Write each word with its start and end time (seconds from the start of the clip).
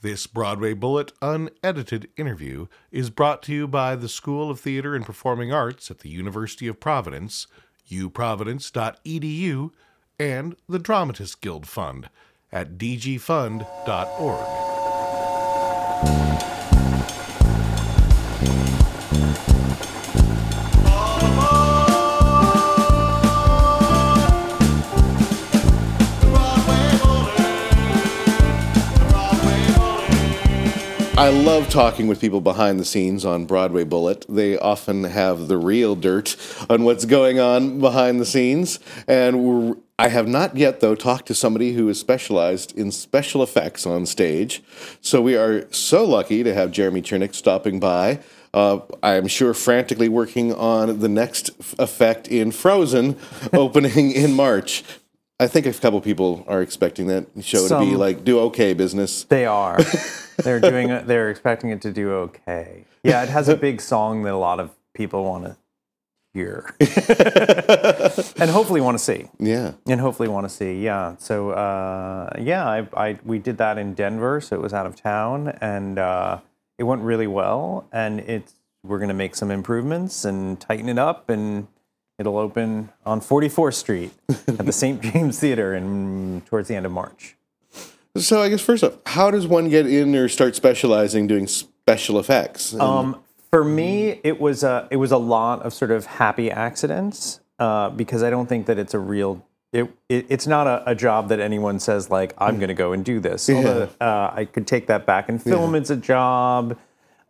This 0.00 0.28
Broadway 0.28 0.74
Bullet 0.74 1.10
unedited 1.20 2.08
interview 2.16 2.68
is 2.92 3.10
brought 3.10 3.42
to 3.44 3.52
you 3.52 3.66
by 3.66 3.96
the 3.96 4.08
School 4.08 4.48
of 4.48 4.60
Theater 4.60 4.94
and 4.94 5.04
Performing 5.04 5.52
Arts 5.52 5.90
at 5.90 5.98
the 6.00 6.08
University 6.08 6.68
of 6.68 6.78
Providence, 6.78 7.48
uprovidence.edu, 7.90 9.70
and 10.20 10.56
the 10.68 10.78
Dramatists 10.78 11.34
Guild 11.34 11.66
Fund 11.66 12.10
at 12.52 12.78
dgfund.org. 12.78 14.68
I 31.18 31.30
love 31.30 31.68
talking 31.68 32.06
with 32.06 32.20
people 32.20 32.40
behind 32.40 32.78
the 32.78 32.84
scenes 32.84 33.24
on 33.24 33.44
Broadway 33.44 33.82
Bullet. 33.82 34.24
They 34.28 34.56
often 34.56 35.02
have 35.02 35.48
the 35.48 35.58
real 35.58 35.96
dirt 35.96 36.36
on 36.70 36.84
what's 36.84 37.06
going 37.06 37.40
on 37.40 37.80
behind 37.80 38.20
the 38.20 38.24
scenes. 38.24 38.78
And 39.08 39.82
I 39.98 40.10
have 40.10 40.28
not 40.28 40.56
yet, 40.56 40.78
though, 40.78 40.94
talked 40.94 41.26
to 41.26 41.34
somebody 41.34 41.72
who 41.72 41.88
is 41.88 41.98
specialized 41.98 42.78
in 42.78 42.92
special 42.92 43.42
effects 43.42 43.84
on 43.84 44.06
stage. 44.06 44.62
So 45.00 45.20
we 45.20 45.34
are 45.34 45.66
so 45.72 46.04
lucky 46.04 46.44
to 46.44 46.54
have 46.54 46.70
Jeremy 46.70 47.02
Chernick 47.02 47.34
stopping 47.34 47.80
by. 47.80 48.20
Uh, 48.54 48.78
I 49.02 49.14
am 49.14 49.26
sure 49.26 49.54
frantically 49.54 50.08
working 50.08 50.54
on 50.54 51.00
the 51.00 51.08
next 51.08 51.50
effect 51.80 52.28
in 52.28 52.52
Frozen 52.52 53.16
opening 53.52 54.12
in 54.12 54.34
March. 54.34 54.84
I 55.40 55.46
think 55.46 55.66
a 55.66 55.72
couple 55.72 56.00
people 56.00 56.44
are 56.48 56.62
expecting 56.62 57.06
that 57.08 57.26
show 57.42 57.68
to 57.68 57.78
be 57.78 57.94
like 57.94 58.24
do 58.24 58.40
okay 58.40 58.74
business. 58.74 59.24
They 59.24 59.46
are. 59.46 59.78
they're 60.38 60.60
doing. 60.60 60.88
They're 61.06 61.30
expecting 61.30 61.70
it 61.70 61.80
to 61.82 61.92
do 61.92 62.10
okay. 62.12 62.84
Yeah, 63.04 63.22
it 63.22 63.28
has 63.28 63.48
a 63.48 63.56
big 63.56 63.80
song 63.80 64.24
that 64.24 64.34
a 64.34 64.38
lot 64.38 64.58
of 64.58 64.70
people 64.94 65.24
want 65.24 65.44
to 65.44 65.56
hear 66.34 66.74
and 66.80 68.50
hopefully 68.50 68.80
want 68.80 68.98
to 68.98 69.02
see. 69.02 69.28
Yeah. 69.38 69.72
And 69.86 70.00
hopefully 70.00 70.28
want 70.28 70.44
to 70.44 70.54
see. 70.54 70.82
Yeah. 70.82 71.16
So 71.18 71.50
uh, 71.50 72.30
yeah, 72.40 72.66
I, 72.68 72.88
I 72.96 73.18
we 73.24 73.38
did 73.38 73.58
that 73.58 73.78
in 73.78 73.94
Denver, 73.94 74.40
so 74.40 74.56
it 74.56 74.62
was 74.62 74.72
out 74.72 74.86
of 74.86 74.96
town, 74.96 75.48
and 75.60 75.98
uh, 75.98 76.40
it 76.78 76.84
went 76.84 77.02
really 77.02 77.26
well. 77.28 77.86
And 77.92 78.20
it's 78.20 78.54
we're 78.82 78.98
gonna 78.98 79.14
make 79.14 79.34
some 79.34 79.50
improvements 79.50 80.24
and 80.24 80.60
tighten 80.60 80.88
it 80.88 80.98
up, 80.98 81.30
and 81.30 81.68
it'll 82.18 82.36
open 82.38 82.90
on 83.06 83.20
44th 83.20 83.74
Street 83.74 84.10
at 84.28 84.66
the 84.66 84.72
St. 84.72 85.00
James 85.12 85.38
Theater 85.38 85.74
in 85.74 86.42
towards 86.46 86.68
the 86.68 86.74
end 86.74 86.86
of 86.86 86.92
March. 86.92 87.36
So 88.16 88.42
I 88.42 88.48
guess 88.48 88.60
first 88.60 88.82
off, 88.82 88.94
how 89.06 89.30
does 89.30 89.46
one 89.46 89.68
get 89.68 89.86
in 89.86 90.14
or 90.16 90.28
start 90.28 90.56
specializing 90.56 91.26
doing 91.26 91.46
special 91.46 92.18
effects? 92.18 92.72
And- 92.72 92.82
Um, 92.82 93.22
for 93.50 93.64
me, 93.64 94.20
it 94.24 94.38
was 94.38 94.62
a 94.62 94.86
it 94.90 94.96
was 94.96 95.10
a 95.10 95.16
lot 95.16 95.62
of 95.62 95.72
sort 95.72 95.90
of 95.90 96.04
happy 96.04 96.50
accidents 96.50 97.40
uh, 97.58 97.88
because 97.88 98.22
I 98.22 98.28
don't 98.28 98.46
think 98.46 98.66
that 98.66 98.78
it's 98.78 98.92
a 98.92 98.98
real. 98.98 99.42
It, 99.72 99.88
it 100.10 100.26
it's 100.28 100.46
not 100.46 100.66
a, 100.66 100.90
a 100.90 100.94
job 100.94 101.28
that 101.30 101.40
anyone 101.40 101.78
says 101.80 102.10
like 102.10 102.34
I'm 102.36 102.56
going 102.56 102.68
to 102.68 102.74
go 102.74 102.92
and 102.92 103.02
do 103.02 103.20
this. 103.20 103.48
Although, 103.48 103.88
uh, 104.02 104.30
I 104.34 104.44
could 104.44 104.66
take 104.66 104.88
that 104.88 105.06
back 105.06 105.30
and 105.30 105.42
film. 105.42 105.74
It's 105.74 105.88
a 105.88 105.96
job. 105.96 106.76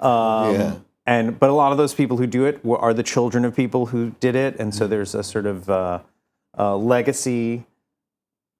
Um, 0.01 0.55
Yeah. 0.55 0.75
And 1.09 1.41
but 1.41 1.49
a 1.49 1.55
lot 1.55 1.73
of 1.73 1.79
those 1.79 1.95
people 1.95 2.19
who 2.19 2.27
do 2.27 2.45
it 2.45 2.61
are 2.67 2.93
the 2.93 3.03
children 3.03 3.47
of 3.47 3.57
people 3.57 3.87
who 3.87 4.11
did 4.21 4.37
it, 4.37 4.57
and 4.61 4.75
so 4.75 4.87
there's 4.87 5.15
a 5.15 5.23
sort 5.23 5.47
of 5.47 5.71
uh, 5.71 6.01
uh, 6.59 6.77
legacy 6.77 7.65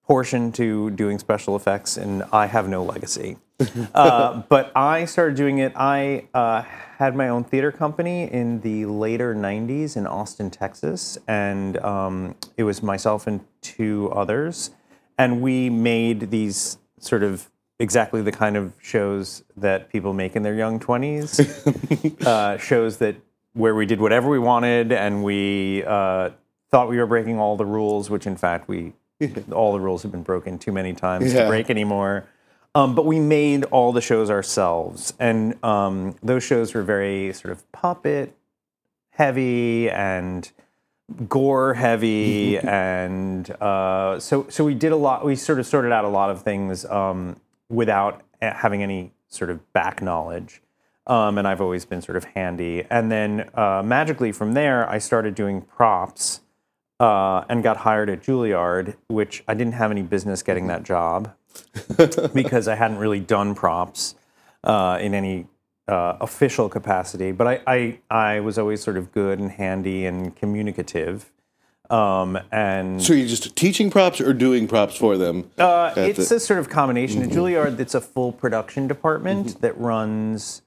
portion 0.07 0.51
to 0.53 0.89
doing 0.93 1.19
special 1.19 1.57
effects, 1.57 1.99
and 1.99 2.25
I 2.33 2.47
have 2.47 2.67
no 2.67 2.83
legacy. 2.83 3.37
uh, 3.95 4.45
but 4.49 4.73
I 4.75 5.05
started 5.05 5.37
doing 5.37 5.59
it. 5.59 5.75
I 5.77 6.29
uh, 6.33 6.63
had 6.97 7.15
my 7.15 7.29
own 7.29 7.45
theater 7.45 7.71
company 7.71 8.33
in 8.33 8.63
the 8.63 8.87
later 8.87 9.35
'90s 9.35 9.99
in 9.99 10.07
Austin, 10.07 10.49
Texas, 10.49 11.19
and 11.29 11.77
um, 11.81 12.35
it 12.57 12.63
was 12.63 12.83
myself 12.83 13.27
and 13.27 13.45
two 13.61 14.11
others, 14.15 14.71
and 15.19 15.43
we 15.43 15.69
made 15.69 16.31
these 16.31 16.79
sort 16.99 17.23
of 17.23 17.51
exactly 17.79 18.23
the 18.23 18.33
kind 18.33 18.57
of 18.57 18.73
shows 18.83 19.45
that 19.57 19.89
people 19.91 20.13
make 20.13 20.35
in 20.37 20.43
their 20.43 20.55
young 20.55 20.81
20s 20.81 22.23
uh, 22.27 22.59
shows 22.59 22.97
that 22.99 23.17
where 23.55 23.75
we 23.75 23.87
did 23.87 24.01
whatever 24.01 24.29
we 24.29 24.39
wanted 24.39 24.93
and 24.93 25.23
we 25.23 25.85
uh, 25.85 26.31
thought 26.71 26.89
we 26.89 26.99
were 26.99 27.07
breaking 27.07 27.39
all 27.39 27.57
the 27.57 27.65
rules 27.67 28.11
which 28.11 28.27
in 28.27 28.37
fact 28.37 28.69
we 28.69 28.93
all 29.53 29.73
the 29.73 29.81
rules 29.81 30.03
have 30.03 30.11
been 30.13 30.23
broken 30.23 30.59
too 30.59 30.73
many 30.73 30.93
times 30.93 31.33
Yeah. 31.33 31.43
to 31.43 31.49
break 31.49 31.71
anymore 31.71 32.27
um, 32.75 32.95
but 32.95 33.07
we 33.07 33.19
made 33.19 33.65
all 33.65 33.93
the 33.93 34.01
shows 34.01 34.29
ourselves 34.31 35.13
and 35.19 35.63
um, 35.65 36.17
those 36.23 36.43
shows 36.43 36.75
were 36.75 36.83
very 36.83 37.33
sort 37.33 37.53
of 37.53 37.71
puppet 37.73 38.35
heavy 39.11 39.89
and 39.91 40.51
gore 41.29 41.75
heavy 41.75 42.59
and 42.63 43.51
uh, 43.63 44.19
so 44.19 44.47
so 44.49 44.65
we 44.65 44.75
did 44.75 44.91
a 44.93 44.97
lot 44.97 45.25
we 45.25 45.37
sort 45.37 45.59
of 45.61 45.67
sorted 45.67 45.93
out 45.93 46.05
a 46.05 46.09
lot 46.09 46.31
of 46.31 46.43
things 46.43 46.85
um, 46.87 47.37
without 47.69 48.23
having 48.41 48.83
any 48.83 49.13
sort 49.29 49.51
of 49.51 49.73
back 49.73 50.01
knowledge 50.01 50.63
um, 51.07 51.39
and 51.39 51.49
I've 51.49 51.61
always 51.61 51.85
been 51.85 52.03
sort 52.03 52.17
of 52.17 52.25
handy 52.25 52.85
and 52.91 53.11
then 53.11 53.51
uh, 53.55 53.83
magically 53.85 54.33
from 54.33 54.53
there 54.55 54.89
I 54.89 54.99
started 54.99 55.35
doing 55.35 55.63
props 55.63 56.41
uh, 57.01 57.45
and 57.49 57.63
got 57.63 57.79
hired 57.79 58.11
at 58.11 58.23
Juilliard 58.23 58.97
which 59.09 59.45
I 59.47 59.55
didn't 59.55 59.75
have 59.75 59.91
any 59.91 60.03
business 60.03 60.43
getting 60.43 60.67
that 60.69 60.83
job 60.83 61.35
because 62.35 62.69
I 62.69 62.75
hadn't 62.75 62.99
really 62.99 63.21
done 63.21 63.55
props 63.55 64.15
uh, 64.65 64.99
in 65.01 65.15
any 65.15 65.47
uh, 65.89 66.19
official 66.21 66.69
capacity, 66.69 67.33
but 67.33 67.47
I, 67.47 67.61
I 67.67 67.99
I 68.11 68.41
was 68.41 68.59
always 68.59 68.83
sort 68.83 68.97
of 68.97 69.11
good 69.11 69.39
and 69.39 69.51
handy 69.51 70.05
and 70.05 70.37
communicative. 70.37 71.33
Um, 71.91 72.39
and 72.53 73.03
so 73.03 73.13
you're 73.15 73.27
just 73.29 73.57
teaching 73.57 73.91
props 73.91 74.21
or 74.21 74.33
doing 74.35 74.69
props 74.69 74.97
for 74.97 75.17
them? 75.17 75.51
uh, 75.59 75.93
it's 75.97 76.29
the- 76.29 76.37
a 76.37 76.41
sort 76.41 76.59
of 76.61 76.69
combination. 76.69 77.23
At 77.23 77.31
Juilliard, 77.31 77.79
it's 77.81 77.95
a 77.95 78.01
full 78.01 78.33
production 78.33 78.87
department 78.89 79.61
that 79.63 79.79
runs 79.79 80.63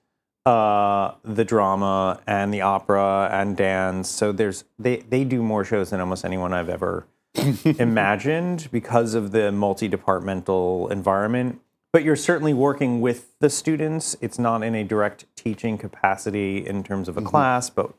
uh, 0.45 1.11
the 1.23 1.45
drama 1.45 2.19
and 2.25 2.51
the 2.53 2.61
opera 2.61 3.29
and 3.31 3.55
dance. 3.55 4.09
So 4.09 4.31
there's 4.31 4.63
they 4.79 4.97
they 4.97 5.23
do 5.23 5.43
more 5.43 5.63
shows 5.63 5.91
than 5.91 5.99
almost 5.99 6.25
anyone 6.25 6.51
I've 6.53 6.69
ever 6.69 7.05
imagined 7.77 8.67
because 8.71 9.13
of 9.13 9.31
the 9.31 9.51
multi-departmental 9.51 10.87
environment. 10.89 11.61
But 11.93 12.03
you're 12.03 12.15
certainly 12.15 12.53
working 12.53 13.01
with 13.01 13.37
the 13.39 13.49
students. 13.49 14.15
It's 14.21 14.39
not 14.39 14.63
in 14.63 14.75
a 14.75 14.83
direct 14.83 15.25
teaching 15.35 15.77
capacity 15.77 16.65
in 16.65 16.83
terms 16.83 17.09
of 17.09 17.17
a 17.17 17.21
class, 17.21 17.69
but 17.69 17.91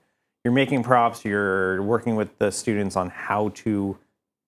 you're 0.44 0.54
making 0.54 0.82
props. 0.82 1.24
You're 1.24 1.82
working 1.82 2.16
with 2.16 2.38
the 2.38 2.50
students 2.50 2.96
on 2.96 3.10
how 3.10 3.50
to 3.50 3.98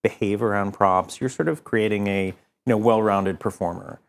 behave 0.03 0.41
around 0.41 0.73
props. 0.73 1.19
You're 1.19 1.29
sort 1.29 1.47
of 1.47 1.63
creating 1.63 2.07
a 2.07 2.27
you 2.27 2.33
know 2.65 2.77
well-rounded 2.77 3.39
performer. 3.39 3.99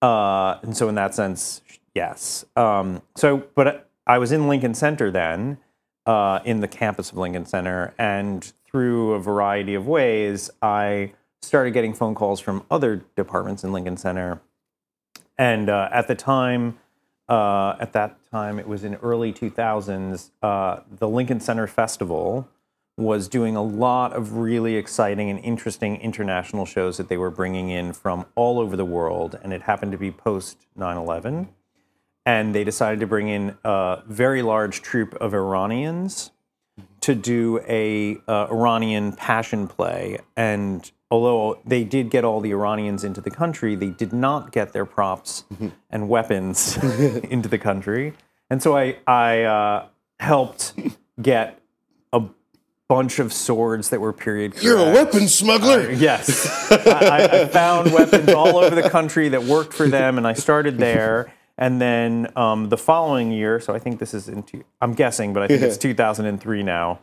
Uh, 0.00 0.58
and 0.62 0.76
so 0.76 0.88
in 0.88 0.94
that 0.96 1.14
sense, 1.14 1.62
yes. 1.94 2.44
Um, 2.56 3.02
so, 3.16 3.44
but 3.54 3.88
I 4.06 4.18
was 4.18 4.32
in 4.32 4.48
Lincoln 4.48 4.74
Center 4.74 5.10
then, 5.10 5.58
uh, 6.06 6.40
in 6.44 6.60
the 6.60 6.68
campus 6.68 7.12
of 7.12 7.18
Lincoln 7.18 7.46
Center, 7.46 7.94
and 7.98 8.52
through 8.66 9.12
a 9.12 9.20
variety 9.20 9.74
of 9.74 9.86
ways, 9.86 10.50
I 10.60 11.12
started 11.40 11.72
getting 11.72 11.94
phone 11.94 12.14
calls 12.14 12.40
from 12.40 12.64
other 12.70 13.04
departments 13.16 13.62
in 13.62 13.72
Lincoln 13.72 13.96
Center. 13.96 14.40
And 15.38 15.68
uh, 15.68 15.88
at 15.92 16.08
the 16.08 16.14
time, 16.14 16.78
uh, 17.32 17.76
at 17.80 17.94
that 17.94 18.18
time, 18.30 18.58
it 18.58 18.68
was 18.68 18.84
in 18.84 18.96
early 18.96 19.32
2000s, 19.32 20.30
uh, 20.42 20.80
the 20.98 21.08
Lincoln 21.08 21.40
Center 21.40 21.66
Festival 21.66 22.46
was 22.98 23.26
doing 23.26 23.56
a 23.56 23.62
lot 23.62 24.12
of 24.12 24.36
really 24.36 24.76
exciting 24.76 25.30
and 25.30 25.38
interesting 25.38 25.96
international 25.96 26.66
shows 26.66 26.98
that 26.98 27.08
they 27.08 27.16
were 27.16 27.30
bringing 27.30 27.70
in 27.70 27.94
from 27.94 28.26
all 28.34 28.60
over 28.60 28.76
the 28.76 28.84
world. 28.84 29.38
And 29.42 29.54
it 29.54 29.62
happened 29.62 29.92
to 29.92 29.98
be 29.98 30.10
post 30.10 30.58
9 30.76 30.98
11. 30.98 31.48
And 32.26 32.54
they 32.54 32.64
decided 32.64 33.00
to 33.00 33.06
bring 33.06 33.28
in 33.28 33.56
a 33.64 34.02
very 34.06 34.42
large 34.42 34.82
troupe 34.82 35.14
of 35.14 35.32
Iranians 35.32 36.32
to 37.00 37.14
do 37.14 37.60
a 37.66 38.18
uh, 38.28 38.48
Iranian 38.50 39.12
passion 39.12 39.68
play. 39.68 40.18
And 40.36 40.88
although 41.12 41.58
they 41.66 41.84
did 41.84 42.08
get 42.08 42.24
all 42.24 42.40
the 42.40 42.50
Iranians 42.52 43.04
into 43.04 43.20
the 43.20 43.30
country, 43.30 43.74
they 43.74 43.90
did 43.90 44.14
not 44.14 44.50
get 44.50 44.72
their 44.72 44.86
props 44.86 45.44
and 45.90 46.08
weapons 46.08 46.76
into 47.30 47.50
the 47.50 47.58
country. 47.58 48.14
And 48.48 48.62
so 48.62 48.74
I, 48.74 48.96
I 49.06 49.42
uh, 49.42 49.86
helped 50.18 50.72
get 51.22 51.60
a 52.14 52.22
bunch 52.88 53.18
of 53.18 53.30
swords 53.30 53.90
that 53.90 54.00
were 54.00 54.14
period. 54.14 54.54
You're 54.62 54.78
a 54.78 54.90
weapons 54.90 55.34
smuggler. 55.34 55.90
Yes. 55.92 56.70
I, 56.72 57.42
I- 57.42 57.46
found 57.48 57.92
weapons 57.92 58.30
all 58.30 58.56
over 58.56 58.74
the 58.74 58.88
country 58.88 59.28
that 59.28 59.42
worked 59.44 59.74
for 59.74 59.88
them, 59.88 60.16
and 60.16 60.26
I 60.26 60.32
started 60.32 60.78
there. 60.78 61.30
And 61.58 61.78
then 61.78 62.32
um, 62.36 62.70
the 62.70 62.78
following 62.78 63.30
year, 63.30 63.60
so 63.60 63.74
I 63.74 63.78
think 63.78 64.00
this 64.00 64.14
is 64.14 64.30
in, 64.30 64.42
two, 64.44 64.64
I'm 64.80 64.94
guessing, 64.94 65.34
but 65.34 65.42
I 65.42 65.48
think 65.48 65.60
it's 65.60 65.76
2003 65.76 66.62
now. 66.62 67.00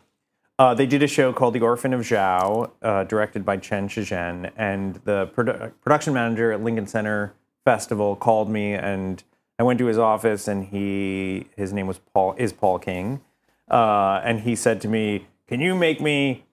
Uh, 0.59 0.73
they 0.73 0.85
did 0.85 1.01
a 1.01 1.07
show 1.07 1.31
called 1.33 1.53
The 1.55 1.61
Orphan 1.61 1.93
of 1.93 2.01
Zhao, 2.01 2.69
uh, 2.81 3.05
directed 3.05 3.45
by 3.45 3.57
Chen 3.57 3.87
Shi-Zheng, 3.87 4.51
and 4.57 4.95
the 5.05 5.31
produ- 5.33 5.71
production 5.81 6.13
manager 6.13 6.51
at 6.51 6.61
Lincoln 6.61 6.85
Center 6.85 7.33
festival 7.63 8.15
called 8.17 8.49
me 8.49 8.73
and 8.73 9.23
I 9.59 9.63
went 9.63 9.77
to 9.79 9.85
his 9.87 9.97
office 9.97 10.47
and 10.47 10.65
he 10.65 11.47
his 11.57 11.73
name 11.73 11.85
was 11.85 11.99
Paul 12.13 12.33
is 12.37 12.53
Paul 12.53 12.79
King, 12.79 13.21
uh, 13.69 14.21
and 14.23 14.39
he 14.39 14.55
said 14.55 14.79
to 14.81 14.87
me, 14.87 15.27
"Can 15.47 15.59
you 15.59 15.75
make 15.75 15.99
me?" 15.99 16.45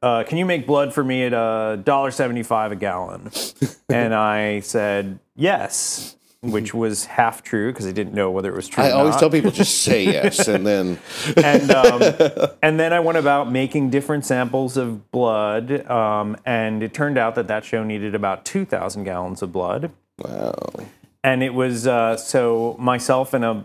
Uh, 0.00 0.24
can 0.24 0.36
you 0.38 0.44
make 0.44 0.66
blood 0.66 0.92
for 0.94 1.04
me 1.04 1.24
at 1.24 1.32
a 1.32 1.76
dollar 1.76 2.12
seventy-five 2.12 2.70
a 2.72 2.76
gallon? 2.76 3.30
and 3.88 4.14
I 4.14 4.60
said 4.60 5.18
yes, 5.34 6.16
which 6.42 6.74
was 6.74 7.04
half 7.04 7.42
true 7.42 7.72
because 7.72 7.86
I 7.86 7.92
didn't 7.92 8.14
know 8.14 8.30
whether 8.30 8.50
it 8.50 8.56
was 8.56 8.66
true. 8.66 8.82
I 8.82 8.90
always 8.90 9.12
not. 9.12 9.20
tell 9.20 9.30
people 9.30 9.52
just 9.52 9.82
say 9.82 10.04
yes, 10.04 10.48
and 10.48 10.66
then 10.66 10.98
and 11.36 11.70
um, 11.70 12.02
and 12.62 12.78
then 12.78 12.92
I 12.92 13.00
went 13.00 13.18
about 13.18 13.50
making 13.50 13.90
different 13.90 14.26
samples 14.26 14.76
of 14.76 15.10
blood, 15.12 15.88
um, 15.88 16.36
and 16.44 16.82
it 16.82 16.92
turned 16.92 17.16
out 17.16 17.36
that 17.36 17.46
that 17.48 17.64
show 17.64 17.84
needed 17.84 18.14
about 18.14 18.44
two 18.44 18.64
thousand 18.64 19.04
gallons 19.04 19.40
of 19.40 19.52
blood, 19.52 19.92
wow, 20.18 20.54
and 21.22 21.42
it 21.42 21.54
was 21.54 21.86
uh, 21.86 22.16
so 22.16 22.76
myself 22.78 23.32
and 23.32 23.44
a 23.44 23.64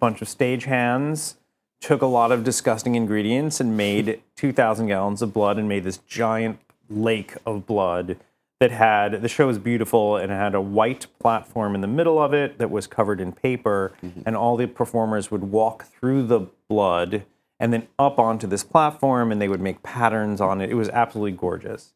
bunch 0.00 0.22
of 0.22 0.28
stagehands 0.28 1.34
took 1.80 2.00
a 2.00 2.06
lot 2.06 2.32
of 2.32 2.42
disgusting 2.42 2.94
ingredients 2.94 3.60
and 3.60 3.76
made 3.76 4.22
two 4.34 4.52
thousand 4.52 4.86
gallons 4.86 5.20
of 5.20 5.34
blood 5.34 5.58
and 5.58 5.68
made 5.68 5.84
this 5.84 5.98
giant 5.98 6.58
lake 6.88 7.34
of 7.44 7.66
blood 7.66 8.16
that 8.60 8.70
had 8.70 9.22
the 9.22 9.28
show 9.28 9.46
was 9.46 9.58
beautiful 9.58 10.16
and 10.16 10.32
it 10.32 10.34
had 10.34 10.54
a 10.54 10.60
white 10.60 11.06
platform 11.18 11.74
in 11.74 11.82
the 11.82 11.86
middle 11.86 12.20
of 12.20 12.32
it 12.32 12.58
that 12.58 12.70
was 12.70 12.86
covered 12.86 13.20
in 13.20 13.32
paper 13.32 13.92
and 14.24 14.34
all 14.36 14.56
the 14.56 14.66
performers 14.66 15.30
would 15.30 15.44
walk 15.44 15.84
through 15.84 16.26
the 16.26 16.46
blood 16.68 17.24
and 17.60 17.72
then 17.72 17.86
up 17.98 18.18
onto 18.18 18.46
this 18.46 18.64
platform 18.64 19.30
and 19.30 19.40
they 19.40 19.48
would 19.48 19.60
make 19.60 19.82
patterns 19.82 20.40
on 20.40 20.60
it. 20.60 20.70
It 20.70 20.74
was 20.74 20.88
absolutely 20.88 21.32
gorgeous. 21.32 21.92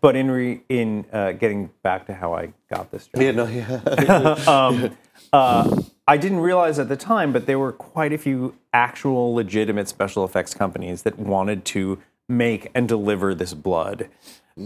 But 0.00 0.16
in 0.16 0.30
re, 0.30 0.60
in 0.68 1.06
uh, 1.12 1.32
getting 1.32 1.70
back 1.82 2.06
to 2.06 2.14
how 2.14 2.34
I 2.34 2.52
got 2.70 2.90
this 2.90 3.06
job. 3.06 3.22
Yeah, 3.22 3.30
no, 3.30 3.46
yeah, 3.46 4.90
uh, 5.32 5.82
I 6.06 6.16
didn't 6.18 6.40
realize 6.40 6.78
at 6.78 6.90
the 6.90 6.96
time, 6.96 7.32
but 7.32 7.46
there 7.46 7.58
were 7.58 7.72
quite 7.72 8.12
a 8.12 8.18
few 8.18 8.54
actual 8.74 9.34
legitimate 9.34 9.88
special 9.88 10.26
effects 10.26 10.52
companies 10.52 11.02
that 11.02 11.18
wanted 11.18 11.64
to 11.66 12.02
make 12.28 12.70
and 12.74 12.86
deliver 12.86 13.34
this 13.34 13.54
blood, 13.54 14.10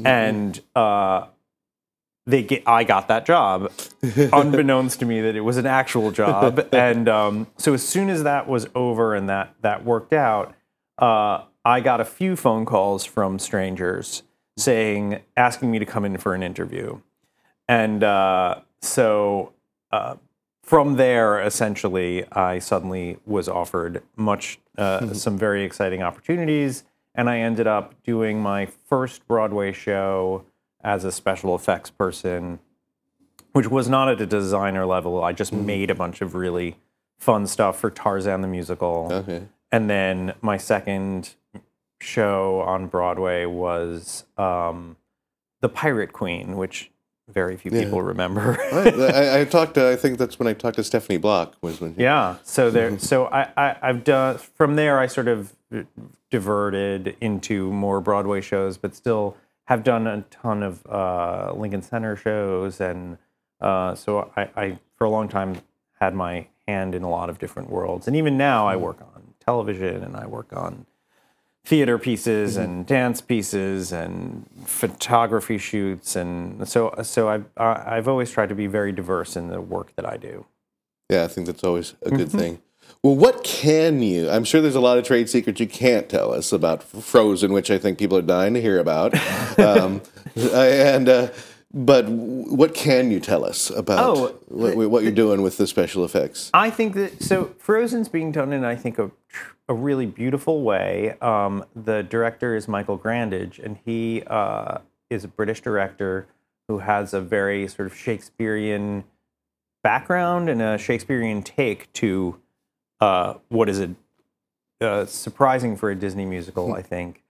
and 0.05 0.61
uh, 0.75 1.27
they 2.27 2.43
get. 2.43 2.63
I 2.67 2.85
got 2.85 3.09
that 3.09 3.27
job, 3.27 3.71
unbeknownst 4.33 5.01
to 5.01 5.07
me 5.07 5.21
that 5.21 5.37
it 5.37 5.41
was 5.41 5.57
an 5.57 5.67
actual 5.67 6.11
job, 6.11 6.69
and 6.73 7.09
um, 7.09 7.47
so 7.57 7.75
as 7.75 7.87
soon 7.87 8.11
as 8.11 8.23
that 8.25 8.49
was 8.49 8.67
over 8.75 9.15
and 9.15 9.29
that 9.29 9.55
that 9.63 9.85
worked 9.85 10.13
out, 10.13 10.55
uh, 10.99 11.43
I 11.65 11.81
got 11.81 12.01
a 12.01 12.05
few 12.05 12.37
phone 12.37 12.65
calls 12.65 13.05
from 13.05 13.39
strangers 13.39 14.23
saying 14.57 15.21
asking 15.37 15.71
me 15.71 15.79
to 15.79 15.87
come 15.87 16.05
in 16.05 16.17
for 16.19 16.35
an 16.35 16.43
interview, 16.43 17.01
and 17.69 18.03
uh, 18.03 18.61
so. 18.81 19.53
Uh, 19.91 20.17
from 20.63 20.95
there, 20.95 21.41
essentially, 21.41 22.25
I 22.33 22.61
suddenly 22.61 23.19
was 23.27 23.49
offered 23.49 24.03
much, 24.17 24.61
uh, 24.79 25.07
some 25.13 25.37
very 25.37 25.65
exciting 25.65 26.03
opportunities, 26.03 26.85
and 27.15 27.29
I 27.29 27.39
ended 27.39 27.67
up 27.67 28.03
doing 28.03 28.41
my 28.41 28.67
first 28.67 29.27
Broadway 29.27 29.73
show 29.73 30.45
as 30.83 31.05
a 31.05 31.13
special 31.13 31.55
effects 31.55 31.91
person, 31.91 32.59
which 33.53 33.69
was 33.69 33.89
not 33.89 34.09
at 34.09 34.21
a 34.21 34.27
designer 34.27 34.87
level. 34.87 35.23
I 35.23 35.33
just 35.33 35.53
made 35.53 35.91
a 35.91 35.95
bunch 35.95 36.21
of 36.21 36.35
really 36.35 36.77
fun 37.19 37.47
stuff 37.47 37.79
for 37.79 37.91
Tarzan 37.91 38.41
the 38.41 38.49
musical, 38.49 39.09
okay, 39.13 39.43
and 39.71 39.89
then 39.89 40.35
my 40.41 40.57
second 40.57 41.35
show 42.01 42.61
on 42.61 42.89
Broadway 42.89 43.47
was 43.47 44.25
um, 44.37 44.97
the 45.61 45.69
Pirate 45.69 46.13
Queen, 46.13 46.57
which 46.57 46.91
very 47.29 47.57
few 47.57 47.71
people 47.71 48.03
remember. 48.03 48.59
I, 48.73 49.41
I 49.41 49.45
talked. 49.45 49.75
To, 49.75 49.89
I 49.89 49.97
think 49.97 50.19
that's 50.19 50.39
when 50.39 50.49
I 50.49 50.53
talked 50.53 50.77
to 50.77 50.85
Stephanie 50.85 51.19
Block. 51.19 51.55
Was 51.63 51.81
when 51.81 51.95
Yeah. 51.97 52.37
So 52.43 52.71
there. 52.71 52.99
So 52.99 53.27
I, 53.27 53.49
I 53.57 53.77
I've 53.83 54.05
done 54.05 54.39
from 54.39 54.77
there. 54.77 54.99
I 54.99 55.07
sort 55.07 55.29
of 55.29 55.55
diverted 56.31 57.17
into 57.21 57.71
more 57.73 58.01
Broadway 58.01 58.41
shows, 58.41 58.77
but 58.77 58.95
still 58.95 59.37
have 59.67 59.85
done 59.85 60.07
a 60.07 60.23
ton 60.31 60.63
of 60.63 60.85
uh, 60.87 61.53
Lincoln 61.55 61.83
Center 61.83 62.17
shows, 62.17 62.81
and 62.81 63.19
uh, 63.61 63.95
so 63.95 64.31
I, 64.37 64.49
I 64.57 64.79
for 64.97 65.05
a 65.05 65.11
long 65.11 65.29
time 65.29 65.63
had 66.01 66.15
my 66.15 66.47
hand 66.67 66.95
in 66.95 67.03
a 67.03 67.11
lot 67.11 67.31
of 67.31 67.39
different 67.39 67.71
worlds, 67.71 68.07
and 68.07 68.17
even 68.17 68.37
now 68.37 68.67
I 68.67 68.77
work 68.77 69.01
on 69.01 69.35
television 69.45 70.03
and 70.03 70.17
I 70.17 70.27
work 70.27 70.53
on 70.53 70.87
theater 71.65 71.97
pieces 71.97 72.57
and 72.57 72.87
dance 72.87 73.21
pieces 73.21 73.93
and 73.93 74.45
photography 74.65 75.59
shoots 75.59 76.17
and 76.17 76.67
so 76.69 76.93
so 77.03 77.29
I've 77.29 77.45
I- 77.57 77.97
I've 77.97 78.09
always 78.09 78.31
tried 78.33 78.49
to 78.49 78.55
be 78.55 78.67
very 78.67 78.91
diverse 78.93 79.37
in 79.37 79.49
the 79.49 79.61
work 79.61 79.95
that 79.97 80.05
I 80.05 80.17
do. 80.17 80.47
Yeah, 81.09 81.25
I 81.25 81.29
think 81.29 81.47
that's 81.47 81.63
always 81.63 81.95
a 82.03 82.11
good 82.11 82.31
thing. 82.31 82.61
Well, 83.03 83.15
what 83.17 83.43
can 83.45 84.03
you? 84.03 84.31
I'm 84.31 84.45
sure 84.45 84.61
there's 84.61 84.75
a 84.77 84.81
lot 84.81 84.97
of 84.99 85.05
trade 85.05 85.29
secrets 85.29 85.61
you 85.61 85.67
can't 85.67 86.09
tell 86.09 86.33
us 86.33 86.53
about 86.53 86.83
Frozen, 86.83 87.53
which 87.53 87.71
I 87.71 87.79
think 87.79 87.99
people 87.99 88.17
are 88.17 88.23
dying 88.23 88.55
to 88.55 88.61
hear 88.63 88.79
about. 88.79 89.13
um, 89.59 90.01
and 90.37 91.09
uh, 91.09 91.29
but 91.75 92.09
what 92.09 92.75
can 92.75 93.11
you 93.11 93.21
tell 93.21 93.45
us 93.45 93.71
about 93.71 93.99
Oh, 94.05 94.39
what, 94.49 94.77
what 94.77 95.03
you're 95.03 95.13
doing 95.13 95.43
with 95.43 95.57
the 95.57 95.67
special 95.67 96.05
effects? 96.05 96.51
I 96.53 96.71
think 96.71 96.95
that 96.95 97.23
so 97.23 97.55
Frozen's 97.59 98.09
being 98.09 98.33
done 98.33 98.53
in 98.53 98.65
I 98.65 98.77
think 98.77 98.99
a, 98.99 99.11
a 99.69 99.75
really 99.75 100.07
beautiful 100.07 100.63
way. 100.63 101.17
Um, 101.21 101.65
the 101.75 102.03
director 102.03 102.55
is 102.55 102.69
Michael 102.69 102.99
Grandage, 102.99 103.59
and 103.59 103.79
he 103.85 104.23
uh, 104.27 104.79
is 105.09 105.25
a 105.25 105.29
British 105.29 105.61
director 105.63 106.27
who 106.69 106.79
has 106.79 107.15
a 107.15 107.21
very 107.21 107.67
sort 107.69 107.87
of 107.87 107.97
Shakespearean 107.97 109.05
background 109.83 110.49
and 110.49 110.61
a 110.63 110.79
Shakespearean 110.79 111.43
take 111.43 111.93
to 111.95 112.39
uh, 113.01 113.35
what 113.49 113.69
is 113.69 113.81
a 113.81 113.95
uh, 114.81 115.07
surprising 115.07 115.77
for 115.77 115.91
a 115.91 115.95
Disney 115.95 116.27
musical, 116.27 116.75
I 116.75 116.83
think. 116.83 117.23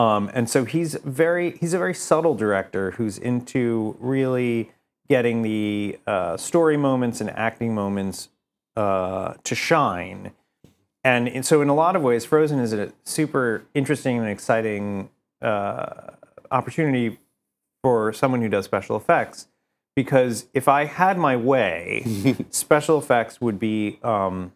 Um, 0.00 0.30
and 0.32 0.48
so 0.48 0.64
he's 0.64 0.94
very 1.04 1.58
he's 1.58 1.74
a 1.74 1.78
very 1.78 1.92
subtle 1.92 2.34
director 2.34 2.92
who's 2.92 3.18
into 3.18 3.96
really 4.00 4.70
getting 5.10 5.42
the 5.42 5.98
uh, 6.06 6.38
story 6.38 6.78
moments 6.78 7.20
and 7.20 7.28
acting 7.30 7.74
moments 7.74 8.30
uh, 8.76 9.34
to 9.44 9.54
shine. 9.54 10.32
And, 11.04 11.28
and 11.28 11.44
so, 11.44 11.60
in 11.60 11.68
a 11.68 11.74
lot 11.74 11.96
of 11.96 12.02
ways, 12.02 12.24
Frozen 12.24 12.60
is 12.60 12.72
a 12.72 12.92
super 13.04 13.64
interesting 13.74 14.18
and 14.18 14.28
exciting 14.28 15.10
uh, 15.42 16.12
opportunity 16.50 17.18
for 17.82 18.12
someone 18.14 18.40
who 18.40 18.48
does 18.48 18.64
special 18.64 18.96
effects. 18.96 19.48
Because 19.96 20.46
if 20.54 20.68
I 20.68 20.84
had 20.86 21.18
my 21.18 21.36
way, 21.36 22.04
special 22.50 22.98
effects 22.98 23.40
would 23.40 23.58
be 23.58 23.98
um, 24.02 24.52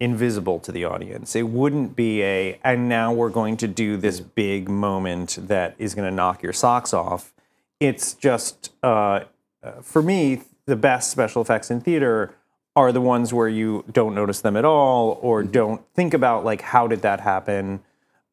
invisible 0.00 0.58
to 0.60 0.72
the 0.72 0.84
audience. 0.84 1.36
It 1.36 1.48
wouldn't 1.48 1.94
be 1.94 2.22
a, 2.22 2.58
and 2.64 2.88
now 2.88 3.12
we're 3.12 3.28
going 3.28 3.56
to 3.58 3.68
do 3.68 3.96
this 3.96 4.18
big 4.18 4.68
moment 4.68 5.38
that 5.42 5.74
is 5.78 5.94
going 5.94 6.08
to 6.08 6.14
knock 6.14 6.42
your 6.42 6.54
socks 6.54 6.92
off. 6.92 7.32
It's 7.78 8.14
just, 8.14 8.72
uh, 8.82 9.20
uh, 9.62 9.72
for 9.82 10.02
me, 10.02 10.42
the 10.66 10.76
best 10.76 11.10
special 11.10 11.42
effects 11.42 11.70
in 11.70 11.80
theater 11.80 12.34
are 12.76 12.92
the 12.92 13.00
ones 13.00 13.32
where 13.32 13.48
you 13.48 13.84
don't 13.92 14.14
notice 14.14 14.40
them 14.40 14.56
at 14.56 14.64
all 14.64 15.18
or 15.22 15.42
don't 15.42 15.82
think 15.94 16.14
about 16.14 16.44
like 16.44 16.62
how 16.62 16.86
did 16.86 17.02
that 17.02 17.20
happen 17.20 17.80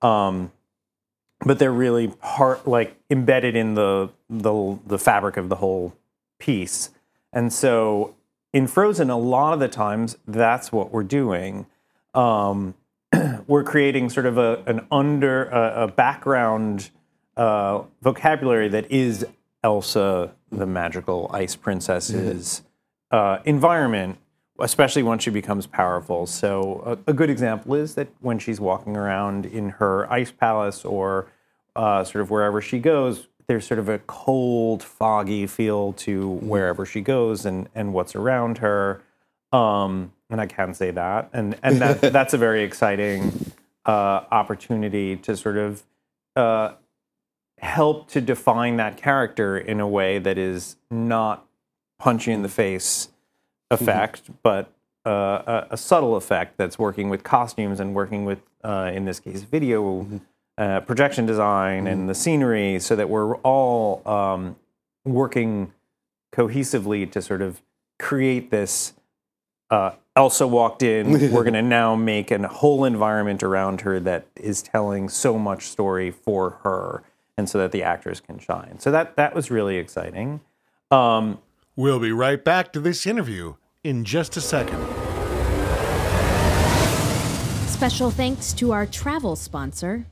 um, 0.02 0.52
but 1.46 1.60
they're 1.60 1.72
really 1.72 2.08
part 2.08 2.68
like 2.68 2.96
embedded 3.10 3.56
in 3.56 3.74
the 3.74 4.10
the 4.30 4.78
the 4.86 5.00
fabric 5.00 5.38
of 5.38 5.50
the 5.50 5.56
whole 5.56 5.94
piece 6.40 6.92
and 7.34 7.52
so 7.52 8.16
in 8.54 8.68
frozen 8.68 9.10
a 9.10 9.18
lot 9.18 9.54
of 9.54 9.60
the 9.60 9.68
times 9.68 10.18
that's 10.28 10.72
what 10.72 10.92
we're 10.92 11.04
doing 11.04 11.66
um, 12.14 12.74
we're 13.48 13.64
creating 13.64 14.10
sort 14.10 14.26
of 14.26 14.38
a 14.38 14.64
an 14.66 14.86
under 14.92 15.46
a, 15.46 15.84
a 15.84 15.88
background 15.88 16.90
uh, 17.38 17.84
vocabulary 18.02 18.68
that 18.68 18.92
is 18.92 19.26
Elsa, 19.64 20.34
the 20.52 20.66
magical 20.66 21.30
ice 21.34 21.56
princess's 21.56 22.64
uh, 23.12 23.40
environment, 23.46 24.18
especially 24.60 25.04
once 25.04 25.24
she 25.24 25.30
becomes 25.30 25.68
powerful. 25.68 26.26
So 26.26 27.00
a, 27.08 27.12
a 27.12 27.14
good 27.14 27.30
example 27.30 27.76
is 27.76 27.96
that 27.96 28.08
when 28.22 28.40
she's 28.40 28.60
walking 28.60 28.98
around 28.98 29.46
in 29.46 29.70
her 29.70 30.12
ice 30.12 30.32
palace 30.32 30.84
or 30.84 31.28
uh, 31.76 32.04
sort 32.04 32.22
of 32.22 32.30
wherever 32.30 32.62
she 32.62 32.80
goes, 32.80 33.28
there's 33.48 33.66
sort 33.66 33.80
of 33.80 33.90
a 33.90 34.00
cold, 34.00 34.84
foggy 34.84 35.48
feel 35.48 35.94
to 35.94 36.28
wherever 36.30 36.86
she 36.86 37.02
goes 37.02 37.46
and 37.46 37.70
and 37.74 37.94
what's 37.94 38.16
around 38.16 38.60
her. 38.60 39.02
Um, 39.52 40.12
and 40.30 40.42
I 40.42 40.46
can 40.46 40.74
say 40.74 40.92
that, 40.92 41.30
and 41.34 41.58
and 41.64 41.80
that 41.80 42.02
that's 42.14 42.34
a 42.34 42.38
very 42.38 42.64
exciting 42.64 43.52
uh, 43.86 44.22
opportunity 44.32 45.16
to 45.16 45.38
sort 45.38 45.58
of 45.58 45.84
uh, 46.36 46.74
help 47.60 48.10
to 48.10 48.22
define 48.22 48.78
that 48.78 48.98
character 48.98 49.58
in 49.58 49.80
a 49.80 49.88
way 49.88 50.20
that 50.20 50.38
is 50.38 50.76
not 50.92 51.46
punch 52.00 52.28
you 52.28 52.34
in 52.34 52.44
the 52.44 52.50
face 52.50 53.10
effect, 53.72 54.30
but 54.44 54.72
uh, 55.06 55.42
a, 55.48 55.68
a 55.72 55.78
subtle 55.78 56.16
effect 56.16 56.58
that's 56.58 56.78
working 56.78 57.10
with 57.10 57.24
costumes 57.24 57.80
and 57.80 57.96
working 57.96 58.26
with, 58.26 58.40
uh, 58.64 58.92
in 58.94 59.06
this 59.06 59.20
case, 59.20 59.42
video 59.42 60.22
uh, 60.58 60.82
projection 60.82 61.26
design 61.26 61.88
and 61.88 62.10
the 62.10 62.16
scenery, 62.16 62.80
so 62.80 62.96
that 62.96 63.10
we're 63.10 63.36
all 63.38 64.08
um, 64.08 64.56
working 65.06 65.74
cohesively 66.34 67.10
to 67.12 67.22
sort 67.22 67.42
of 67.42 67.62
create 68.00 68.52
this. 68.52 68.94
Uh, 69.70 69.92
Elsa 70.16 70.48
walked 70.48 70.82
in. 70.82 71.12
We're 71.32 71.44
going 71.44 71.54
to 71.54 71.62
now 71.62 71.96
make 71.96 72.32
a 72.32 72.48
whole 72.48 72.86
environment 72.86 73.44
around 73.44 73.82
her 73.82 74.00
that 74.00 74.26
is 74.36 74.62
telling 74.62 75.10
so 75.10 75.38
much 75.38 75.64
story 75.68 76.10
for 76.10 76.52
her, 76.64 77.04
and 77.38 77.50
so 77.50 77.58
that 77.60 77.72
the 77.72 77.84
actors 77.84 78.20
can 78.20 78.40
shine. 78.40 78.80
So 78.80 78.92
that 78.92 79.16
that 79.18 79.36
was 79.36 79.52
really 79.52 79.78
exciting. 79.78 80.42
Um, 80.90 81.40
We'll 81.80 82.00
be 82.00 82.12
right 82.12 82.44
back 82.44 82.74
to 82.74 82.80
this 82.80 83.06
interview 83.06 83.54
in 83.84 84.04
just 84.04 84.36
a 84.36 84.42
second. 84.42 84.84
Special 87.68 88.10
thanks 88.10 88.52
to 88.54 88.72
our 88.72 88.88
travel 88.88 89.36
sponsor, 89.36 90.08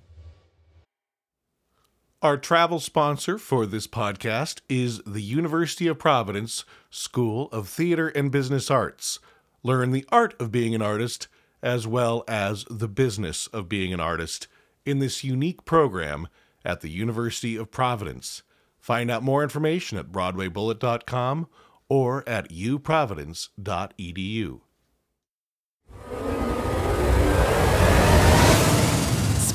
Our 2.26 2.38
travel 2.38 2.80
sponsor 2.80 3.38
for 3.38 3.68
this 3.68 3.86
podcast 3.86 4.62
is 4.68 5.00
the 5.06 5.22
University 5.22 5.86
of 5.86 6.00
Providence 6.00 6.66
School 6.90 7.50
of 7.52 7.70
Theater 7.70 8.08
and 8.08 8.32
Business 8.32 8.72
Arts. 8.72 9.20
Learn 9.62 9.92
the 9.92 10.08
art 10.12 10.34
of 10.42 10.52
being 10.52 10.74
an 10.74 10.82
artist 10.82 11.28
as 11.62 11.86
well 11.86 12.24
as 12.28 12.66
the 12.68 12.88
business 12.88 13.46
of 13.46 13.70
being 13.70 13.94
an 13.94 14.00
artist 14.00 14.48
in 14.88 14.98
this 14.98 15.24
unique 15.24 15.66
program 15.66 16.28
at 16.66 16.82
the 16.82 16.90
University 16.90 17.56
of 17.56 17.70
Providence. 17.70 18.42
Find 18.80 19.12
out 19.12 19.22
more 19.22 19.44
information 19.44 20.00
at 20.00 20.12
BroadwayBullet.com 20.12 21.48
or 21.90 22.28
at 22.28 22.50
uprovidence.edu. 22.50 24.62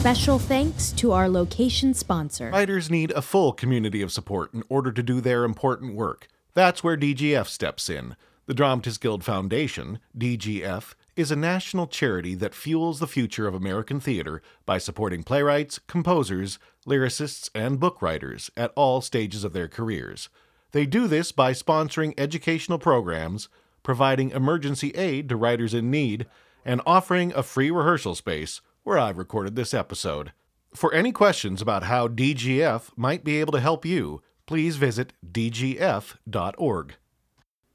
special 0.00 0.38
thanks 0.38 0.92
to 0.92 1.12
our 1.12 1.28
location 1.28 1.92
sponsor. 1.92 2.48
Writers 2.48 2.90
need 2.90 3.10
a 3.10 3.20
full 3.20 3.52
community 3.52 4.00
of 4.00 4.10
support 4.10 4.54
in 4.54 4.62
order 4.70 4.90
to 4.90 5.02
do 5.02 5.20
their 5.20 5.44
important 5.44 5.94
work. 5.94 6.26
That's 6.54 6.82
where 6.82 6.96
DGF 6.96 7.46
steps 7.46 7.90
in. 7.90 8.16
The 8.46 8.54
Dramatists 8.54 8.96
Guild 8.96 9.22
Foundation, 9.22 9.98
DGF, 10.16 10.94
is 11.16 11.30
a 11.30 11.36
national 11.36 11.86
charity 11.86 12.34
that 12.36 12.54
fuels 12.54 12.98
the 12.98 13.06
future 13.06 13.46
of 13.46 13.54
American 13.54 14.00
theater 14.00 14.40
by 14.64 14.78
supporting 14.78 15.22
playwrights, 15.22 15.78
composers, 15.80 16.58
lyricists, 16.86 17.50
and 17.54 17.78
book 17.78 18.00
writers 18.00 18.50
at 18.56 18.72
all 18.76 19.02
stages 19.02 19.44
of 19.44 19.52
their 19.52 19.68
careers. 19.68 20.30
They 20.72 20.86
do 20.86 21.08
this 21.08 21.30
by 21.30 21.52
sponsoring 21.52 22.14
educational 22.16 22.78
programs, 22.78 23.50
providing 23.82 24.30
emergency 24.30 24.92
aid 24.92 25.28
to 25.28 25.36
writers 25.36 25.74
in 25.74 25.90
need, 25.90 26.24
and 26.64 26.80
offering 26.86 27.34
a 27.34 27.42
free 27.42 27.70
rehearsal 27.70 28.14
space 28.14 28.62
where 28.82 28.98
I've 28.98 29.18
recorded 29.18 29.56
this 29.56 29.74
episode. 29.74 30.32
For 30.74 30.92
any 30.94 31.12
questions 31.12 31.60
about 31.60 31.84
how 31.84 32.08
DGF 32.08 32.90
might 32.96 33.24
be 33.24 33.40
able 33.40 33.52
to 33.52 33.60
help 33.60 33.84
you, 33.84 34.22
please 34.46 34.76
visit 34.76 35.12
dgf.org. 35.28 36.94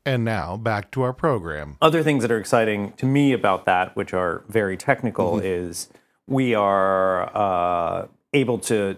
And 0.06 0.24
now 0.24 0.56
back 0.56 0.92
to 0.92 1.02
our 1.02 1.14
program. 1.14 1.78
other 1.82 2.04
things 2.04 2.22
that 2.22 2.32
are 2.32 2.38
exciting 2.38 2.94
to 2.94 3.06
me 3.06 3.34
about 3.34 3.66
that, 3.66 3.96
which 3.96 4.14
are 4.14 4.44
very 4.48 4.78
technical, 4.78 5.40
is 5.40 5.90
we 6.28 6.54
are 6.54 7.36
uh, 7.36 8.08
able 8.34 8.60
to 8.60 8.98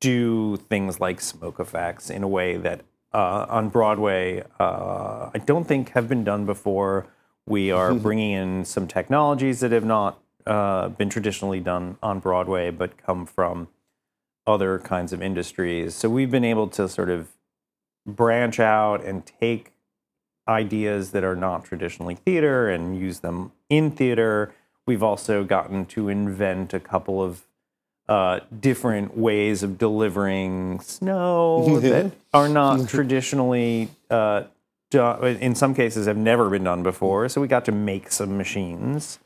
do 0.00 0.56
things 0.56 1.00
like 1.00 1.20
smoke 1.20 1.58
effects 1.60 2.10
in 2.10 2.22
a 2.22 2.28
way 2.28 2.56
that 2.56 2.82
uh, 3.12 3.46
on 3.48 3.68
Broadway 3.68 4.44
uh, 4.60 5.30
I 5.32 5.38
don't 5.38 5.64
think 5.64 5.90
have 5.90 6.08
been 6.08 6.24
done 6.24 6.44
before. 6.44 7.06
We 7.46 7.70
are 7.70 7.94
bringing 8.06 8.32
in 8.32 8.64
some 8.64 8.86
technologies 8.86 9.60
that 9.60 9.72
have 9.72 9.84
not 9.84 10.20
uh, 10.48 10.88
been 10.88 11.10
traditionally 11.10 11.60
done 11.60 11.98
on 12.02 12.18
Broadway, 12.18 12.70
but 12.70 12.96
come 12.96 13.26
from 13.26 13.68
other 14.46 14.78
kinds 14.78 15.12
of 15.12 15.22
industries. 15.22 15.94
So 15.94 16.08
we've 16.08 16.30
been 16.30 16.44
able 16.44 16.68
to 16.68 16.88
sort 16.88 17.10
of 17.10 17.28
branch 18.06 18.58
out 18.58 19.04
and 19.04 19.24
take 19.40 19.72
ideas 20.48 21.10
that 21.10 21.22
are 21.22 21.36
not 21.36 21.64
traditionally 21.64 22.14
theater 22.14 22.70
and 22.70 22.98
use 22.98 23.20
them 23.20 23.52
in 23.68 23.90
theater. 23.90 24.54
We've 24.86 25.02
also 25.02 25.44
gotten 25.44 25.84
to 25.86 26.08
invent 26.08 26.72
a 26.72 26.80
couple 26.80 27.22
of 27.22 27.44
uh, 28.08 28.40
different 28.58 29.18
ways 29.18 29.62
of 29.62 29.76
delivering 29.76 30.80
snow 30.80 31.78
that 31.80 32.12
are 32.32 32.48
not 32.48 32.88
traditionally 32.88 33.90
uh, 34.08 34.44
done. 34.90 35.22
In 35.36 35.54
some 35.54 35.74
cases, 35.74 36.06
have 36.06 36.16
never 36.16 36.48
been 36.48 36.64
done 36.64 36.82
before. 36.82 37.28
So 37.28 37.42
we 37.42 37.48
got 37.48 37.66
to 37.66 37.72
make 37.72 38.10
some 38.10 38.38
machines, 38.38 39.18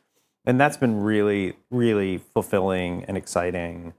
and 0.45 0.61
that's 0.61 0.77
been 0.77 1.03
really, 1.03 1.55
really 1.71 2.19
fulfilling 2.19 3.05
and 3.05 3.17
exciting. 3.17 3.95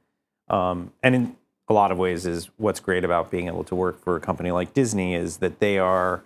Um, 0.50 0.92
and 1.02 1.16
in 1.16 1.36
a 1.70 1.74
lot 1.74 1.92
of 1.92 1.98
ways, 1.98 2.26
is 2.26 2.50
what's 2.58 2.80
great 2.80 3.04
about 3.04 3.32
being 3.32 3.48
able 3.48 3.64
to 3.66 3.76
work 3.76 4.04
for 4.04 4.16
a 4.16 4.20
company 4.20 4.52
like 4.52 4.74
Disney 4.74 5.16
is 5.16 5.38
that 5.38 5.60
they 5.60 5.78
are 5.78 6.24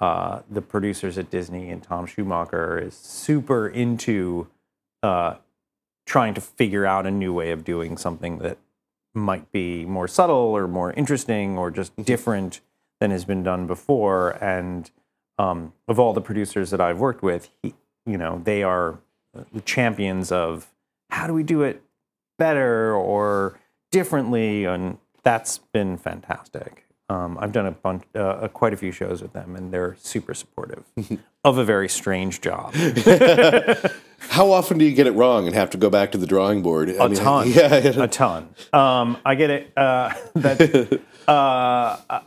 uh, 0.00 0.40
the 0.50 0.62
producers 0.62 1.18
at 1.18 1.30
Disney 1.30 1.70
and 1.70 1.82
Tom 1.82 2.06
Schumacher 2.06 2.78
is 2.78 2.94
super 2.94 3.68
into 3.68 4.48
uh, 5.02 5.34
trying 6.06 6.32
to 6.34 6.40
figure 6.40 6.86
out 6.86 7.06
a 7.06 7.10
new 7.10 7.34
way 7.34 7.50
of 7.50 7.64
doing 7.64 7.98
something 7.98 8.38
that 8.38 8.56
might 9.12 9.52
be 9.52 9.84
more 9.84 10.08
subtle 10.08 10.36
or 10.36 10.66
more 10.66 10.92
interesting 10.92 11.58
or 11.58 11.70
just 11.70 11.94
different 12.02 12.60
than 12.98 13.10
has 13.10 13.24
been 13.24 13.42
done 13.42 13.66
before. 13.66 14.30
And 14.42 14.90
um, 15.38 15.74
of 15.86 15.98
all 15.98 16.14
the 16.14 16.20
producers 16.20 16.70
that 16.70 16.80
I've 16.80 16.98
worked 16.98 17.22
with, 17.22 17.50
he, 17.62 17.74
you 18.06 18.16
know, 18.16 18.40
they 18.44 18.62
are 18.62 18.98
the 19.52 19.60
champions 19.60 20.32
of 20.32 20.68
how 21.10 21.26
do 21.26 21.34
we 21.34 21.42
do 21.42 21.62
it 21.62 21.82
better 22.38 22.94
or 22.94 23.58
differently, 23.90 24.64
and 24.64 24.98
that's 25.22 25.58
been 25.58 25.96
fantastic. 25.96 26.86
Um, 27.08 27.36
I've 27.40 27.50
done 27.50 27.66
a 27.66 27.72
bunch, 27.72 28.04
uh, 28.14 28.46
quite 28.48 28.72
a 28.72 28.76
few 28.76 28.92
shows 28.92 29.20
with 29.20 29.32
them, 29.32 29.56
and 29.56 29.72
they're 29.72 29.96
super 29.98 30.32
supportive 30.32 30.84
of 31.44 31.58
a 31.58 31.64
very 31.64 31.88
strange 31.88 32.40
job. 32.40 32.72
How 34.28 34.52
often 34.52 34.78
do 34.78 34.84
you 34.84 34.94
get 34.94 35.06
it 35.08 35.12
wrong 35.12 35.46
and 35.46 35.54
have 35.56 35.70
to 35.70 35.78
go 35.78 35.90
back 35.90 36.12
to 36.12 36.18
the 36.18 36.26
drawing 36.26 36.62
board? 36.62 36.88
I 36.90 37.06
A 37.06 37.08
mean, 37.08 37.18
ton, 37.18 37.50
Yeah. 37.52 37.74
a 37.74 38.06
ton. 38.06 38.54
Um, 38.72 39.16
I 39.24 39.34
get 39.34 39.50
it. 39.50 39.72
Uh, 39.76 40.12
that 40.34 41.00
uh, 41.26 42.20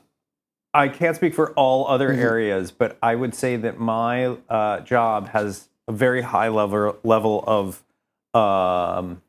I 0.74 0.88
can't 0.90 1.16
speak 1.16 1.34
for 1.34 1.52
all 1.54 1.88
other 1.88 2.12
areas, 2.12 2.72
but 2.72 2.98
I 3.02 3.16
would 3.16 3.34
say 3.36 3.56
that 3.58 3.80
my 3.80 4.26
uh, 4.50 4.82
job 4.82 5.30
has 5.30 5.70
a 5.88 5.92
very 5.92 6.22
high 6.22 6.48
level 6.48 6.98
level 7.04 7.44
of 7.46 7.84
um, 8.34 9.22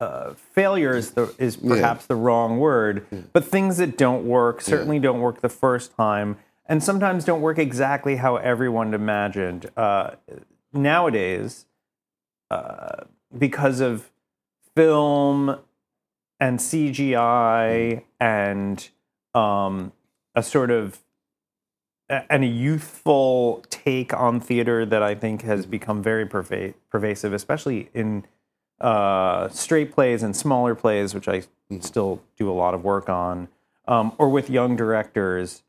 uh, 0.00 0.34
failure 0.34 0.96
is 0.96 1.12
the 1.12 1.34
is 1.38 1.56
perhaps 1.56 2.06
the 2.06 2.16
wrong 2.16 2.58
word, 2.58 3.06
but 3.32 3.44
things 3.44 3.76
that 3.76 3.96
don't 3.96 4.24
work 4.24 4.60
certainly 4.60 4.98
don't 4.98 5.20
work 5.20 5.40
the 5.40 5.48
first 5.48 5.96
time, 5.96 6.38
and 6.66 6.82
sometimes 6.82 7.24
don't 7.24 7.40
work 7.40 7.58
exactly 7.58 8.16
how 8.16 8.36
everyone 8.36 8.94
imagined. 8.94 9.70
Uh, 9.76 10.12
nowadays, 10.72 11.66
uh, 12.50 13.04
because 13.36 13.80
of 13.80 14.10
film 14.74 15.58
and 16.40 16.58
CGI 16.58 18.02
and 18.18 18.88
um, 19.34 19.92
a 20.34 20.42
sort 20.42 20.70
of 20.70 20.98
and 22.28 22.44
a 22.44 22.46
youthful 22.46 23.64
take 23.70 24.12
on 24.12 24.40
theater 24.40 24.84
that 24.84 25.02
I 25.02 25.14
think 25.14 25.42
has 25.42 25.64
become 25.64 26.02
very 26.02 26.26
perva- 26.26 26.74
pervasive, 26.90 27.32
especially 27.32 27.88
in 27.94 28.26
uh, 28.80 29.48
straight 29.48 29.92
plays 29.92 30.22
and 30.22 30.36
smaller 30.36 30.74
plays, 30.74 31.14
which 31.14 31.28
I 31.28 31.44
still 31.80 32.20
do 32.36 32.50
a 32.50 32.52
lot 32.52 32.74
of 32.74 32.84
work 32.84 33.08
on, 33.08 33.48
um, 33.88 34.12
or 34.18 34.28
with 34.28 34.50
young 34.50 34.76
directors. 34.76 35.62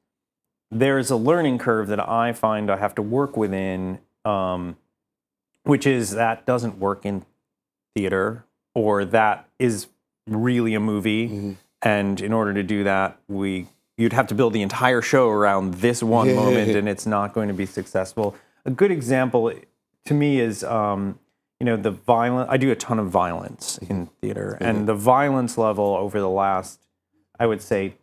There's 0.69 1.09
a 1.11 1.15
learning 1.15 1.59
curve 1.59 1.87
that 1.87 2.07
I 2.09 2.33
find 2.33 2.69
I 2.69 2.77
have 2.77 2.95
to 2.95 3.01
work 3.01 3.37
within, 3.37 3.99
um, 4.25 4.75
which 5.63 5.87
is 5.87 6.11
that 6.11 6.45
doesn't 6.45 6.77
work 6.79 7.05
in 7.05 7.25
theater, 7.95 8.43
or 8.75 9.05
that 9.05 9.47
is 9.59 9.87
really 10.27 10.73
a 10.73 10.79
movie. 10.79 11.25
And 11.81 12.19
in 12.19 12.33
order 12.33 12.53
to 12.53 12.63
do 12.63 12.83
that, 12.83 13.17
we 13.27 13.67
you'd 14.03 14.13
have 14.13 14.27
to 14.27 14.35
build 14.35 14.51
the 14.51 14.61
entire 14.61 15.01
show 15.01 15.29
around 15.29 15.75
this 15.75 16.03
one 16.03 16.35
moment, 16.35 16.75
and 16.75 16.89
it's 16.89 17.05
not 17.05 17.33
going 17.33 17.47
to 17.47 17.53
be 17.53 17.65
successful. 17.65 18.35
A 18.65 18.71
good 18.71 18.91
example 18.91 19.53
to 20.05 20.13
me 20.13 20.41
is, 20.41 20.63
um, 20.65 21.17
you 21.59 21.65
know, 21.65 21.77
the 21.77 21.91
violent. 21.91 22.49
I 22.49 22.57
do 22.57 22.69
a 22.69 22.75
ton 22.75 22.99
of 22.99 23.09
violence 23.09 23.79
in 23.89 24.07
theater, 24.21 24.57
and 24.59 24.87
the 24.87 24.93
violence 24.93 25.57
level 25.57 25.95
over 25.95 26.19
the 26.19 26.29
last, 26.29 26.81
I 27.39 27.47
would 27.47 27.61
say, 27.61 27.95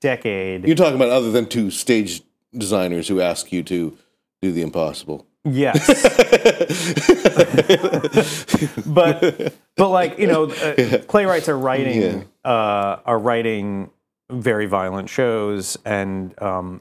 decade. 0.00 0.66
You're 0.66 0.76
talking 0.76 0.96
about 0.96 1.10
other 1.10 1.30
than 1.30 1.46
two 1.46 1.70
stage 1.70 2.22
designers 2.56 3.08
who 3.08 3.20
ask 3.20 3.52
you 3.52 3.62
to 3.64 3.98
do 4.40 4.52
the 4.52 4.62
impossible. 4.62 5.26
Yes. 5.44 5.86
but 8.86 9.54
but 9.76 9.88
like 9.90 10.18
you 10.18 10.26
know, 10.26 10.50
uh, 10.50 10.98
playwrights 11.06 11.50
are 11.50 11.58
writing 11.58 12.26
uh, 12.44 12.96
are 13.04 13.18
writing 13.18 13.90
very 14.30 14.66
violent 14.66 15.08
shows, 15.08 15.76
and 15.84 16.40
um, 16.42 16.80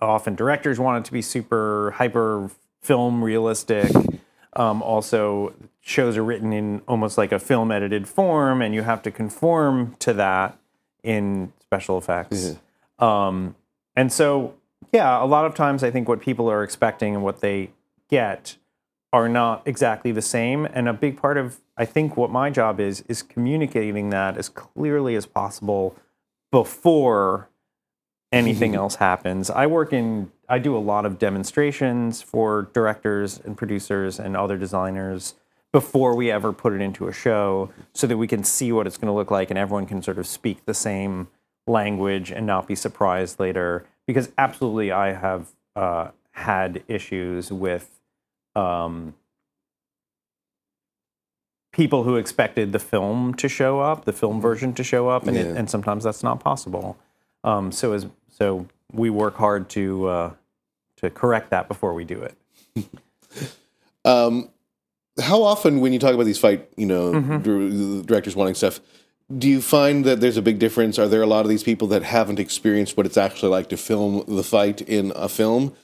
often 0.00 0.34
directors 0.34 0.78
want 0.78 1.04
it 1.04 1.06
to 1.06 1.12
be 1.12 1.22
super 1.22 1.92
hyper 1.96 2.50
film 2.82 3.22
realistic. 3.22 3.92
Um, 4.54 4.82
also, 4.82 5.54
shows 5.80 6.16
are 6.16 6.24
written 6.24 6.52
in 6.52 6.82
almost 6.88 7.18
like 7.18 7.32
a 7.32 7.38
film 7.38 7.70
edited 7.70 8.08
form, 8.08 8.62
and 8.62 8.74
you 8.74 8.82
have 8.82 9.02
to 9.02 9.10
conform 9.10 9.96
to 10.00 10.12
that 10.14 10.58
in 11.02 11.52
special 11.60 11.98
effects. 11.98 12.56
Um, 12.98 13.54
and 13.94 14.12
so 14.12 14.54
yeah, 14.92 15.22
a 15.22 15.26
lot 15.26 15.44
of 15.44 15.54
times 15.54 15.82
I 15.82 15.90
think 15.90 16.08
what 16.08 16.20
people 16.20 16.50
are 16.50 16.62
expecting 16.62 17.14
and 17.14 17.24
what 17.24 17.40
they 17.40 17.70
get 18.08 18.56
are 19.12 19.28
not 19.28 19.62
exactly 19.66 20.12
the 20.12 20.22
same. 20.22 20.66
And 20.66 20.88
a 20.88 20.92
big 20.92 21.20
part 21.20 21.36
of 21.36 21.58
I 21.76 21.84
think 21.84 22.16
what 22.16 22.30
my 22.30 22.50
job 22.50 22.80
is 22.80 23.02
is 23.08 23.22
communicating 23.22 24.10
that 24.10 24.36
as 24.36 24.48
clearly 24.48 25.14
as 25.14 25.26
possible 25.26 25.96
before 26.56 27.50
anything 28.32 28.74
else 28.74 28.94
happens. 28.94 29.50
I 29.50 29.66
work 29.66 29.92
in 29.92 30.32
I 30.48 30.58
do 30.58 30.74
a 30.74 30.78
lot 30.78 31.04
of 31.04 31.18
demonstrations 31.18 32.22
for 32.22 32.70
directors 32.72 33.38
and 33.44 33.58
producers 33.58 34.18
and 34.18 34.34
other 34.34 34.56
designers 34.56 35.34
before 35.70 36.16
we 36.16 36.30
ever 36.30 36.54
put 36.54 36.72
it 36.72 36.80
into 36.80 37.08
a 37.08 37.12
show 37.12 37.70
so 37.92 38.06
that 38.06 38.16
we 38.16 38.26
can 38.26 38.42
see 38.42 38.72
what 38.72 38.86
it's 38.86 38.96
going 38.96 39.08
to 39.08 39.12
look 39.12 39.30
like 39.30 39.50
and 39.50 39.58
everyone 39.58 39.84
can 39.84 40.00
sort 40.00 40.16
of 40.16 40.26
speak 40.26 40.64
the 40.64 40.72
same 40.72 41.28
language 41.66 42.30
and 42.30 42.46
not 42.46 42.66
be 42.66 42.74
surprised 42.74 43.38
later 43.38 43.84
because 44.06 44.32
absolutely 44.38 44.90
I 44.90 45.12
have 45.12 45.48
uh, 45.74 46.08
had 46.30 46.82
issues 46.88 47.52
with 47.52 48.00
um, 48.54 49.14
people 51.76 52.04
who 52.04 52.16
expected 52.16 52.72
the 52.72 52.78
film 52.78 53.34
to 53.34 53.48
show 53.48 53.80
up, 53.80 54.06
the 54.06 54.12
film 54.12 54.40
version 54.40 54.72
to 54.72 54.82
show 54.82 55.08
up, 55.08 55.26
and, 55.26 55.36
it, 55.36 55.56
and 55.56 55.68
sometimes 55.70 56.02
that's 56.04 56.22
not 56.22 56.40
possible. 56.40 56.96
Um, 57.44 57.70
so 57.70 57.92
as 57.92 58.06
so 58.28 58.66
we 58.92 59.10
work 59.10 59.36
hard 59.36 59.68
to 59.70 60.08
uh, 60.08 60.30
to 60.96 61.10
correct 61.10 61.50
that 61.50 61.68
before 61.68 61.92
we 61.94 62.04
do 62.04 62.22
it. 62.22 62.34
Um, 64.04 64.50
how 65.20 65.42
often, 65.42 65.80
when 65.80 65.92
you 65.92 65.98
talk 65.98 66.14
about 66.14 66.26
these 66.26 66.38
fight, 66.38 66.68
you 66.76 66.86
know, 66.86 67.12
Mm-hmm. 67.12 68.02
directors 68.02 68.36
wanting 68.36 68.54
stuff, 68.54 68.78
do 69.36 69.48
you 69.48 69.60
find 69.60 70.04
that 70.04 70.20
there's 70.20 70.36
a 70.36 70.42
big 70.42 70.60
difference? 70.60 70.96
Are 70.96 71.08
there 71.08 71.22
a 71.22 71.26
lot 71.26 71.40
of 71.44 71.48
these 71.48 71.64
people 71.64 71.88
that 71.88 72.04
haven't 72.04 72.38
experienced 72.38 72.96
what 72.96 73.04
it's 73.04 73.16
actually 73.16 73.50
like 73.50 73.68
to 73.70 73.76
film 73.76 74.22
the 74.28 74.44
fight 74.44 74.80
in 74.82 75.12
a 75.16 75.28
film? 75.28 75.74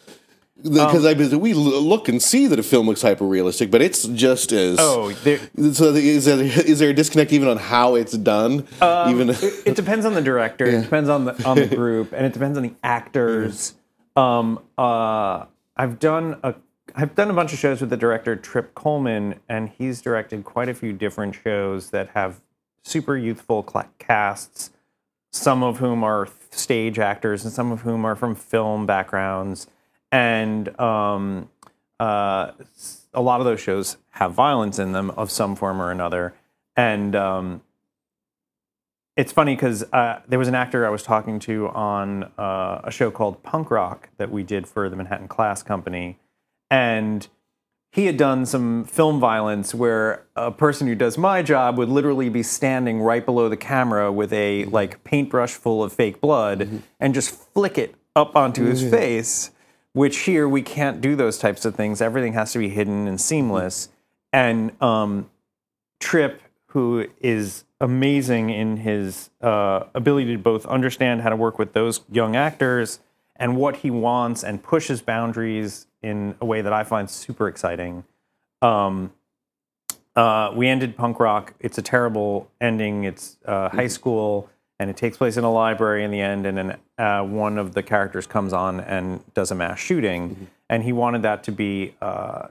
Because 0.63 1.05
I 1.05 1.15
mean, 1.15 1.41
we 1.41 1.55
look 1.55 2.09
and 2.09 2.23
see 2.23 2.47
that 2.47 2.59
a 2.59 2.63
film 2.63 2.87
looks 2.87 3.03
hyper 3.03 3.25
realistic, 3.25 3.71
but 3.71 3.83
it's 3.83 4.05
just 4.09 4.53
as. 4.53 4.79
Oh, 4.81 5.13
there, 5.25 5.39
So 5.73 5.87
is 5.95 6.25
there, 6.25 6.41
is 6.41 6.79
there 6.79 6.91
a 6.91 6.95
disconnect 6.95 7.33
even 7.33 7.49
on 7.49 7.57
how 7.57 7.95
it's 7.95 8.13
done? 8.13 8.67
even 8.81 9.31
it, 9.31 9.43
it 9.67 9.77
depends 9.77 10.07
on 10.07 10.15
the 10.15 10.23
director. 10.23 10.65
It 10.67 10.83
depends 10.83 11.09
on 11.09 11.25
the 11.25 11.45
on 11.45 11.57
the 11.57 11.67
group, 11.77 12.13
and 12.13 12.25
it 12.25 12.33
depends 12.33 12.57
on 12.57 12.63
the 12.63 12.75
actors. 12.83 13.75
Um, 14.15 14.61
uh, 14.79 15.47
I've 15.77 15.99
done 15.99 16.39
a 16.43 16.55
I've 16.95 17.15
done 17.15 17.31
a 17.31 17.35
bunch 17.35 17.53
of 17.53 17.59
shows 17.59 17.81
with 17.81 17.91
the 17.91 17.97
director 17.97 18.37
Trip 18.37 18.75
Cullman, 18.75 19.41
and 19.49 19.69
he's 19.71 20.03
directed 20.03 20.45
quite 20.45 20.69
a 20.69 20.75
few 20.75 20.93
different 20.93 21.35
shows 21.35 21.91
that 21.91 22.11
have 22.11 22.41
super 22.85 23.17
youthful 23.17 23.63
casts. 23.99 24.71
Some 25.33 25.63
of 25.63 25.79
whom 25.79 26.05
are 26.05 26.29
stage 26.51 26.99
actors, 26.99 27.43
and 27.45 27.53
some 27.53 27.73
of 27.73 27.81
whom 27.81 28.05
are 28.05 28.15
from 28.15 28.35
film 28.35 28.85
backgrounds. 28.85 29.67
And 30.13 30.79
um, 30.79 31.49
uh, 31.99 32.53
a 33.13 33.21
lot 33.21 33.41
of 33.41 33.47
those 33.47 33.61
shows 33.61 33.97
have 34.11 34.33
violence 34.33 34.79
in 34.79 34.93
them 34.93 35.11
of 35.11 35.31
some 35.31 35.57
form 35.57 35.83
or 35.83 35.91
another. 35.91 36.35
And 36.77 37.17
um, 37.17 37.63
it's 39.17 39.33
funny 39.33 39.55
because 39.55 39.83
uh, 39.93 40.21
there 40.29 40.39
was 40.39 40.49
an 40.49 40.55
actor 40.55 40.87
I 40.87 40.91
was 40.91 41.03
talking 41.03 41.39
to 41.41 41.69
on 41.69 42.25
uh, 42.39 42.81
a 42.85 42.91
show 42.91 43.11
called 43.11 43.43
Punk 43.43 43.71
Rock 43.71 44.09
that 44.17 44.31
we 44.31 44.43
did 44.43 44.67
for 44.67 44.89
the 44.89 44.97
Manhattan 44.97 45.29
Class 45.29 45.63
Company, 45.63 46.19
and 46.71 47.29
he 47.91 48.07
had 48.07 48.17
done 48.17 48.47
some 48.47 48.85
film 48.85 49.21
violence 49.21 49.75
where 49.75 50.25
a 50.35 50.51
person 50.51 50.87
who 50.87 50.95
does 50.95 51.19
my 51.19 51.43
job 51.43 51.77
would 51.77 51.91
literally 51.91 52.31
be 52.31 52.43
standing 52.43 53.03
right 53.03 53.25
below 53.25 53.51
the 53.51 53.57
camera 53.57 54.11
with 54.11 54.33
a 54.33 54.65
like 54.67 55.05
paintbrush 55.05 55.53
full 55.53 55.85
of 55.85 55.93
fake 55.93 56.19
blood 56.19 56.83
and 56.99 57.13
just 57.13 57.31
flick 57.53 57.77
it 57.77 57.95
up 58.17 58.35
onto 58.35 58.65
his 58.65 58.83
face. 58.83 59.51
Which 59.95 60.21
here 60.21 60.49
we 60.49 60.63
can't 60.63 61.01
do 61.01 61.17
those 61.17 61.39
types 61.39 61.65
of 61.65 61.75
things. 61.75 62.01
Everything 62.01 62.33
has 62.33 62.53
to 62.53 62.59
be 62.59 62.69
hidden 62.69 63.07
and 63.07 63.21
seamless. 63.21 63.91
And 64.33 64.73
um, 64.81 65.31
Trip, 66.01 66.41
who 66.67 67.07
is 67.21 67.65
amazing 67.81 68.51
in 68.51 68.79
his 68.79 69.31
uh, 69.43 69.85
ability 69.95 70.33
to 70.33 70.39
both 70.39 70.65
understand 70.67 71.21
how 71.21 71.29
to 71.29 71.37
work 71.37 71.59
with 71.59 71.75
those 71.75 72.01
young 72.11 72.37
actors 72.37 73.01
and 73.37 73.57
what 73.57 73.77
he 73.77 73.91
wants 73.91 74.43
and 74.45 74.63
pushes 74.63 75.03
boundaries 75.03 75.87
in 76.01 76.35
a 76.41 76.47
way 76.47 76.63
that 76.63 76.73
I 76.73 76.85
find 76.85 77.11
super 77.11 77.49
exciting. 77.49 78.05
Um, 78.63 79.13
uh, 80.15 80.53
we 80.55 80.69
ended 80.69 80.97
punk 80.97 81.19
rock. 81.19 81.55
It's 81.61 81.79
a 81.79 81.83
terrible 81.83 82.51
ending. 82.61 83.05
It's 83.05 83.37
uh, 83.45 83.69
high 83.71 83.89
school, 83.89 84.49
and 84.83 84.91
it 84.91 84.97
takes 84.97 85.17
place 85.17 85.37
in 85.37 85.45
a 85.45 85.53
library 85.53 86.03
in 86.03 86.11
the 86.11 86.21
end. 86.21 86.45
And 86.45 86.59
then 86.59 86.77
uh, 86.99 87.23
one 87.23 87.57
of 87.57 87.73
the 87.73 87.85
characters 87.85 88.27
comes 88.27 88.53
on 88.53 88.81
and 88.81 89.23
does 89.33 89.53
a 89.53 89.55
mass 89.55 89.79
shooting, 89.79 90.49
and 90.69 90.83
he 90.83 90.93
wanted 90.93 91.23
that 91.23 91.45
to 91.45 91.53
be 91.53 91.95
uh, 92.01 92.49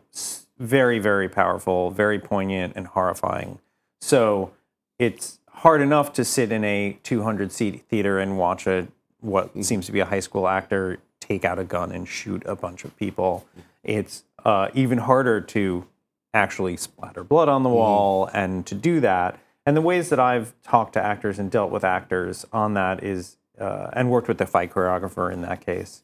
very, 0.57 0.97
very 0.97 1.27
powerful, 1.27 1.91
very 1.91 2.19
poignant, 2.19 2.73
and 2.77 2.87
horrifying. 2.87 3.59
So 3.99 4.53
it's 4.97 5.39
hard 5.49 5.81
enough 5.81 6.13
to 6.13 6.23
sit 6.23 6.53
in 6.53 6.63
a 6.63 6.97
200 7.03 7.51
seat 7.51 7.83
theater 7.89 8.17
and 8.17 8.37
watch 8.37 8.65
a 8.65 8.87
what 9.19 9.51
seems 9.63 9.85
to 9.85 9.91
be 9.91 9.99
a 9.99 10.05
high 10.05 10.21
school 10.21 10.47
actor 10.47 10.99
take 11.19 11.43
out 11.43 11.59
a 11.59 11.65
gun 11.65 11.91
and 11.91 12.07
shoot 12.07 12.41
a 12.45 12.55
bunch 12.55 12.85
of 12.85 12.95
people. 12.95 13.45
It's 13.83 14.23
uh, 14.45 14.69
even 14.73 14.99
harder 14.99 15.41
to 15.41 15.85
actually 16.33 16.77
splatter 16.77 17.25
blood 17.25 17.49
on 17.49 17.63
the 17.63 17.69
wall 17.69 18.29
and 18.33 18.65
to 18.67 18.73
do 18.73 19.01
that. 19.01 19.37
And 19.65 19.77
the 19.77 19.81
ways 19.81 20.09
that 20.09 20.19
I've 20.19 20.53
talked 20.63 20.93
to 20.93 21.03
actors 21.03 21.37
and 21.37 21.51
dealt 21.51 21.71
with 21.71 21.83
actors 21.83 22.45
on 22.51 22.73
that 22.73 23.03
is, 23.03 23.37
uh, 23.59 23.89
and 23.93 24.09
worked 24.09 24.27
with 24.27 24.37
the 24.37 24.47
fight 24.47 24.71
choreographer 24.71 25.31
in 25.31 25.41
that 25.41 25.63
case, 25.63 26.03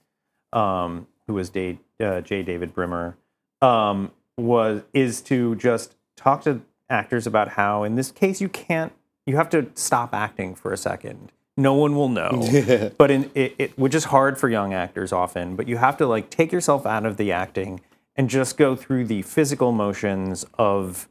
um, 0.54 1.08
who 1.26 1.34
was 1.34 1.50
Dave, 1.50 1.80
uh, 2.00 2.22
J. 2.22 2.44
David 2.44 2.74
Brimmer, 2.74 3.18
um, 3.62 4.12
was 4.38 4.84
is 4.94 5.22
to 5.22 5.56
just 5.56 5.96
talk 6.16 6.44
to 6.44 6.62
actors 6.90 7.26
about 7.26 7.50
how, 7.50 7.84
in 7.84 7.96
this 7.96 8.12
case, 8.12 8.40
you 8.40 8.50
can't, 8.50 8.94
you 9.26 9.36
have 9.36 9.50
to 9.50 9.72
stop 9.74 10.14
acting 10.14 10.54
for 10.54 10.72
a 10.72 10.78
second. 10.78 11.32
No 11.60 11.74
one 11.74 11.96
will 11.96 12.10
know, 12.10 12.92
but 12.98 13.10
in 13.10 13.32
it, 13.34 13.56
it, 13.58 13.80
which 13.80 13.96
is 13.96 14.06
hard 14.06 14.38
for 14.38 14.48
young 14.48 14.76
actors 14.76 15.12
often. 15.12 15.56
But 15.56 15.68
you 15.68 15.78
have 15.78 15.98
to 15.98 16.06
like 16.06 16.30
take 16.30 16.52
yourself 16.52 16.86
out 16.86 17.04
of 17.06 17.18
the 17.18 17.32
acting 17.32 17.82
and 18.16 18.30
just 18.30 18.58
go 18.58 18.76
through 18.76 19.06
the 19.06 19.24
physical 19.24 19.72
motions 19.72 20.46
of 20.60 21.10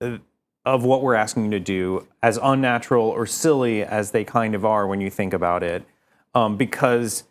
uh, 0.00 0.18
of 0.66 0.84
what 0.84 1.00
we're 1.00 1.14
asking 1.14 1.44
you 1.44 1.50
to 1.52 1.60
do, 1.60 2.06
as 2.22 2.38
unnatural 2.42 3.06
or 3.06 3.24
silly 3.24 3.82
as 3.82 4.10
they 4.10 4.24
kind 4.24 4.54
of 4.54 4.64
are 4.64 4.86
when 4.86 5.00
you 5.00 5.08
think 5.08 5.32
about 5.32 5.62
it. 5.62 5.84
Um, 6.34 6.56
because 6.56 7.24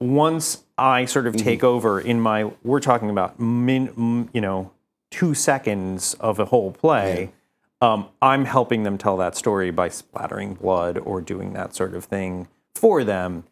once 0.00 0.64
I 0.76 1.04
sort 1.04 1.28
of 1.28 1.36
take 1.36 1.62
over 1.62 2.00
in 2.00 2.20
my, 2.20 2.50
we're 2.64 2.80
talking 2.80 3.08
about 3.08 3.38
min, 3.38 4.28
you 4.32 4.40
know, 4.40 4.72
two 5.10 5.32
seconds 5.32 6.14
of 6.14 6.40
a 6.40 6.46
whole 6.46 6.72
play. 6.72 7.32
Um, 7.80 8.08
I'm 8.20 8.44
helping 8.44 8.82
them 8.82 8.98
tell 8.98 9.16
that 9.18 9.36
story 9.36 9.70
by 9.70 9.88
splattering 9.88 10.54
blood 10.54 10.98
or 10.98 11.20
doing 11.20 11.52
that 11.52 11.74
sort 11.74 11.94
of 11.94 12.04
thing 12.04 12.48
for 12.74 13.04
them. 13.04 13.44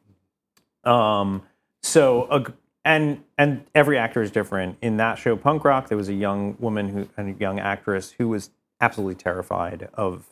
Um, 0.84 1.42
so, 1.82 2.46
and 2.84 3.22
and 3.36 3.64
every 3.74 3.98
actor 3.98 4.22
is 4.22 4.30
different. 4.30 4.78
In 4.82 4.96
that 4.96 5.18
show, 5.18 5.36
Punk 5.36 5.64
Rock, 5.64 5.88
there 5.88 5.98
was 5.98 6.08
a 6.08 6.14
young 6.14 6.56
woman 6.58 6.88
who, 6.88 7.08
and 7.16 7.36
a 7.36 7.38
young 7.38 7.58
actress 7.58 8.12
who 8.12 8.28
was 8.28 8.50
absolutely 8.80 9.16
terrified 9.16 9.88
of 9.94 10.26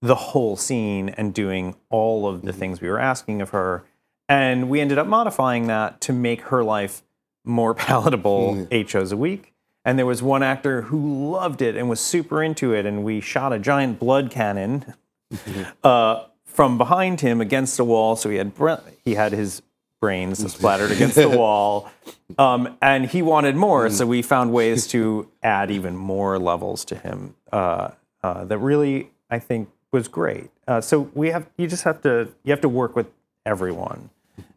the 0.00 0.14
whole 0.14 0.56
scene 0.56 1.08
and 1.10 1.34
doing 1.34 1.76
all 1.90 2.26
of 2.26 2.42
the 2.42 2.52
things 2.52 2.80
we 2.80 2.88
were 2.88 3.00
asking 3.00 3.42
of 3.42 3.50
her. 3.50 3.84
And 4.28 4.68
we 4.68 4.80
ended 4.80 4.98
up 4.98 5.06
modifying 5.06 5.66
that 5.66 6.00
to 6.02 6.12
make 6.12 6.42
her 6.42 6.62
life 6.62 7.02
more 7.44 7.74
palatable 7.74 8.68
eight 8.70 8.88
shows 8.88 9.12
a 9.12 9.16
week. 9.16 9.54
And 9.84 9.98
there 9.98 10.06
was 10.06 10.22
one 10.22 10.42
actor 10.42 10.82
who 10.82 11.30
loved 11.30 11.62
it 11.62 11.74
and 11.76 11.88
was 11.88 12.00
super 12.00 12.42
into 12.42 12.74
it. 12.74 12.84
And 12.84 13.02
we 13.04 13.20
shot 13.20 13.52
a 13.52 13.58
giant 13.58 13.98
blood 13.98 14.30
cannon 14.30 14.94
uh, 15.82 16.24
from 16.44 16.76
behind 16.76 17.20
him 17.22 17.40
against 17.40 17.78
a 17.78 17.84
wall. 17.84 18.14
So 18.14 18.28
he 18.28 18.36
had 18.36 18.54
bre- 18.54 18.74
he 19.04 19.14
had 19.14 19.32
his 19.32 19.62
brains 20.00 20.50
splattered 20.52 20.90
against 20.90 21.16
the 21.16 21.28
wall, 21.28 21.90
um, 22.38 22.76
and 22.80 23.06
he 23.06 23.22
wanted 23.22 23.56
more. 23.56 23.90
So 23.90 24.06
we 24.06 24.22
found 24.22 24.52
ways 24.52 24.86
to 24.88 25.30
add 25.42 25.70
even 25.70 25.96
more 25.96 26.38
levels 26.38 26.84
to 26.86 26.96
him. 26.96 27.34
Uh, 27.52 27.90
uh, 28.22 28.44
that 28.44 28.58
really, 28.58 29.10
I 29.30 29.38
think, 29.38 29.70
was 29.92 30.08
great. 30.08 30.50
Uh, 30.66 30.80
so 30.80 31.10
we 31.14 31.30
have 31.30 31.48
you 31.56 31.66
just 31.66 31.84
have 31.84 32.02
to 32.02 32.28
you 32.44 32.50
have 32.50 32.60
to 32.60 32.68
work 32.68 32.94
with 32.96 33.06
everyone, 33.46 34.10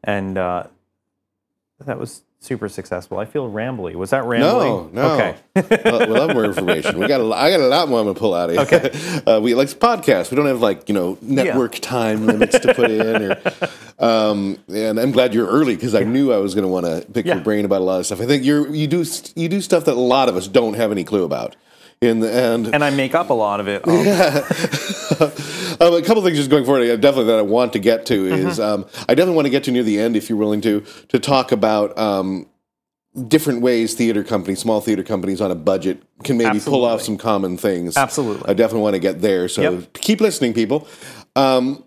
and 0.04 0.38
uh, 0.38 0.64
that 1.86 2.00
was 2.00 2.24
super 2.42 2.68
successful. 2.68 3.20
I 3.20 3.26
feel 3.26 3.50
rambly. 3.50 3.94
Was 3.96 4.10
that 4.10 4.26
rambling? 4.26 4.94
No, 4.94 5.08
no. 5.08 5.14
Okay. 5.14 5.82
well, 5.86 6.00
we 6.00 6.14
love 6.14 6.34
more 6.34 6.44
information. 6.44 6.98
We 7.00 7.08
got. 7.08 7.22
A, 7.22 7.34
I 7.34 7.52
got 7.52 7.62
a 7.62 7.68
lot 7.68 7.88
more 7.88 8.00
I'm 8.00 8.08
gonna 8.08 8.20
pull 8.20 8.34
out 8.34 8.50
of 8.50 8.56
you. 8.56 8.62
Okay. 8.62 9.22
uh, 9.32 9.40
we 9.40 9.54
like 9.54 9.70
podcasts. 9.70 10.32
We 10.32 10.38
don't 10.38 10.48
have 10.48 10.60
like 10.60 10.90
you 10.90 10.96
know 10.96 11.18
network 11.22 11.74
time 11.80 12.26
limits 12.26 12.60
to 12.60 12.74
put 12.74 12.92
in. 12.92 13.32
Or, 13.32 13.42
um, 14.00 14.58
and 14.68 15.00
I'm 15.00 15.12
glad 15.12 15.34
you're 15.34 15.48
early 15.48 15.76
because 15.76 15.96
I 15.96 16.04
knew 16.04 16.34
I 16.34 16.38
was 16.38 16.56
gonna 16.56 16.68
want 16.68 16.86
to 16.86 17.06
pick 17.14 17.26
Yeah. 17.26 17.36
your 17.36 17.44
brain 17.44 17.64
about 17.64 17.82
a 17.82 17.86
lot 17.86 18.00
of 18.00 18.06
stuff. 18.06 18.20
I 18.20 18.26
think 18.26 18.44
you're 18.44 18.74
you 18.74 18.88
do 18.88 19.06
you 19.36 19.48
do 19.48 19.62
stuff 19.62 19.86
that 19.86 19.94
a 19.94 20.00
lot 20.00 20.28
of 20.28 20.36
us 20.36 20.48
don't 20.48 20.74
have 20.74 20.92
any 20.92 21.04
clue 21.04 21.24
about. 21.24 21.56
In 22.02 22.20
the 22.20 22.34
end. 22.34 22.74
And 22.74 22.84
I 22.84 22.90
make 22.90 23.14
up 23.14 23.30
a 23.30 23.34
lot 23.34 23.60
of 23.60 23.68
it. 23.68 23.84
Um, 25.80 25.96
a 25.96 26.02
couple 26.04 26.22
things 26.22 26.38
just 26.38 26.50
going 26.52 26.64
forward, 26.64 26.88
uh, 26.88 26.96
definitely 26.96 27.32
that 27.32 27.40
I 27.40 27.44
want 27.44 27.74
to 27.74 27.80
get 27.80 28.06
to 28.08 28.26
is 28.28 28.60
Mm-hmm. 28.60 28.84
um, 28.84 28.86
I 29.10 29.16
definitely 29.16 29.36
want 29.36 29.46
to 29.48 29.50
get 29.50 29.64
to 29.64 29.72
near 29.72 29.82
the 29.82 30.00
end, 30.00 30.16
if 30.16 30.30
you're 30.30 30.38
willing 30.38 30.62
to, 30.62 30.82
to 31.10 31.18
talk 31.18 31.52
about 31.52 31.98
um, 31.98 32.48
different 33.28 33.62
ways 33.62 33.96
theater 33.96 34.24
companies, 34.24 34.60
small 34.60 34.80
theater 34.82 35.02
companies 35.02 35.42
on 35.42 35.50
a 35.50 35.56
budget, 35.56 36.04
can 36.24 36.38
maybe 36.38 36.60
pull 36.60 36.86
off 36.86 37.02
some 37.02 37.18
common 37.18 37.58
things. 37.58 37.98
Absolutely. 37.98 38.48
I 38.48 38.54
definitely 38.54 38.84
want 38.84 38.94
to 38.96 39.00
get 39.00 39.22
there. 39.22 39.48
So 39.48 39.62
Yep. 39.62 39.94
keep 39.94 40.22
listening, 40.22 40.54
people. 40.54 40.88
Um, 41.36 41.84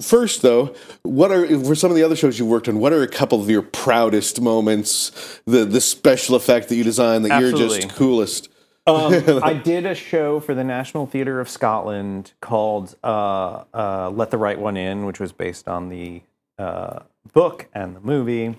First, 0.00 0.40
though, 0.42 0.74
what 1.02 1.30
are 1.30 1.46
for 1.62 1.74
some 1.74 1.90
of 1.90 1.96
the 1.96 2.02
other 2.02 2.16
shows 2.16 2.38
you've 2.38 2.48
worked 2.48 2.68
on? 2.68 2.78
What 2.80 2.92
are 2.94 3.02
a 3.02 3.08
couple 3.08 3.40
of 3.42 3.50
your 3.50 3.60
proudest 3.62 4.40
moments? 4.40 5.40
The 5.44 5.66
the 5.66 5.80
special 5.80 6.34
effect 6.36 6.70
that 6.70 6.76
you 6.76 6.84
designed 6.84 7.26
that 7.26 7.38
you're 7.40 7.52
just 7.52 7.90
coolest. 7.94 8.48
Um, 8.86 9.12
I 9.42 9.54
did 9.54 9.86
a 9.86 9.94
show 9.94 10.40
for 10.40 10.54
the 10.54 10.64
National 10.64 11.06
Theatre 11.06 11.40
of 11.40 11.48
Scotland 11.48 12.32
called 12.40 12.96
uh, 13.02 13.64
uh, 13.74 14.10
"Let 14.10 14.30
the 14.30 14.38
Right 14.38 14.58
One 14.58 14.76
In," 14.76 15.06
which 15.06 15.20
was 15.20 15.32
based 15.32 15.68
on 15.68 15.88
the 15.88 16.22
uh, 16.58 17.00
book 17.32 17.68
and 17.74 17.96
the 17.96 18.00
movie. 18.00 18.56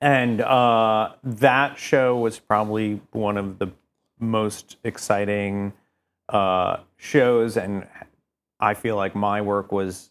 And 0.00 0.40
uh, 0.40 1.12
that 1.22 1.78
show 1.78 2.16
was 2.18 2.38
probably 2.38 3.00
one 3.12 3.36
of 3.36 3.58
the 3.58 3.68
most 4.18 4.76
exciting 4.82 5.74
uh, 6.30 6.78
shows, 6.96 7.56
and 7.56 7.86
I 8.58 8.74
feel 8.74 8.96
like 8.96 9.14
my 9.14 9.42
work 9.42 9.72
was 9.72 10.10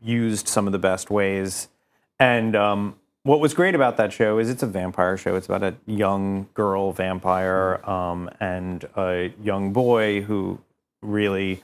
used 0.00 0.48
some 0.48 0.66
of 0.66 0.72
the 0.72 0.78
best 0.78 1.10
ways. 1.10 1.68
And 2.18 2.56
um, 2.56 2.96
what 3.22 3.40
was 3.40 3.52
great 3.54 3.74
about 3.74 3.96
that 3.98 4.12
show 4.12 4.38
is 4.38 4.48
it's 4.48 4.62
a 4.62 4.66
vampire 4.66 5.16
show. 5.16 5.36
It's 5.36 5.46
about 5.46 5.62
a 5.62 5.74
young 5.86 6.48
girl 6.54 6.92
vampire 6.92 7.80
um, 7.88 8.30
and 8.40 8.84
a 8.96 9.32
young 9.42 9.72
boy 9.72 10.22
who 10.22 10.60
really 11.02 11.62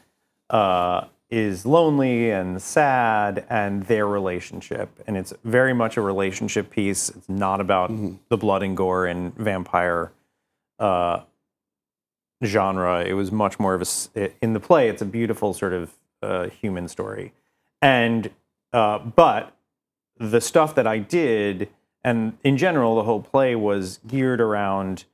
uh, 0.51 1.07
is 1.31 1.67
lonely 1.67 2.31
and 2.31 2.63
sad, 2.63 3.45
and 3.51 3.83
their 3.85 4.07
relationship. 4.07 4.91
And 5.07 5.17
it's 5.17 5.33
very 5.45 5.75
much 5.75 5.97
a 5.97 6.01
relationship 6.01 6.71
piece. 6.71 7.09
It's 7.09 7.29
not 7.29 7.61
about 7.61 7.91
the 8.29 8.37
blood 8.37 8.63
and 8.63 8.77
gore 8.77 9.07
and 9.07 9.35
vampire 9.35 10.13
uh, 10.79 11.21
genre. 12.45 13.03
It 13.03 13.15
was 13.15 13.33
much 13.33 13.59
more 13.59 13.75
of 13.75 13.83
a, 14.15 14.31
in 14.41 14.53
the 14.53 14.61
play. 14.61 14.89
It's 14.89 15.03
a 15.03 15.07
beautiful 15.07 15.53
sort 15.53 15.73
of 15.73 15.91
uh, 16.23 16.49
human 16.49 16.87
story, 16.87 17.33
and 17.83 18.31
uh, 18.73 18.99
but 18.99 19.53
the 20.19 20.41
stuff 20.41 20.75
that 20.75 20.87
I 20.87 20.99
did, 20.99 21.69
and 22.03 22.39
in 22.45 22.57
general, 22.57 22.97
the 22.97 23.05
whole 23.05 23.23
play 23.23 23.55
was 23.55 24.01
geared 24.07 24.41
around 24.41 25.05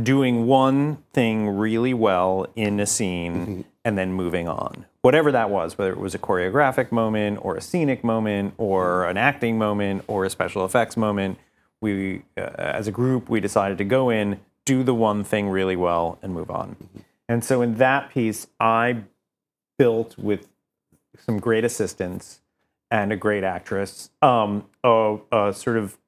doing 0.00 0.46
one 0.46 0.98
thing 1.12 1.48
really 1.48 1.94
well 1.94 2.46
in 2.54 2.78
a 2.78 2.86
scene 2.86 3.64
and 3.84 3.98
then 3.98 4.12
moving 4.12 4.46
on. 4.46 4.84
Whatever 5.02 5.32
that 5.32 5.50
was, 5.50 5.78
whether 5.78 5.90
it 5.90 5.98
was 5.98 6.14
a 6.14 6.18
choreographic 6.18 6.92
moment 6.92 7.38
or 7.42 7.56
a 7.56 7.60
scenic 7.60 8.04
moment 8.04 8.54
or 8.58 9.06
an 9.06 9.16
acting 9.16 9.58
moment 9.58 10.04
or 10.06 10.24
a 10.24 10.30
special 10.30 10.64
effects 10.64 10.96
moment, 10.96 11.38
we, 11.80 12.22
uh, 12.36 12.50
as 12.58 12.86
a 12.86 12.92
group, 12.92 13.28
we 13.28 13.40
decided 13.40 13.78
to 13.78 13.84
go 13.84 14.10
in, 14.10 14.40
do 14.64 14.82
the 14.82 14.94
one 14.94 15.24
thing 15.24 15.48
really 15.48 15.76
well, 15.76 16.18
and 16.22 16.32
move 16.34 16.50
on. 16.50 16.76
And 17.28 17.42
so 17.42 17.62
in 17.62 17.76
that 17.76 18.10
piece, 18.10 18.46
I 18.60 19.04
built 19.78 20.18
with 20.18 20.48
some 21.18 21.38
great 21.38 21.64
assistants 21.64 22.40
and 22.90 23.12
a 23.12 23.16
great 23.16 23.44
actress 23.44 24.10
um, 24.22 24.64
a, 24.84 25.18
a 25.32 25.52
sort 25.52 25.76
of 25.76 25.98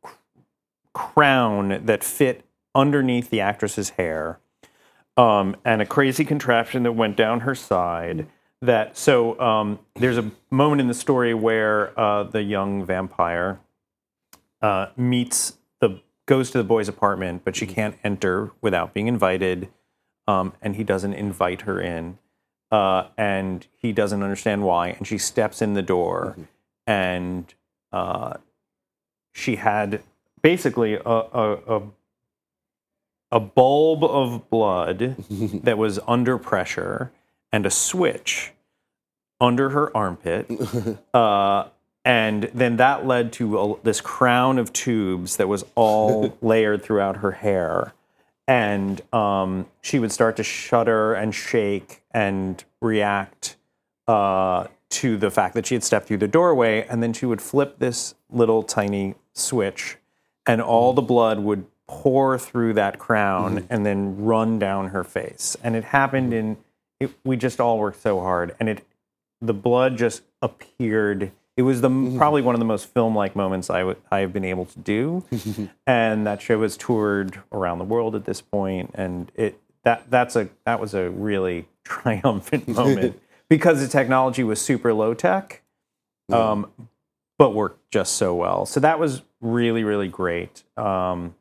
crown 0.93 1.85
that 1.85 2.03
fit 2.03 2.45
underneath 2.75 3.31
the 3.31 3.41
actress's 3.41 3.91
hair 3.91 4.39
um, 5.17 5.57
and 5.65 5.83
a 5.83 5.87
crazy 5.87 6.25
contraption 6.25 6.83
that 6.83 6.93
went 6.93 7.17
down 7.17 7.41
her 7.41 7.55
side 7.55 8.27
that 8.63 8.97
so 8.97 9.39
um, 9.41 9.79
there's 9.95 10.19
a 10.19 10.31
moment 10.51 10.81
in 10.81 10.89
the 10.89 10.95
story 10.95 11.35
where 11.35 11.99
uh, 11.99 12.25
the 12.25 12.43
young 12.43 12.85
vampire 12.85 13.61
uh, 14.63 14.87
meets 14.97 15.59
the 15.81 16.01
goes 16.27 16.51
to 16.51 16.59
the 16.59 16.65
boy's 16.65 16.89
apartment 16.89 17.43
but 17.45 17.57
she 17.57 17.67
can't 17.67 17.97
enter 18.05 18.53
without 18.61 18.93
being 18.95 19.07
invited 19.07 19.69
um, 20.27 20.53
and 20.61 20.77
he 20.77 20.85
doesn't 20.85 21.15
invite 21.15 21.63
her 21.63 21.81
in 21.81 22.19
uh, 22.71 23.05
and 23.17 23.67
he 23.77 23.93
doesn't 23.93 24.23
understand 24.23 24.63
why 24.63 24.89
and 24.89 25.07
she 25.07 25.19
steps 25.19 25.61
in 25.61 25.75
the 25.75 25.83
door 25.83 26.37
and 26.91 27.55
uh, 27.93 28.35
she 29.33 29.57
had 29.57 30.03
basically 30.43 30.95
a, 30.95 31.01
a, 31.05 31.77
a, 31.77 31.83
a 33.31 33.39
bulb 33.39 34.03
of 34.03 34.51
blood 34.51 35.15
that 35.63 35.79
was 35.79 36.01
under 36.09 36.37
pressure 36.37 37.13
and 37.53 37.65
a 37.65 37.71
switch 37.71 38.53
under 39.41 39.71
her 39.71 39.97
armpit. 39.97 40.51
Uh, 41.15 41.69
and 42.03 42.45
then 42.55 42.79
that 42.79 43.07
led 43.07 43.33
to 43.35 43.59
a, 43.59 43.81
this 43.83 44.01
crown 44.01 44.59
of 44.59 44.73
tubes 44.73 45.37
that 45.37 45.49
was 45.49 45.65
all 45.75 46.37
layered 46.43 46.83
throughout 46.83 47.19
her 47.19 47.33
hair. 47.33 47.93
And 48.49 49.01
um, 49.13 49.67
she 49.83 49.99
would 49.99 50.11
start 50.11 50.37
to 50.37 50.43
shudder 50.43 51.13
and 51.13 51.35
shake 51.35 52.03
and 52.13 52.65
react 52.81 53.57
uh, 54.09 54.69
to 54.91 55.17
the 55.17 55.31
fact 55.31 55.55
that 55.55 55.67
she 55.67 55.75
had 55.75 55.85
stepped 55.85 56.07
through 56.07 56.19
the 56.19 56.29
doorway. 56.29 56.87
And 56.87 57.03
then 57.03 57.13
she 57.13 57.27
would 57.27 57.41
flip 57.41 57.79
this 57.79 58.15
little 58.31 58.63
tiny 58.63 59.15
switch, 59.33 59.97
and 60.47 60.61
all 60.61 60.93
the 60.93 61.03
blood 61.03 61.41
would 61.41 61.67
pour 61.87 62.39
through 62.39 62.73
that 62.75 62.99
crown 62.99 63.57
mm-hmm. 63.57 63.73
and 63.73 63.85
then 63.85 64.25
run 64.25 64.59
down 64.59 64.89
her 64.89 65.03
face. 65.03 65.57
And 65.63 65.75
it 65.75 65.85
happened 65.85 66.33
in, 66.33 66.57
it, 67.01 67.11
we 67.25 67.37
just 67.37 67.61
all 67.61 67.79
worked 67.79 68.01
so 68.01 68.21
hard. 68.21 68.55
And 68.61 68.69
it, 68.69 68.87
the 69.41 69.55
blood 69.55 69.97
just 69.97 70.23
appeared. 70.43 71.33
It 71.57 71.63
was 71.63 71.81
the 71.81 71.89
mm-hmm. 71.89 72.17
probably 72.17 72.43
one 72.43 72.55
of 72.55 72.59
the 72.59 72.65
most 72.65 72.87
film-like 72.87 73.35
moments 73.35 73.71
I 73.71 73.95
I 74.11 74.21
have 74.21 74.33
been 74.33 74.45
able 74.45 74.67
to 74.67 74.79
do, 74.79 75.25
and 75.87 76.27
that 76.27 76.41
show 76.41 76.59
was 76.59 76.77
toured 76.77 77.41
around 77.53 77.79
the 77.79 77.85
world 77.85 78.15
at 78.15 78.25
this 78.25 78.41
point, 78.41 78.91
and 78.95 79.31
it 79.35 79.61
that 79.83 80.11
that's 80.11 80.37
a 80.37 80.49
that 80.65 80.81
was 80.81 80.95
a 80.95 81.11
really 81.11 81.67
triumphant 81.85 82.69
moment 82.69 83.21
because 83.51 83.81
the 83.81 83.89
technology 83.89 84.43
was 84.43 84.59
super 84.61 84.95
low 84.95 85.13
tech, 85.13 85.63
um, 86.33 86.71
but 87.37 87.51
worked 87.55 87.91
just 87.91 88.15
so 88.15 88.35
well. 88.35 88.65
So 88.65 88.81
that 88.81 88.99
was 88.99 89.21
really 89.43 89.85
really 89.85 90.09
great. 90.09 90.63
Um, 90.79 91.35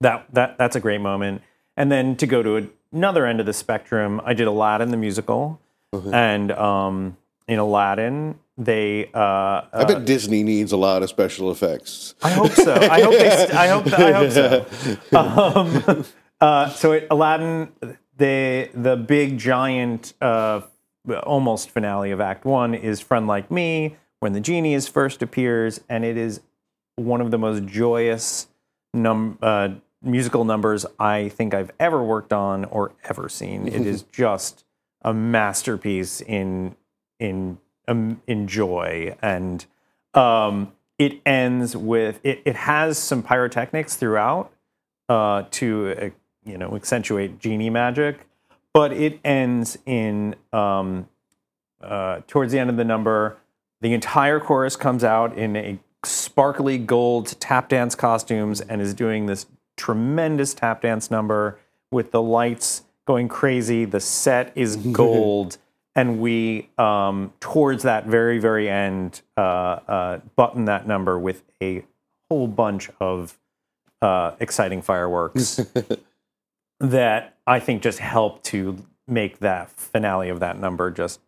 that 0.00 0.26
that 0.32 0.56
that's 0.56 0.76
a 0.76 0.80
great 0.80 1.02
moment. 1.02 1.42
And 1.76 1.92
then 1.92 2.16
to 2.16 2.26
go 2.26 2.42
to 2.42 2.70
another 2.92 3.26
end 3.26 3.40
of 3.40 3.46
the 3.46 3.52
spectrum, 3.52 4.22
I 4.24 4.32
did 4.32 4.46
Aladdin 4.46 4.90
the 4.90 4.96
musical, 4.96 5.60
and 5.92 6.50
um, 6.52 7.18
in 7.46 7.58
Aladdin 7.58 8.38
they. 8.58 9.10
Uh, 9.14 9.62
I 9.72 9.84
bet 9.86 10.04
Disney 10.04 10.42
needs 10.42 10.72
a 10.72 10.76
lot 10.76 11.02
of 11.02 11.08
special 11.08 11.50
effects. 11.50 12.14
I 12.22 12.30
hope 12.30 12.52
so. 12.52 12.74
I 12.74 13.00
hope 13.00 13.12
they. 13.12 13.30
St- 13.30 13.54
I 13.54 13.66
hope. 13.68 13.86
I 13.92 14.12
hope 14.12 14.32
so. 14.32 14.66
Um, 15.16 16.04
uh, 16.40 16.70
so 16.70 16.92
at 16.92 17.06
Aladdin, 17.10 17.72
the 18.16 18.70
the 18.74 18.96
big 18.96 19.38
giant, 19.38 20.14
uh, 20.20 20.62
almost 21.10 21.70
finale 21.70 22.10
of 22.10 22.20
Act 22.20 22.44
One 22.44 22.74
is 22.74 23.00
"Friend 23.00 23.26
Like 23.26 23.50
Me," 23.50 23.96
when 24.20 24.32
the 24.32 24.40
genie 24.40 24.74
is 24.74 24.88
first 24.88 25.22
appears, 25.22 25.80
and 25.88 26.04
it 26.04 26.16
is 26.16 26.40
one 26.96 27.20
of 27.20 27.30
the 27.30 27.38
most 27.38 27.64
joyous 27.64 28.48
num- 28.92 29.38
uh, 29.42 29.70
musical 30.02 30.44
numbers 30.44 30.86
I 30.98 31.28
think 31.28 31.54
I've 31.54 31.70
ever 31.78 32.02
worked 32.02 32.32
on 32.32 32.64
or 32.66 32.92
ever 33.04 33.28
seen. 33.28 33.68
it 33.68 33.86
is 33.86 34.02
just 34.12 34.64
a 35.02 35.14
masterpiece 35.14 36.20
in 36.20 36.76
in 37.18 37.58
um, 37.86 38.20
in 38.26 38.46
joy 38.46 39.16
and 39.22 39.64
um, 40.14 40.72
it 40.98 41.20
ends 41.24 41.76
with 41.76 42.20
it, 42.22 42.42
it 42.44 42.56
has 42.56 42.98
some 42.98 43.22
pyrotechnics 43.22 43.96
throughout 43.96 44.52
uh, 45.08 45.44
to 45.52 45.94
uh, 46.00 46.10
you 46.44 46.58
know 46.58 46.74
accentuate 46.74 47.38
genie 47.38 47.70
magic 47.70 48.27
but 48.78 48.92
it 48.92 49.18
ends 49.24 49.76
in 49.86 50.36
um, 50.52 51.08
uh, 51.82 52.20
towards 52.28 52.52
the 52.52 52.60
end 52.60 52.70
of 52.70 52.76
the 52.76 52.84
number 52.84 53.36
the 53.80 53.92
entire 53.92 54.38
chorus 54.38 54.76
comes 54.76 55.02
out 55.02 55.36
in 55.36 55.56
a 55.56 55.80
sparkly 56.04 56.78
gold 56.78 57.34
tap 57.40 57.68
dance 57.68 57.96
costumes 57.96 58.60
and 58.60 58.80
is 58.80 58.94
doing 58.94 59.26
this 59.26 59.46
tremendous 59.76 60.54
tap 60.54 60.82
dance 60.82 61.10
number 61.10 61.58
with 61.90 62.12
the 62.12 62.22
lights 62.22 62.82
going 63.04 63.26
crazy. 63.26 63.84
The 63.84 63.98
set 63.98 64.52
is 64.54 64.76
gold. 64.92 65.58
And 65.96 66.20
we 66.20 66.68
um, 66.78 67.32
towards 67.40 67.82
that 67.82 68.06
very 68.06 68.38
very 68.38 68.70
end 68.70 69.22
uh, 69.36 69.40
uh, 69.40 70.20
button 70.36 70.66
that 70.66 70.86
number 70.86 71.18
with 71.18 71.42
a 71.60 71.84
whole 72.30 72.46
bunch 72.46 72.90
of 73.00 73.36
uh, 74.00 74.36
exciting 74.38 74.82
fireworks 74.82 75.66
that 76.80 77.36
I 77.46 77.60
think 77.60 77.82
just 77.82 77.98
helped 77.98 78.44
to 78.46 78.84
make 79.06 79.38
that 79.38 79.70
finale 79.70 80.28
of 80.28 80.40
that 80.40 80.58
number 80.58 80.90
just 80.90 81.20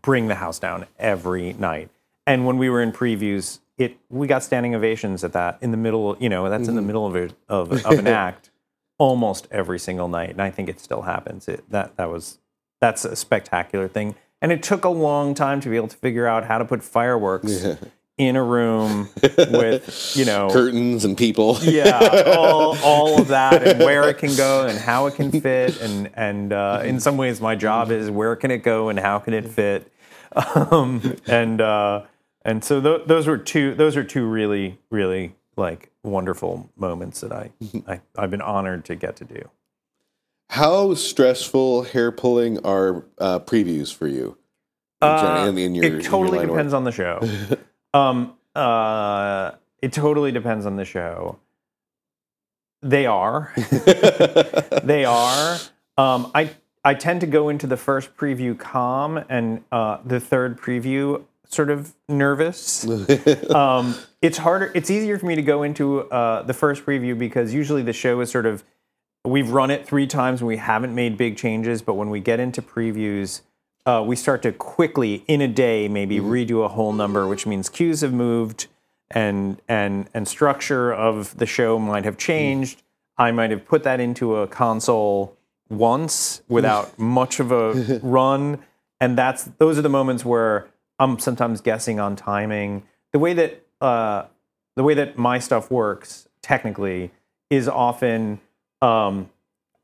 bring 0.00 0.28
the 0.28 0.36
house 0.36 0.58
down 0.58 0.86
every 0.98 1.52
night. 1.54 1.90
And 2.26 2.46
when 2.46 2.58
we 2.58 2.70
were 2.70 2.80
in 2.80 2.92
previews, 2.92 3.58
it 3.76 3.98
we 4.08 4.26
got 4.26 4.42
standing 4.42 4.74
ovations 4.74 5.24
at 5.24 5.32
that 5.32 5.58
in 5.60 5.72
the 5.72 5.76
middle. 5.76 6.16
You 6.20 6.28
know, 6.28 6.48
that's 6.48 6.68
in 6.68 6.74
the 6.74 6.80
mm-hmm. 6.80 6.86
middle 6.86 7.06
of 7.06 7.16
a, 7.16 7.30
of, 7.48 7.72
of 7.84 7.98
an 7.98 8.06
act. 8.06 8.50
almost 8.98 9.48
every 9.50 9.78
single 9.78 10.08
night, 10.08 10.30
and 10.30 10.40
I 10.40 10.50
think 10.50 10.68
it 10.68 10.78
still 10.78 11.02
happens. 11.02 11.48
It, 11.48 11.68
that 11.70 11.96
that 11.96 12.10
was 12.10 12.38
that's 12.80 13.04
a 13.04 13.16
spectacular 13.16 13.88
thing, 13.88 14.14
and 14.40 14.52
it 14.52 14.62
took 14.62 14.84
a 14.84 14.90
long 14.90 15.34
time 15.34 15.60
to 15.60 15.68
be 15.68 15.76
able 15.76 15.88
to 15.88 15.96
figure 15.96 16.26
out 16.26 16.44
how 16.44 16.58
to 16.58 16.64
put 16.64 16.82
fireworks 16.82 17.66
in 18.16 18.36
a 18.36 18.42
room 18.42 19.08
with 19.22 20.12
you 20.16 20.24
know 20.26 20.48
Curtains 20.50 21.04
and 21.04 21.16
people. 21.16 21.58
yeah, 21.62 22.34
all, 22.36 22.76
all 22.82 23.20
of 23.20 23.28
that, 23.28 23.66
and 23.66 23.78
where 23.80 24.08
it 24.08 24.18
can 24.18 24.34
go, 24.36 24.66
and 24.66 24.78
how 24.78 25.06
it 25.06 25.14
can 25.14 25.30
fit, 25.30 25.80
and 25.80 26.10
and 26.14 26.52
uh, 26.52 26.82
in 26.84 27.00
some 27.00 27.16
ways, 27.16 27.40
my 27.40 27.54
job 27.54 27.90
is 27.90 28.10
where 28.10 28.36
can 28.36 28.50
it 28.50 28.58
go 28.58 28.88
and 28.88 28.98
how 28.98 29.18
can 29.18 29.34
it 29.34 29.48
fit, 29.48 29.90
um, 30.54 31.16
and 31.26 31.60
uh, 31.60 32.02
and 32.42 32.62
so 32.64 32.80
th- 32.80 33.06
those 33.06 33.26
were 33.26 33.38
two 33.38 33.74
those 33.74 33.96
are 33.96 34.04
two 34.04 34.26
really 34.26 34.78
really 34.90 35.34
like 35.56 35.90
wonderful 36.02 36.70
moments 36.76 37.20
that 37.20 37.32
I, 37.32 37.50
I 37.86 38.00
I've 38.16 38.30
been 38.30 38.42
honored 38.42 38.84
to 38.86 38.94
get 38.94 39.16
to 39.16 39.24
do. 39.24 39.50
How 40.50 40.94
stressful 40.94 41.84
hair 41.84 42.12
pulling 42.12 42.64
are 42.64 43.06
uh, 43.18 43.40
previews 43.40 43.92
for 43.92 44.06
you? 44.06 44.36
Uh, 45.00 45.46
in, 45.48 45.58
in 45.58 45.74
your, 45.74 45.84
it 45.84 46.04
totally 46.04 46.38
line 46.38 46.44
of 46.44 46.50
work? 46.50 46.58
depends 46.58 46.74
on 46.74 46.84
the 46.84 46.92
show. 46.92 47.20
Um, 47.94 48.34
uh, 48.54 49.52
it 49.80 49.92
totally 49.92 50.32
depends 50.32 50.66
on 50.66 50.76
the 50.76 50.84
show. 50.84 51.38
They 52.82 53.06
are. 53.06 53.52
they 54.84 55.06
are. 55.06 55.58
Um, 55.96 56.30
I 56.34 56.50
I 56.84 56.92
tend 56.94 57.22
to 57.22 57.26
go 57.26 57.48
into 57.48 57.66
the 57.66 57.78
first 57.78 58.14
preview 58.14 58.58
calm 58.58 59.24
and 59.30 59.64
uh, 59.72 59.98
the 60.04 60.20
third 60.20 60.60
preview 60.60 61.24
sort 61.48 61.70
of 61.70 61.94
nervous. 62.08 62.86
um, 63.50 63.94
it's 64.20 64.38
harder. 64.38 64.70
It's 64.74 64.90
easier 64.90 65.18
for 65.18 65.26
me 65.26 65.34
to 65.34 65.42
go 65.42 65.62
into 65.62 66.02
uh, 66.10 66.42
the 66.42 66.52
first 66.52 66.84
preview 66.84 67.18
because 67.18 67.54
usually 67.54 67.82
the 67.82 67.92
show 67.94 68.20
is 68.20 68.30
sort 68.30 68.44
of 68.44 68.64
we've 69.24 69.50
run 69.50 69.70
it 69.70 69.86
three 69.86 70.06
times 70.06 70.40
and 70.40 70.48
we 70.48 70.58
haven't 70.58 70.94
made 70.94 71.16
big 71.16 71.38
changes. 71.38 71.80
But 71.80 71.94
when 71.94 72.10
we 72.10 72.20
get 72.20 72.38
into 72.38 72.60
previews, 72.60 73.40
uh, 73.86 74.02
we 74.06 74.16
start 74.16 74.42
to 74.42 74.52
quickly 74.52 75.24
in 75.26 75.40
a 75.40 75.48
day 75.48 75.88
maybe 75.88 76.18
redo 76.18 76.64
a 76.64 76.68
whole 76.68 76.92
number, 76.92 77.26
which 77.26 77.46
means 77.46 77.68
cues 77.68 78.00
have 78.00 78.12
moved 78.12 78.66
and 79.10 79.60
and 79.68 80.08
and 80.14 80.26
structure 80.26 80.92
of 80.92 81.36
the 81.36 81.46
show 81.46 81.78
might 81.78 82.04
have 82.04 82.16
changed. 82.16 82.82
I 83.16 83.30
might 83.30 83.50
have 83.50 83.64
put 83.66 83.84
that 83.84 84.00
into 84.00 84.36
a 84.36 84.46
console 84.46 85.36
once 85.68 86.42
without 86.48 86.98
much 86.98 87.40
of 87.40 87.52
a 87.52 88.00
run, 88.02 88.60
and 89.00 89.16
that's 89.16 89.44
those 89.58 89.78
are 89.78 89.82
the 89.82 89.88
moments 89.88 90.24
where 90.24 90.68
I'm 90.98 91.18
sometimes 91.18 91.60
guessing 91.60 92.00
on 92.00 92.16
timing. 92.16 92.84
The 93.12 93.18
way 93.18 93.34
that 93.34 93.64
uh, 93.80 94.24
the 94.76 94.82
way 94.82 94.94
that 94.94 95.18
my 95.18 95.38
stuff 95.38 95.70
works 95.70 96.28
technically 96.42 97.10
is 97.50 97.68
often 97.68 98.40
um, 98.80 99.30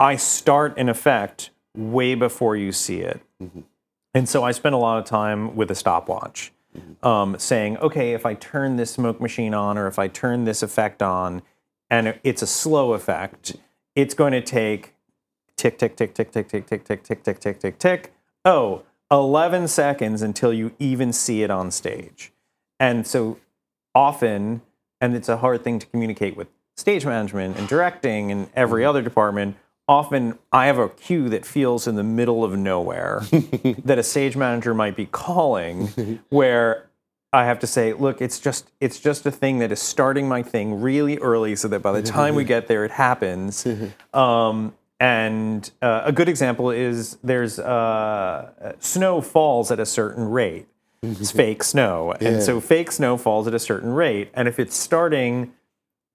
I 0.01 0.17
start 0.17 0.77
an 0.79 0.89
effect 0.89 1.51
way 1.77 2.15
before 2.15 2.57
you 2.57 2.73
see 2.73 3.01
it. 3.01 3.21
And 4.14 4.29
so 4.29 4.42
I 4.42 4.53
spend 4.53 4.75
a 4.75 4.79
lot 4.79 4.99
of 4.99 5.05
time 5.05 5.55
with 5.57 5.70
a 5.70 5.75
stopwatch, 5.75 6.53
um, 7.03 7.38
saying, 7.38 7.79
okay, 7.79 8.12
if 8.12 8.27
I 8.27 8.35
turn 8.35 8.77
this 8.77 8.90
smoke 8.90 9.20
machine 9.20 9.55
on 9.55 9.79
or 9.79 9.87
if 9.87 9.99
I 9.99 10.09
turn 10.09 10.44
this 10.44 10.62
effect 10.62 11.03
on, 11.03 11.42
and 11.88 12.18
it's 12.23 12.42
a 12.42 12.46
slow 12.46 12.92
effect, 12.92 13.57
it's 13.94 14.14
going 14.14 14.33
to 14.33 14.40
take 14.40 14.94
tick, 15.57 15.79
tick, 15.79 15.96
tick, 15.96 16.14
tick, 16.14 16.33
tick, 16.33 16.49
tick, 16.49 16.66
tick, 16.66 16.85
tick, 16.85 17.05
tick, 17.05 17.23
tick, 17.23 17.40
tick, 17.40 17.61
tick, 17.61 17.79
tick. 17.79 18.12
Oh, 18.44 18.83
11 19.11 19.68
seconds 19.68 20.23
until 20.23 20.53
you 20.53 20.73
even 20.79 21.12
see 21.12 21.42
it 21.42 21.51
on 21.51 21.70
stage. 21.70 22.33
And 22.79 23.07
so 23.07 23.38
often, 23.94 24.62
and 25.01 25.14
it's 25.14 25.29
a 25.29 25.38
hard 25.38 25.64
thing 25.64 25.79
to 25.79 25.87
communicate 25.87 26.37
with 26.37 26.49
stage 26.77 27.05
management 27.05 27.59
and 27.59 27.68
directing 27.68 28.31
and 28.31 28.49
every 28.55 28.85
other 28.85 29.03
department. 29.03 29.57
Often, 29.90 30.38
I 30.53 30.66
have 30.66 30.79
a 30.79 30.88
cue 30.88 31.29
that 31.31 31.44
feels 31.44 31.88
in 31.88 31.96
the 31.96 32.05
middle 32.05 32.44
of 32.44 32.57
nowhere 32.57 33.22
that 33.85 33.98
a 33.98 34.05
stage 34.05 34.37
manager 34.37 34.72
might 34.72 34.94
be 34.94 35.07
calling, 35.07 36.20
where 36.29 36.88
I 37.33 37.44
have 37.44 37.59
to 37.59 37.66
say, 37.66 37.92
look, 37.92 38.22
it's 38.22 38.38
just 38.38 38.70
it's 38.79 39.00
just 39.00 39.26
a 39.26 39.33
thing 39.33 39.59
that 39.59 39.72
is 39.72 39.83
starting 39.83 40.29
my 40.29 40.44
thing 40.44 40.81
really 40.81 41.18
early, 41.18 41.57
so 41.57 41.66
that 41.66 41.81
by 41.81 41.90
the 41.90 42.03
time 42.03 42.37
we 42.37 42.44
get 42.55 42.68
there, 42.68 42.85
it 42.85 42.92
happens. 42.92 43.66
Um, 44.14 44.74
and 45.00 45.68
uh, 45.83 46.03
a 46.05 46.12
good 46.12 46.29
example 46.29 46.70
is 46.70 47.16
there's 47.24 47.59
uh, 47.59 48.74
snow 48.79 49.20
falls 49.20 49.72
at 49.72 49.81
a 49.81 49.87
certain 49.87 50.31
rate. 50.31 50.68
It's 51.03 51.33
fake 51.33 51.64
snow, 51.64 52.12
and 52.20 52.42
so 52.42 52.61
fake 52.61 52.92
snow 52.92 53.16
falls 53.16 53.48
at 53.48 53.55
a 53.55 53.59
certain 53.59 53.92
rate. 53.92 54.31
And 54.35 54.46
if 54.46 54.61
it's 54.61 54.76
starting 54.76 55.53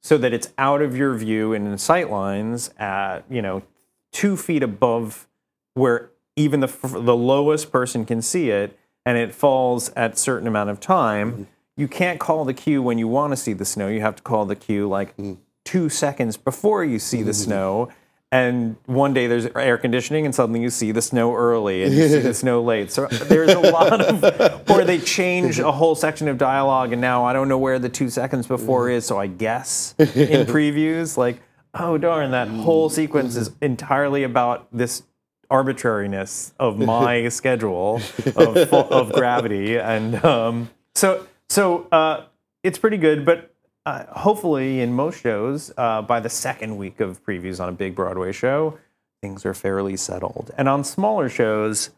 so 0.05 0.19
that 0.19 0.33
it's 0.33 0.53
out 0.59 0.83
of 0.83 0.95
your 0.95 1.15
view 1.15 1.51
and 1.51 1.67
in 1.67 1.75
sight 1.79 2.11
lines 2.11 2.69
at 2.77 3.21
you 3.27 3.41
know 3.41 3.63
two 4.11 4.37
feet 4.37 4.61
above 4.61 5.27
where 5.73 6.11
even 6.35 6.59
the 6.59 6.67
the 6.83 7.15
lowest 7.15 7.71
person 7.71 8.05
can 8.05 8.21
see 8.21 8.51
it, 8.51 8.77
and 9.03 9.17
it 9.17 9.33
falls 9.33 9.91
at 9.95 10.13
a 10.13 10.15
certain 10.15 10.47
amount 10.47 10.69
of 10.69 10.79
time. 10.79 11.31
Mm-hmm. 11.31 11.43
You 11.77 11.87
can't 11.87 12.19
call 12.19 12.45
the 12.45 12.53
cue 12.53 12.83
when 12.83 12.99
you 12.99 13.07
want 13.07 13.31
to 13.31 13.35
see 13.35 13.53
the 13.53 13.65
snow. 13.65 13.87
You 13.87 14.01
have 14.01 14.15
to 14.17 14.21
call 14.21 14.45
the 14.45 14.55
cue 14.55 14.87
like 14.87 15.17
mm. 15.17 15.37
two 15.63 15.89
seconds 15.89 16.37
before 16.37 16.85
you 16.85 16.99
see 16.99 17.23
the 17.23 17.31
mm-hmm. 17.31 17.43
snow. 17.43 17.89
And 18.35 18.75
one 18.85 19.13
day 19.13 19.27
there's 19.27 19.45
air 19.55 19.77
conditioning, 19.77 20.25
and 20.25 20.35
suddenly 20.35 20.59
you 20.59 20.69
see 20.69 20.91
the 20.91 21.01
snow 21.01 21.33
early 21.33 21.83
and 21.83 21.93
you 21.93 22.09
see 22.09 22.19
the 22.19 22.33
snow 22.43 22.61
late. 22.61 22.91
So 22.91 23.07
there's 23.07 23.53
a 23.53 23.59
lot 23.59 24.01
of, 24.01 24.69
or 24.69 24.83
they 24.83 24.99
change 24.99 25.57
a 25.57 25.71
whole 25.71 25.95
section 25.95 26.27
of 26.27 26.37
dialogue, 26.37 26.91
and 26.91 26.99
now 26.99 27.23
I 27.23 27.31
don't 27.31 27.47
know 27.47 27.57
where 27.57 27.79
the 27.79 27.87
two 27.87 28.09
seconds 28.09 28.45
before 28.45 28.89
is, 28.89 29.05
so 29.05 29.17
I 29.17 29.27
guess 29.27 29.95
in 29.97 30.05
previews, 30.47 31.15
like, 31.15 31.39
oh 31.73 31.97
darn, 31.97 32.31
that 32.31 32.49
whole 32.49 32.89
sequence 32.89 33.37
is 33.37 33.51
entirely 33.61 34.23
about 34.23 34.67
this 34.69 35.03
arbitrariness 35.49 36.53
of 36.59 36.77
my 36.77 37.29
schedule 37.29 38.01
of, 38.35 38.57
of 38.73 39.13
gravity. 39.13 39.77
And 39.77 40.21
um, 40.25 40.69
so, 40.93 41.25
so 41.47 41.87
uh, 41.89 42.25
it's 42.63 42.77
pretty 42.77 42.97
good, 42.97 43.23
but 43.23 43.54
uh, 43.85 44.05
hopefully 44.19 44.81
in 44.81 44.93
most 44.93 45.21
shows, 45.21 45.71
uh, 45.77 46.01
by 46.01 46.19
the 46.19 46.29
second 46.29 46.77
week 46.77 46.99
of 46.99 47.23
previews 47.23 47.59
on 47.59 47.69
a 47.69 47.71
big 47.71 47.95
Broadway 47.95 48.31
show, 48.31 48.77
things 49.21 49.45
are 49.45 49.53
fairly 49.53 49.95
settled. 49.95 50.51
And 50.57 50.67
on 50.67 50.83
smaller 50.83 51.29
shows, 51.29 51.91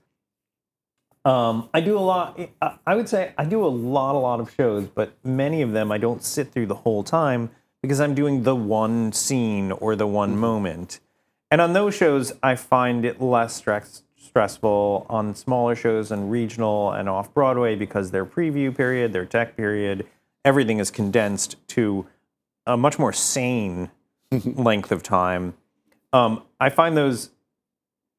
um, 1.25 1.69
I 1.73 1.81
do 1.81 1.97
a 1.97 1.99
lot. 1.99 2.39
I- 2.61 2.95
would 2.95 3.09
say 3.09 3.33
I 3.37 3.45
do 3.45 3.65
a 3.65 3.67
lot, 3.67 4.15
a 4.15 4.19
lot 4.19 4.39
of 4.39 4.51
shows, 4.51 4.87
but 4.87 5.13
many 5.23 5.61
of 5.61 5.71
them 5.71 5.91
I 5.91 5.97
don't 5.97 6.23
sit 6.23 6.51
through 6.51 6.67
the 6.67 6.75
whole 6.75 7.03
time 7.03 7.49
because 7.81 7.99
I'm 7.99 8.13
doing 8.15 8.43
the 8.43 8.55
one 8.55 9.11
scene 9.11 9.71
or 9.71 9.95
the 9.95 10.07
one 10.07 10.37
moment. 10.37 10.99
And 11.51 11.61
on 11.61 11.73
those 11.73 11.95
shows, 11.95 12.33
I 12.43 12.55
find 12.55 13.05
it 13.05 13.21
less 13.21 13.55
stress, 13.55 14.03
stressful. 14.17 15.05
On 15.09 15.35
smaller 15.35 15.75
shows 15.75 16.11
and 16.11 16.31
regional 16.31 16.91
and 16.91 17.07
off 17.07 17.33
Broadway, 17.33 17.75
because 17.75 18.11
their 18.11 18.25
preview 18.25 18.75
period, 18.75 19.13
their 19.13 19.25
tech 19.25 19.55
period, 19.55 20.05
everything 20.47 20.79
is 20.79 20.89
condensed 20.89 21.57
to 21.67 22.07
a 22.65 22.77
much 22.77 22.97
more 22.97 23.11
sane 23.11 23.91
length 24.31 24.93
of 24.93 25.03
time. 25.03 25.53
Um, 26.13 26.43
I 26.57 26.69
find 26.69 26.95
those 26.95 27.31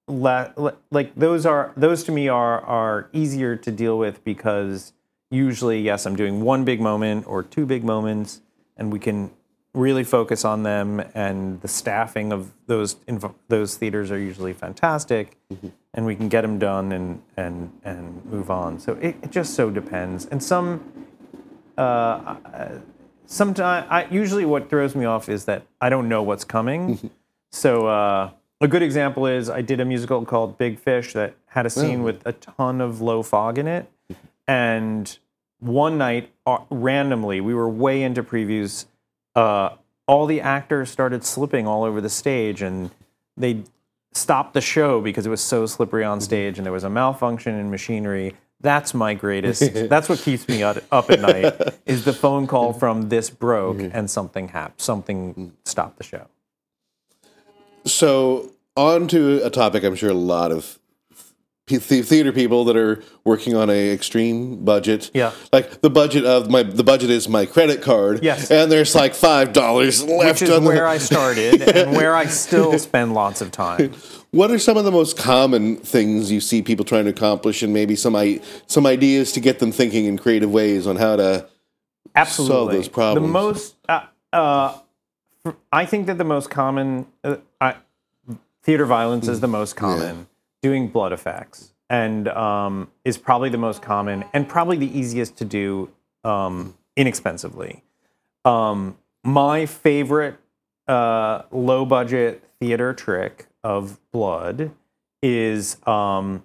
la- 0.06 0.50
like 0.90 1.14
those 1.14 1.46
are 1.46 1.72
those 1.74 2.04
to 2.04 2.12
me 2.12 2.28
are 2.28 2.60
are 2.60 3.08
easier 3.14 3.56
to 3.56 3.72
deal 3.72 3.98
with 3.98 4.22
because 4.24 4.92
usually 5.30 5.80
yes 5.82 6.06
i'm 6.06 6.16
doing 6.16 6.40
one 6.40 6.64
big 6.64 6.80
moment 6.80 7.26
or 7.26 7.42
two 7.42 7.66
big 7.66 7.84
moments 7.84 8.40
and 8.78 8.90
we 8.90 8.98
can 8.98 9.30
really 9.74 10.02
focus 10.04 10.46
on 10.46 10.62
them 10.62 11.00
and 11.14 11.60
the 11.60 11.68
staffing 11.68 12.32
of 12.32 12.52
those 12.66 12.94
inv- 13.06 13.34
those 13.48 13.76
theaters 13.76 14.10
are 14.10 14.18
usually 14.18 14.54
fantastic 14.54 15.36
and 15.94 16.06
we 16.06 16.14
can 16.16 16.28
get 16.28 16.42
them 16.42 16.58
done 16.58 16.92
and 16.92 17.22
and 17.36 17.70
and 17.84 18.24
move 18.26 18.50
on. 18.50 18.78
So 18.78 18.94
it, 18.94 19.16
it 19.22 19.30
just 19.30 19.54
so 19.54 19.68
depends. 19.68 20.26
And 20.26 20.42
some 20.42 20.80
uh, 21.78 22.80
sometimes 23.26 23.86
I 23.90 24.06
usually 24.10 24.44
what 24.44 24.68
throws 24.68 24.94
me 24.94 25.04
off 25.04 25.28
is 25.28 25.44
that 25.44 25.64
I 25.80 25.88
don't 25.88 26.08
know 26.08 26.22
what's 26.22 26.44
coming. 26.44 27.10
so 27.52 27.86
uh, 27.86 28.30
a 28.60 28.68
good 28.68 28.82
example 28.82 29.26
is 29.26 29.48
I 29.48 29.62
did 29.62 29.80
a 29.80 29.84
musical 29.84 30.24
called 30.24 30.58
Big 30.58 30.78
Fish 30.78 31.12
that 31.12 31.34
had 31.46 31.66
a 31.66 31.70
scene 31.70 32.02
with 32.02 32.20
a 32.26 32.32
ton 32.32 32.80
of 32.80 33.00
low 33.00 33.22
fog 33.22 33.58
in 33.58 33.66
it, 33.68 33.90
and 34.46 35.18
one 35.60 35.98
night 35.98 36.32
uh, 36.46 36.58
randomly 36.70 37.40
we 37.40 37.54
were 37.54 37.68
way 37.68 38.02
into 38.02 38.22
previews. 38.22 38.86
Uh, 39.34 39.70
all 40.06 40.26
the 40.26 40.40
actors 40.40 40.90
started 40.90 41.22
slipping 41.24 41.66
all 41.66 41.84
over 41.84 42.00
the 42.00 42.08
stage, 42.08 42.62
and 42.62 42.90
they 43.36 43.62
stopped 44.12 44.54
the 44.54 44.60
show 44.60 45.00
because 45.00 45.26
it 45.26 45.30
was 45.30 45.40
so 45.40 45.66
slippery 45.66 46.02
on 46.02 46.20
stage, 46.20 46.58
and 46.58 46.64
there 46.64 46.72
was 46.72 46.84
a 46.84 46.90
malfunction 46.90 47.54
in 47.54 47.70
machinery. 47.70 48.34
That's 48.60 48.92
my 48.92 49.14
greatest. 49.14 49.88
that's 49.88 50.08
what 50.08 50.18
keeps 50.18 50.48
me 50.48 50.62
up, 50.62 50.78
up 50.90 51.10
at 51.10 51.20
night. 51.20 51.78
Is 51.86 52.04
the 52.04 52.12
phone 52.12 52.46
call 52.46 52.72
from 52.72 53.08
this 53.08 53.30
broke 53.30 53.76
mm-hmm. 53.78 53.96
and 53.96 54.10
something 54.10 54.48
happened. 54.48 54.80
Something 54.80 55.52
stopped 55.64 55.98
the 55.98 56.04
show. 56.04 56.26
So, 57.84 58.50
on 58.76 59.08
to 59.08 59.44
a 59.44 59.50
topic 59.50 59.84
I'm 59.84 59.94
sure 59.94 60.10
a 60.10 60.14
lot 60.14 60.52
of 60.52 60.77
theater 61.68 62.32
people 62.32 62.64
that 62.64 62.76
are 62.76 63.02
working 63.24 63.54
on 63.54 63.70
a 63.70 63.92
extreme 63.92 64.64
budget. 64.64 65.10
Yeah. 65.14 65.32
like 65.52 65.80
the 65.80 65.90
budget 65.90 66.24
of 66.24 66.50
my 66.50 66.62
the 66.62 66.84
budget 66.84 67.10
is 67.10 67.28
my 67.28 67.46
credit 67.46 67.82
card. 67.82 68.22
Yes. 68.22 68.50
and 68.50 68.70
there's 68.72 68.94
like 68.94 69.14
five 69.14 69.52
dollars 69.52 70.02
left 70.04 70.40
which 70.40 70.50
is 70.50 70.60
where 70.60 70.76
the. 70.76 70.84
I 70.84 70.98
started 70.98 71.62
and 71.62 71.96
where 71.96 72.14
I 72.14 72.26
still 72.26 72.78
spend 72.78 73.14
lots 73.14 73.40
of 73.40 73.50
time. 73.50 73.94
What 74.30 74.50
are 74.50 74.58
some 74.58 74.76
of 74.76 74.84
the 74.84 74.92
most 74.92 75.16
common 75.16 75.76
things 75.76 76.30
you 76.30 76.40
see 76.40 76.60
people 76.60 76.84
trying 76.84 77.04
to 77.04 77.10
accomplish, 77.10 77.62
and 77.62 77.72
maybe 77.72 77.96
some 77.96 78.14
I, 78.14 78.42
some 78.66 78.84
ideas 78.84 79.32
to 79.32 79.40
get 79.40 79.58
them 79.58 79.72
thinking 79.72 80.04
in 80.04 80.18
creative 80.18 80.50
ways 80.50 80.86
on 80.86 80.96
how 80.96 81.16
to 81.16 81.48
Absolutely. 82.14 82.54
Solve 82.54 82.72
those 82.72 82.88
problems. 82.88 83.26
The 83.26 83.32
most, 83.32 83.76
uh, 83.88 84.00
uh, 84.32 84.78
I 85.72 85.86
think 85.86 86.06
that 86.06 86.18
the 86.18 86.24
most 86.24 86.50
common 86.50 87.06
uh, 87.22 87.36
I, 87.60 87.76
theater 88.62 88.86
violence 88.86 89.28
is 89.28 89.40
the 89.40 89.48
most 89.48 89.76
common. 89.76 90.26
Doing 90.62 90.88
blood 90.88 91.12
effects 91.12 91.72
and 91.90 92.28
um, 92.28 92.90
is 93.04 93.16
probably 93.16 93.48
the 93.48 93.58
most 93.58 93.82
common 93.82 94.24
and 94.32 94.48
probably 94.48 94.76
the 94.76 94.98
easiest 94.98 95.36
to 95.38 95.44
do 95.44 95.90
um, 96.24 96.74
inexpensively. 96.96 97.84
Um, 98.44 98.98
my 99.24 99.66
favorite 99.66 100.36
uh, 100.86 101.42
low 101.50 101.84
budget 101.84 102.42
theater 102.60 102.92
trick 102.92 103.46
of 103.62 103.98
blood 104.10 104.72
is 105.22 105.76
um, 105.86 106.44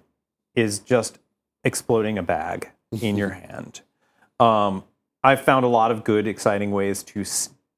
is 0.54 0.78
just 0.78 1.18
exploding 1.64 2.18
a 2.18 2.22
bag 2.22 2.70
in 3.00 3.16
your 3.16 3.30
hand. 3.48 3.80
Um, 4.40 4.84
I've 5.22 5.40
found 5.40 5.64
a 5.64 5.68
lot 5.68 5.90
of 5.90 6.04
good, 6.04 6.26
exciting 6.26 6.70
ways 6.70 7.02
to 7.04 7.24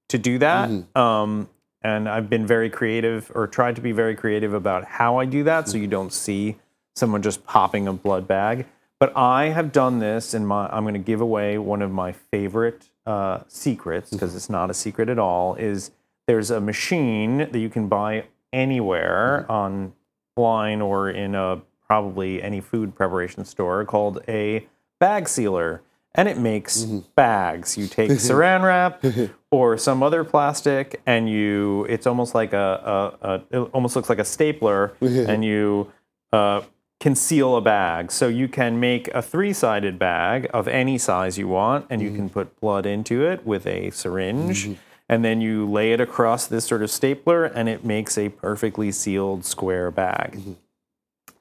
to 0.09 0.19
do 0.19 0.39
that, 0.39 0.71
um, 0.97 1.49
and 1.83 2.09
I've 2.09 2.29
been 2.29 2.47
very 2.47 2.71
creative 2.71 3.31
or 3.35 3.47
tried 3.47 3.77
to 3.77 3.83
be 3.83 3.93
very 3.93 4.15
creative 4.15 4.55
about 4.55 4.85
how 4.85 5.19
I 5.19 5.25
do 5.25 5.45
that, 5.45 5.69
so 5.69 5.77
you 5.77 5.87
don't 5.87 6.13
see 6.13 6.57
someone 6.95 7.23
just 7.23 7.45
popping 7.45 7.87
a 7.87 7.93
blood 7.93 8.27
bag. 8.27 8.67
But 8.99 9.15
I 9.17 9.51
have 9.51 9.73
done 9.73 9.99
this, 9.99 10.33
and 10.33 10.51
I'm 10.51 10.85
going 10.85 10.95
to 10.95 11.01
give 11.01 11.21
away 11.21 11.59
one 11.59 11.83
of 11.83 11.91
my 11.91 12.13
favorite 12.13 12.89
uh, 13.05 13.41
secrets 13.47 14.11
because 14.11 14.35
it's 14.35 14.49
not 14.49 14.71
a 14.71 14.75
secret 14.75 15.09
at 15.09 15.19
all. 15.19 15.55
Is 15.57 15.91
there's 16.27 16.51
a 16.51 16.61
machine 16.61 17.39
that 17.39 17.59
you 17.59 17.69
can 17.69 17.89
buy 17.89 18.25
anywhere 18.53 19.47
online 19.51 20.81
or 20.81 21.11
in 21.11 21.35
a 21.35 21.61
probably 21.87 22.43
any 22.43 22.61
food 22.61 22.95
preparation 22.95 23.45
store 23.45 23.85
called 23.85 24.23
a 24.27 24.67
bag 24.99 25.29
sealer 25.29 25.83
and 26.17 26.29
it 26.29 26.39
makes 26.39 26.83
bags. 26.83 27.77
You 27.77 27.87
take 27.87 28.11
saran 28.13 28.63
wrap 28.63 29.05
or 29.51 29.79
some 29.79 30.03
other 30.03 30.25
plastic 30.25 31.01
and 31.07 31.29
you 31.29 31.87
it's 31.89 32.07
almost 32.07 32.35
like 32.35 32.53
a, 32.53 33.17
a, 33.23 33.29
a 33.29 33.63
it 33.63 33.71
almost 33.73 33.95
looks 33.95 34.09
like 34.09 34.19
a 34.19 34.25
stapler 34.25 34.97
and 35.01 35.45
you 35.45 35.93
uh, 36.33 36.63
can 36.99 37.15
seal 37.15 37.57
a 37.57 37.61
bag. 37.61 38.11
So 38.11 38.29
you 38.29 38.49
can 38.49 38.81
make 38.81 39.09
a 39.09 39.21
three-sided 39.21 39.99
bag 39.99 40.49
of 40.53 40.67
any 40.67 40.99
size 40.99 41.39
you 41.39 41.49
want 41.49 41.87
and 41.91 42.01
you 42.01 42.11
can 42.13 42.31
put 42.31 42.59
blood 42.61 42.87
into 42.87 43.25
it 43.25 43.47
with 43.47 43.67
a 43.67 43.91
syringe 43.91 44.77
and 45.09 45.25
then 45.25 45.41
you 45.41 45.71
lay 45.71 45.93
it 45.93 46.01
across 46.01 46.47
this 46.47 46.65
sort 46.65 46.83
of 46.83 46.91
stapler 46.91 47.45
and 47.45 47.69
it 47.69 47.85
makes 47.85 48.19
a 48.19 48.31
perfectly 48.31 48.91
sealed 48.91 49.45
square 49.45 49.91
bag. 49.91 50.41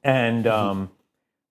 And 0.04 0.46
um, 0.46 0.92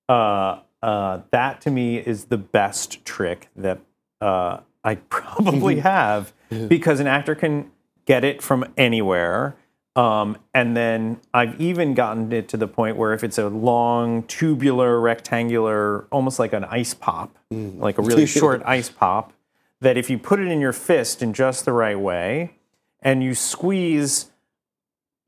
uh, 0.09 0.61
uh, 0.85 1.23
that 1.31 1.63
to 1.63 1.71
me 1.71 1.97
is 1.97 2.27
the 2.27 2.37
best 2.37 3.07
trick 3.07 3.49
that 3.57 3.81
uh, 4.21 4.59
I 4.85 4.95
probably 5.09 5.81
have 5.81 6.33
because 6.69 7.01
an 7.01 7.07
actor 7.07 7.35
can 7.35 7.71
get 8.05 8.23
it 8.23 8.43
from 8.43 8.67
anywhere. 8.77 9.57
Um, 9.97 10.37
and 10.53 10.77
then 10.77 11.21
I've 11.33 11.59
even 11.61 11.95
gotten 11.95 12.31
it 12.33 12.49
to 12.49 12.57
the 12.59 12.69
point 12.69 12.97
where 12.97 13.15
if 13.15 13.25
it's 13.25 13.39
a 13.39 13.49
long, 13.49 14.25
tubular, 14.25 15.01
rectangular, 15.01 16.05
almost 16.11 16.39
like 16.39 16.53
an 16.53 16.65
ice 16.65 16.93
pop, 16.93 17.39
like 17.51 17.97
a 17.97 18.03
really 18.03 18.27
short 18.41 18.61
ice 18.67 18.91
pop, 18.91 19.33
that 19.81 19.97
if 19.97 20.11
you 20.11 20.19
put 20.19 20.39
it 20.39 20.49
in 20.49 20.61
your 20.61 20.73
fist 20.73 21.23
in 21.23 21.33
just 21.33 21.65
the 21.65 21.73
right 21.73 21.99
way 21.99 22.57
and 23.01 23.23
you 23.23 23.35
squeeze 23.35 24.31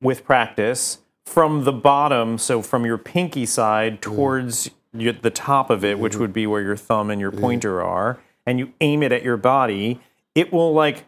with 0.03 0.25
practice 0.25 0.99
from 1.25 1.65
the 1.65 1.73
bottom, 1.73 2.37
so 2.37 2.61
from 2.61 2.85
your 2.85 2.99
pinky 2.99 3.47
side 3.47 4.03
towards 4.03 4.67
your, 4.67 4.75
the 4.99 5.31
top 5.31 5.71
of 5.71 5.85
it, 5.85 5.99
which 5.99 6.17
would 6.17 6.33
be 6.33 6.47
where 6.47 6.63
your 6.63 6.77
thumb 6.77 7.11
and 7.11 7.21
your 7.21 7.33
pointer 7.33 7.83
are, 7.83 8.19
and 8.45 8.59
you 8.59 8.73
aim 8.81 9.03
it 9.03 9.13
at 9.13 9.23
your 9.23 9.37
body, 9.37 10.01
it 10.35 10.53
will 10.53 10.73
like 10.73 11.05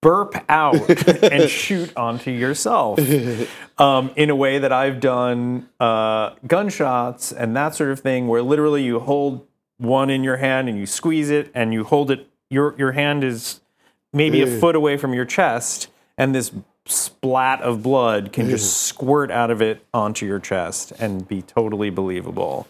burp 0.00 0.34
out 0.50 0.76
and 1.22 1.48
shoot 1.48 1.96
onto 1.96 2.30
yourself. 2.30 3.00
Um, 3.76 4.12
in 4.14 4.30
a 4.30 4.36
way 4.36 4.60
that 4.60 4.70
I've 4.70 5.00
done 5.00 5.68
uh, 5.80 6.36
gunshots 6.46 7.32
and 7.32 7.56
that 7.56 7.74
sort 7.74 7.90
of 7.90 7.98
thing, 7.98 8.28
where 8.28 8.40
literally 8.40 8.84
you 8.84 9.00
hold 9.00 9.44
one 9.78 10.10
in 10.10 10.22
your 10.22 10.36
hand 10.36 10.68
and 10.68 10.78
you 10.78 10.86
squeeze 10.86 11.28
it, 11.28 11.50
and 11.56 11.74
you 11.74 11.82
hold 11.82 12.12
it. 12.12 12.28
Your 12.50 12.76
your 12.78 12.92
hand 12.92 13.24
is 13.24 13.60
maybe 14.12 14.42
a 14.42 14.60
foot 14.60 14.76
away 14.76 14.96
from 14.96 15.12
your 15.12 15.24
chest, 15.24 15.88
and 16.16 16.32
this 16.32 16.52
splat 16.86 17.62
of 17.62 17.82
blood 17.82 18.32
can 18.32 18.48
just 18.48 18.82
squirt 18.82 19.30
out 19.30 19.50
of 19.50 19.62
it 19.62 19.84
onto 19.94 20.26
your 20.26 20.38
chest 20.38 20.92
and 20.98 21.26
be 21.26 21.40
totally 21.40 21.90
believable. 21.90 22.66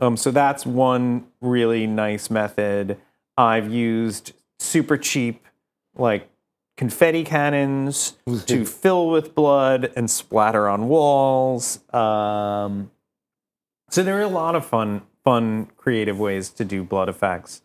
Um, 0.00 0.16
so 0.16 0.30
that's 0.30 0.66
one 0.66 1.26
really 1.40 1.86
nice 1.86 2.30
method. 2.30 2.98
I've 3.36 3.72
used 3.72 4.32
super 4.58 4.96
cheap, 4.96 5.46
like 5.96 6.28
confetti 6.76 7.24
cannons 7.24 8.16
to 8.46 8.64
fill 8.64 9.08
with 9.08 9.34
blood 9.34 9.92
and 9.94 10.10
splatter 10.10 10.68
on 10.68 10.88
walls. 10.88 11.78
Um, 11.94 12.90
so 13.90 14.02
there 14.02 14.18
are 14.18 14.22
a 14.22 14.28
lot 14.28 14.56
of 14.56 14.66
fun, 14.66 15.02
fun, 15.22 15.66
creative 15.76 16.18
ways 16.18 16.50
to 16.50 16.64
do 16.64 16.82
blood 16.82 17.08
effects. 17.08 17.62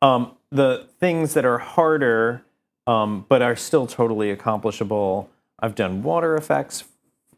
Um, 0.00 0.32
the 0.50 0.88
things 0.98 1.34
that 1.34 1.44
are 1.44 1.58
harder, 1.58 2.45
um, 2.86 3.26
but 3.28 3.42
are 3.42 3.56
still 3.56 3.86
totally 3.86 4.30
accomplishable. 4.30 5.28
I've 5.58 5.74
done 5.74 6.02
water 6.02 6.36
effects 6.36 6.84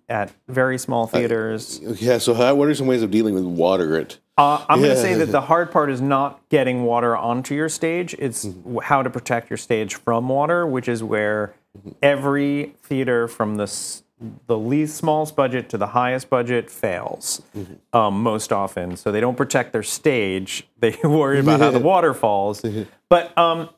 at 0.09 0.33
very 0.49 0.79
small 0.79 1.07
theaters. 1.07 1.81
Yeah. 2.01 2.19
So, 2.19 2.35
how, 2.35 2.55
what 2.55 2.69
are 2.69 2.75
some 2.75 2.87
ways 2.87 3.03
of 3.03 3.11
dealing 3.11 3.35
with 3.35 3.45
water? 3.45 3.97
It. 3.99 4.19
Uh, 4.39 4.65
I'm 4.69 4.79
going 4.79 4.91
to 4.95 4.97
say 5.01 5.15
that 5.15 5.27
the 5.33 5.41
hard 5.43 5.71
part 5.71 5.91
is 5.91 6.01
not 6.01 6.41
getting 6.49 6.85
water 6.85 7.17
onto 7.17 7.55
your 7.55 7.69
stage. 7.69 8.15
It's 8.19 8.45
Mm-hmm. 8.47 8.79
how 8.85 9.03
to 9.03 9.11
protect 9.11 9.51
your 9.51 9.57
stage 9.57 9.95
from 9.97 10.29
water, 10.29 10.67
which 10.67 10.89
is 10.89 11.03
where 11.03 11.55
every 12.03 12.75
theater 12.83 13.29
from 13.29 13.57
the 13.57 13.71
the 14.49 14.59
least 14.59 14.97
smallest 14.97 15.37
budget 15.37 15.69
to 15.69 15.79
the 15.79 15.87
highest 15.89 16.29
budget 16.29 16.69
fails 16.71 17.41
Mm-hmm. 17.57 17.97
um, 17.97 18.21
most 18.23 18.53
often. 18.53 18.97
So 18.97 19.13
they 19.13 19.21
don't 19.21 19.37
protect 19.37 19.73
their 19.73 19.83
stage. 19.85 20.67
They 20.81 20.97
worry 21.05 21.41
about 21.41 21.61
how 21.61 21.71
the 21.71 21.79
water 21.81 22.15
falls. 22.15 22.65
But 23.09 23.37
um, 23.39 23.69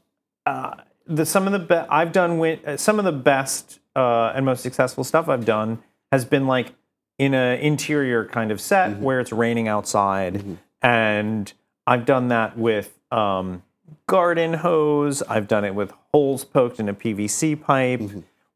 uh, 0.46 0.74
the 1.10 1.26
some 1.26 1.46
of 1.46 1.52
the 1.52 1.58
be- 1.58 1.88
I've 1.90 2.12
done 2.12 2.38
with 2.38 2.66
uh, 2.66 2.76
some 2.76 2.98
of 2.98 3.04
the 3.04 3.12
best 3.12 3.80
uh, 3.96 4.32
and 4.34 4.46
most 4.46 4.62
successful 4.62 5.04
stuff 5.04 5.28
I've 5.28 5.44
done 5.44 5.82
has 6.12 6.24
been 6.24 6.46
like 6.46 6.72
in 7.18 7.34
an 7.34 7.58
interior 7.58 8.24
kind 8.24 8.50
of 8.50 8.60
set 8.60 8.98
where 8.98 9.20
it's 9.20 9.32
raining 9.32 9.68
outside, 9.68 10.58
and 10.80 11.52
I've 11.86 12.06
done 12.06 12.28
that 12.28 12.56
with 12.56 12.98
um, 13.10 13.62
garden 14.06 14.54
hose. 14.54 15.22
I've 15.22 15.48
done 15.48 15.64
it 15.64 15.74
with 15.74 15.92
holes 16.14 16.44
poked 16.44 16.80
in 16.80 16.88
a 16.88 16.94
PVC 16.94 17.60
pipe. 17.60 18.00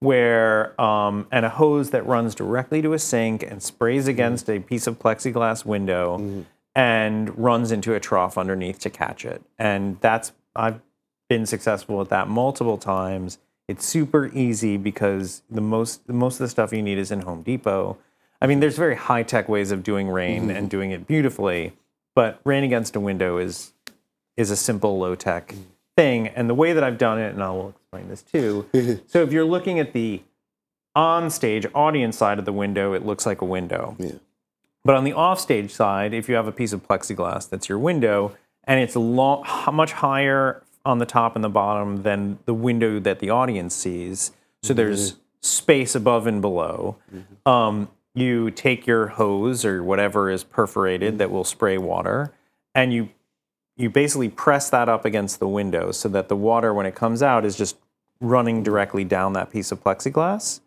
Where 0.01 0.79
um, 0.79 1.27
and 1.33 1.47
a 1.47 1.49
hose 1.49 1.89
that 1.91 2.05
runs 2.05 2.35
directly 2.35 2.83
to 2.83 2.93
a 2.93 2.99
sink 2.99 3.43
and 3.43 3.63
sprays 3.63 4.07
against 4.07 4.51
a 4.51 4.61
piece 4.61 4.87
of 4.87 4.99
plexiglass 4.99 5.65
window 5.65 6.45
and 6.75 7.39
runs 7.39 7.73
into 7.73 7.95
a 7.95 8.01
trough 8.01 8.37
underneath 8.37 8.81
to 8.81 8.91
catch 8.91 9.25
it. 9.25 9.41
And 9.59 9.99
that's 10.01 10.33
I've 10.55 10.83
been 11.29 11.47
successful 11.47 12.01
at 12.01 12.09
that 12.11 12.29
multiple 12.29 12.79
times. 12.79 13.39
It's 13.69 13.87
super 13.87 14.27
easy 14.35 14.77
because 14.77 15.43
the 15.51 15.61
most 15.61 16.07
the 16.07 16.13
most 16.13 16.35
of 16.35 16.41
the 16.41 16.49
stuff 16.49 16.73
you 16.73 16.83
need 16.83 16.99
is 16.99 17.11
in 17.11 17.23
Home 17.23 17.43
Depot. 17.43 17.97
I 18.43 18.47
mean, 18.47 18.61
there's 18.61 18.77
very 18.77 18.97
high 18.97 19.23
tech 19.23 19.49
ways 19.49 19.71
of 19.71 19.83
doing 19.83 20.09
rain 20.09 20.43
mm-hmm. 20.43 20.57
and 20.57 20.71
doing 20.71 20.91
it 20.91 21.07
beautifully, 21.07 21.73
but 22.15 22.41
rain 22.45 22.63
against 22.63 22.95
a 22.95 23.01
window 23.01 23.39
is 23.39 23.73
is 24.37 24.51
a 24.51 24.57
simple 24.57 24.99
low 24.99 25.15
tech 25.15 25.49
mm-hmm. 25.49 25.63
thing. 25.97 26.29
And 26.29 26.51
the 26.51 26.55
way 26.55 26.73
that 26.73 26.85
I've 26.85 26.99
done 26.99 27.19
it, 27.19 27.33
and 27.33 27.43
I 27.43 27.51
will 27.51 27.71
explain 27.71 28.09
this 28.09 28.23
too. 28.23 28.67
so 29.07 29.23
if 29.23 29.33
you're 29.33 29.45
looking 29.45 29.79
at 29.79 29.93
the 29.93 30.23
on 30.95 31.31
stage 31.31 31.67
audience 31.75 32.19
side 32.19 32.39
of 32.39 32.45
the 32.45 32.53
window, 32.53 32.93
it 32.93 33.05
looks 33.05 33.25
like 33.25 33.41
a 33.41 33.47
window. 33.47 33.97
Yeah. 33.99 34.13
But 34.85 34.97
on 34.97 35.05
the 35.05 35.15
offstage 35.15 35.73
side, 35.73 36.13
if 36.13 36.29
you 36.29 36.35
have 36.35 36.47
a 36.47 36.53
piece 36.53 36.73
of 36.73 36.87
plexiglass 36.87 37.49
that's 37.49 37.69
your 37.69 37.79
window 37.79 38.37
and 38.65 38.81
it's 38.81 38.95
long, 38.95 39.45
much 39.73 39.93
higher 39.93 40.63
on 40.85 40.99
the 40.99 41.07
top 41.07 41.35
and 41.35 41.45
the 41.45 41.49
bottom 41.49 42.03
than 42.03 42.39
the 42.45 42.55
window 42.55 43.01
that 43.01 43.19
the 43.19 43.31
audience 43.31 43.75
sees, 43.75 44.33
so 44.63 44.73
mm-hmm. 44.73 44.77
there's 44.77 45.17
space 45.41 45.95
above 45.95 46.27
and 46.27 46.41
below. 46.41 46.97
Mm-hmm. 47.15 47.49
Um, 47.49 47.89
you 48.15 48.51
take 48.51 48.87
your 48.87 49.09
hose 49.09 49.65
or 49.65 49.83
whatever 49.83 50.31
is 50.31 50.45
perforated 50.45 51.11
mm-hmm. 51.11 51.19
that 51.19 51.31
will 51.31 51.45
spray 51.45 51.79
water, 51.79 52.33
and 52.75 52.93
you 52.93 53.11
you 53.77 53.91
basically 53.91 54.29
press 54.29 54.71
that 54.71 54.89
up 54.89 55.05
against 55.05 55.41
the 55.41 55.49
window 55.49 55.91
so 55.91 56.09
that 56.09 56.29
the 56.29 56.37
water, 56.37 56.73
when 56.73 56.87
it 56.87 56.95
comes 56.95 57.23
out, 57.23 57.45
is 57.45 57.57
just 57.57 57.77
running 58.21 58.63
directly 58.63 59.03
down 59.05 59.33
that 59.33 59.51
piece 59.51 59.73
of 59.73 59.83
plexiglass. 59.83 60.61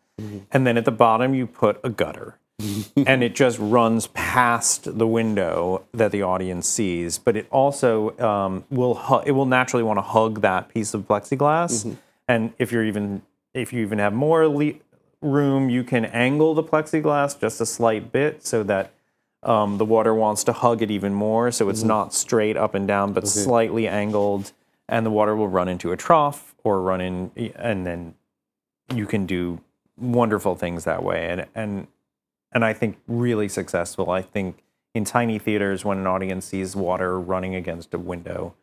And 0.51 0.67
then 0.67 0.77
at 0.77 0.85
the 0.85 0.91
bottom, 0.91 1.33
you 1.33 1.47
put 1.47 1.79
a 1.83 1.89
gutter. 1.89 2.37
And 3.05 3.23
it 3.23 3.35
just 3.35 3.59
runs 3.59 4.07
past 4.07 4.97
the 4.97 5.05
window 5.05 5.83
that 5.93 6.11
the 6.11 6.23
audience 6.23 6.67
sees. 6.67 7.17
But 7.19 7.35
it 7.37 7.47
also 7.51 8.17
um, 8.19 8.63
will 8.69 8.95
hu- 8.95 9.21
it 9.25 9.31
will 9.31 9.45
naturally 9.45 9.83
want 9.83 9.97
to 9.97 10.01
hug 10.01 10.41
that 10.41 10.69
piece 10.69 10.93
of 10.93 11.07
plexiglass. 11.07 11.95
And 12.27 12.53
if 12.57 12.71
you're 12.71 12.83
even 12.83 13.21
if 13.53 13.71
you 13.71 13.81
even 13.81 13.99
have 13.99 14.13
more 14.13 14.47
le- 14.47 14.73
room, 15.21 15.69
you 15.69 15.83
can 15.83 16.05
angle 16.05 16.53
the 16.55 16.63
plexiglass 16.63 17.39
just 17.39 17.61
a 17.61 17.65
slight 17.65 18.11
bit 18.11 18.45
so 18.45 18.63
that 18.63 18.91
um, 19.43 19.77
the 19.77 19.85
water 19.85 20.13
wants 20.13 20.43
to 20.45 20.53
hug 20.53 20.81
it 20.81 20.89
even 20.89 21.13
more. 21.13 21.51
So 21.51 21.69
it's 21.69 21.83
not 21.83 22.13
straight 22.13 22.57
up 22.57 22.73
and 22.73 22.87
down, 22.87 23.13
but 23.13 23.27
slightly 23.27 23.87
angled, 23.87 24.51
and 24.89 25.05
the 25.05 25.11
water 25.11 25.35
will 25.35 25.47
run 25.47 25.67
into 25.67 25.91
a 25.91 25.97
trough 25.97 26.55
or 26.63 26.81
run 26.81 27.01
in, 27.01 27.31
and 27.55 27.85
then 27.85 28.15
you 28.93 29.05
can 29.05 29.25
do 29.27 29.61
wonderful 29.95 30.55
things 30.55 30.85
that 30.85 31.03
way. 31.03 31.29
And 31.29 31.45
and 31.53 31.87
and 32.51 32.63
I 32.65 32.73
think 32.73 32.97
really 33.07 33.47
successful. 33.49 34.09
I 34.09 34.21
think 34.21 34.63
in 34.93 35.05
tiny 35.05 35.37
theaters, 35.39 35.85
when 35.85 35.97
an 35.99 36.07
audience 36.07 36.45
sees 36.45 36.75
water 36.75 37.19
running 37.19 37.55
against 37.55 37.93
a 37.93 37.99
window, 37.99 38.55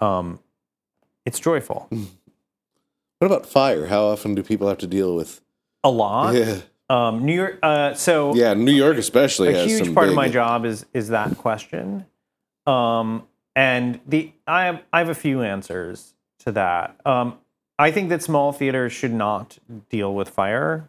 um, 0.00 0.40
it's 1.24 1.38
joyful. 1.40 1.88
What 3.18 3.26
about 3.26 3.46
fire? 3.46 3.86
How 3.86 4.04
often 4.04 4.34
do 4.34 4.42
people 4.42 4.68
have 4.68 4.78
to 4.78 4.86
deal 4.86 5.14
with? 5.14 5.40
A 5.82 5.90
lot. 5.90 6.34
Yeah, 6.34 6.60
Um, 6.90 7.24
New 7.24 7.34
York. 7.34 7.58
Uh, 7.62 7.94
so 7.94 8.34
yeah. 8.34 8.54
New 8.54 8.72
York 8.72 8.96
especially 8.96 9.48
a 9.48 9.56
has 9.58 9.66
huge 9.66 9.84
some 9.86 9.94
part 9.94 10.08
of 10.08 10.14
my 10.14 10.28
job 10.28 10.64
is 10.64 10.86
is 10.92 11.08
that 11.08 11.36
question. 11.38 12.06
Um, 12.66 13.26
and 13.56 14.00
the 14.06 14.32
I 14.46 14.64
have 14.66 14.82
I 14.92 14.98
have 14.98 15.08
a 15.08 15.14
few 15.14 15.42
answers 15.42 16.14
to 16.40 16.52
that. 16.52 16.98
Um, 17.06 17.38
I 17.78 17.90
think 17.90 18.08
that 18.10 18.22
small 18.22 18.52
theaters 18.52 18.92
should 18.92 19.12
not 19.12 19.58
deal 19.90 20.14
with 20.14 20.28
fire 20.30 20.88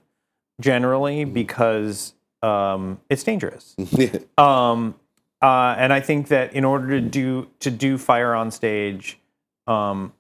generally 0.62 1.24
Mm-hmm. 1.24 1.34
because 1.34 2.14
um, 2.46 3.00
it's 3.10 3.24
dangerous. 3.24 3.76
Um, 4.38 4.96
uh, 5.42 5.76
and 5.78 5.94
I 5.94 6.00
think 6.00 6.30
that 6.30 6.54
in 6.54 6.66
order 6.66 6.88
to 6.90 7.02
do 7.02 7.48
to 7.60 7.70
do 7.72 7.98
fire 7.98 8.34
on 8.34 8.52
stage, 8.52 9.20
um, 9.68 10.14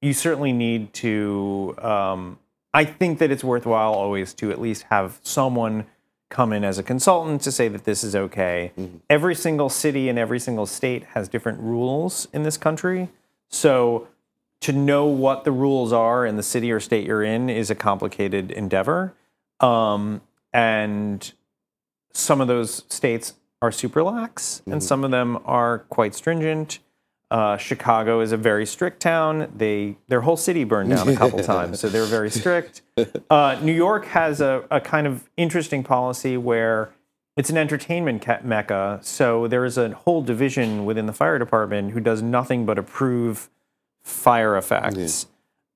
you 0.00 0.12
certainly 0.12 0.52
need 0.52 0.92
to. 0.94 1.74
Um, 1.78 2.38
I 2.72 2.84
think 2.84 3.18
that 3.18 3.30
it's 3.30 3.42
worthwhile 3.42 3.92
always 3.92 4.32
to 4.34 4.52
at 4.52 4.60
least 4.60 4.84
have 4.90 5.18
someone 5.22 5.86
come 6.28 6.52
in 6.52 6.62
as 6.62 6.78
a 6.78 6.82
consultant 6.82 7.42
to 7.42 7.52
say 7.52 7.66
that 7.68 7.84
this 7.84 8.04
is 8.04 8.14
okay. 8.14 8.72
Every 9.08 9.34
single 9.34 9.68
city 9.68 10.08
and 10.08 10.18
every 10.18 10.38
single 10.38 10.66
state 10.66 11.02
has 11.14 11.28
different 11.28 11.58
rules 11.60 12.28
in 12.32 12.44
this 12.44 12.56
country, 12.56 13.08
so 13.48 14.06
to 14.60 14.72
know 14.72 15.06
what 15.06 15.44
the 15.44 15.52
rules 15.52 15.92
are 15.92 16.24
in 16.24 16.36
the 16.36 16.42
city 16.42 16.70
or 16.70 16.80
state 16.80 17.06
you're 17.06 17.24
in 17.24 17.50
is 17.50 17.70
a 17.70 17.74
complicated 17.74 18.50
endeavor. 18.52 19.14
Um, 19.58 20.20
and 20.52 21.32
some 22.12 22.40
of 22.40 22.48
those 22.48 22.84
states 22.88 23.34
are 23.62 23.70
super 23.72 24.02
lax 24.02 24.62
and 24.66 24.82
some 24.82 25.04
of 25.04 25.10
them 25.10 25.38
are 25.44 25.80
quite 25.90 26.14
stringent. 26.14 26.78
Uh, 27.30 27.56
Chicago 27.56 28.20
is 28.20 28.32
a 28.32 28.36
very 28.36 28.66
strict 28.66 29.00
town. 29.00 29.52
They 29.56 29.96
their 30.08 30.22
whole 30.22 30.36
city 30.36 30.64
burned 30.64 30.90
down 30.90 31.08
a 31.08 31.14
couple 31.14 31.38
times, 31.44 31.78
so 31.78 31.88
they're 31.88 32.04
very 32.04 32.30
strict. 32.30 32.82
Uh, 33.30 33.56
New 33.62 33.72
York 33.72 34.06
has 34.06 34.40
a, 34.40 34.64
a 34.70 34.80
kind 34.80 35.06
of 35.06 35.30
interesting 35.36 35.84
policy 35.84 36.36
where 36.36 36.90
it's 37.36 37.48
an 37.48 37.56
entertainment 37.56 38.22
ca- 38.22 38.40
mecca. 38.42 38.98
So 39.02 39.46
there 39.46 39.64
is 39.64 39.78
a 39.78 39.90
whole 39.90 40.22
division 40.22 40.84
within 40.84 41.06
the 41.06 41.12
fire 41.12 41.38
department 41.38 41.92
who 41.92 42.00
does 42.00 42.20
nothing 42.20 42.66
but 42.66 42.78
approve 42.78 43.48
fire 44.02 44.56
effects. 44.56 45.26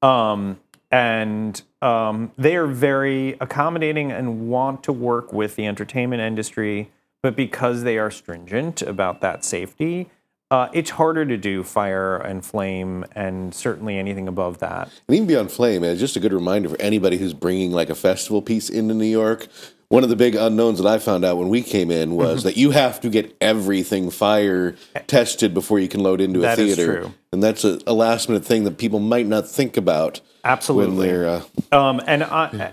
Um, 0.02 0.58
and 0.94 1.60
um, 1.82 2.30
they 2.38 2.54
are 2.54 2.68
very 2.68 3.32
accommodating 3.40 4.12
and 4.12 4.48
want 4.48 4.84
to 4.84 4.92
work 4.92 5.32
with 5.32 5.56
the 5.56 5.66
entertainment 5.66 6.22
industry, 6.22 6.88
but 7.20 7.34
because 7.34 7.82
they 7.82 7.98
are 7.98 8.12
stringent 8.12 8.80
about 8.80 9.20
that 9.20 9.44
safety, 9.44 10.08
uh, 10.52 10.68
it's 10.72 10.90
harder 10.90 11.26
to 11.26 11.36
do 11.36 11.64
fire 11.64 12.16
and 12.18 12.44
flame 12.44 13.04
and 13.10 13.52
certainly 13.52 13.98
anything 13.98 14.28
above 14.28 14.60
that. 14.60 14.88
And 15.08 15.16
even 15.16 15.26
beyond 15.26 15.50
flame, 15.50 15.82
it's 15.82 15.98
just 15.98 16.14
a 16.14 16.20
good 16.20 16.32
reminder 16.32 16.68
for 16.68 16.80
anybody 16.80 17.16
who's 17.16 17.34
bringing 17.34 17.72
like 17.72 17.90
a 17.90 17.96
festival 17.96 18.40
piece 18.40 18.70
into 18.70 18.94
New 18.94 19.04
York. 19.04 19.48
One 19.88 20.02
of 20.02 20.08
the 20.08 20.16
big 20.16 20.34
unknowns 20.34 20.78
that 20.82 20.86
I 20.88 20.98
found 20.98 21.24
out 21.24 21.36
when 21.36 21.48
we 21.48 21.62
came 21.62 21.90
in 21.90 22.14
was 22.16 22.38
Mm-hmm. 22.40 22.48
that 22.48 22.56
you 22.56 22.70
have 22.72 23.00
to 23.02 23.10
get 23.10 23.36
everything 23.40 24.10
fire 24.10 24.74
tested 25.06 25.52
before 25.54 25.78
you 25.78 25.88
can 25.88 26.00
load 26.02 26.20
into 26.20 26.40
a 26.40 26.42
That 26.42 26.58
is 26.58 26.76
theater. 26.76 27.00
true. 27.02 27.14
And 27.32 27.42
that's 27.42 27.64
a, 27.64 27.78
a 27.86 27.92
last 27.92 28.28
minute 28.28 28.44
thing 28.44 28.64
that 28.64 28.78
people 28.78 28.98
might 28.98 29.26
not 29.26 29.48
think 29.48 29.76
about 29.76 30.20
Absolutely. 30.44 31.10
Uh, 31.10 31.40
Um, 31.72 32.00
and 32.06 32.22
I, 32.24 32.72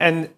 and 0.00 0.28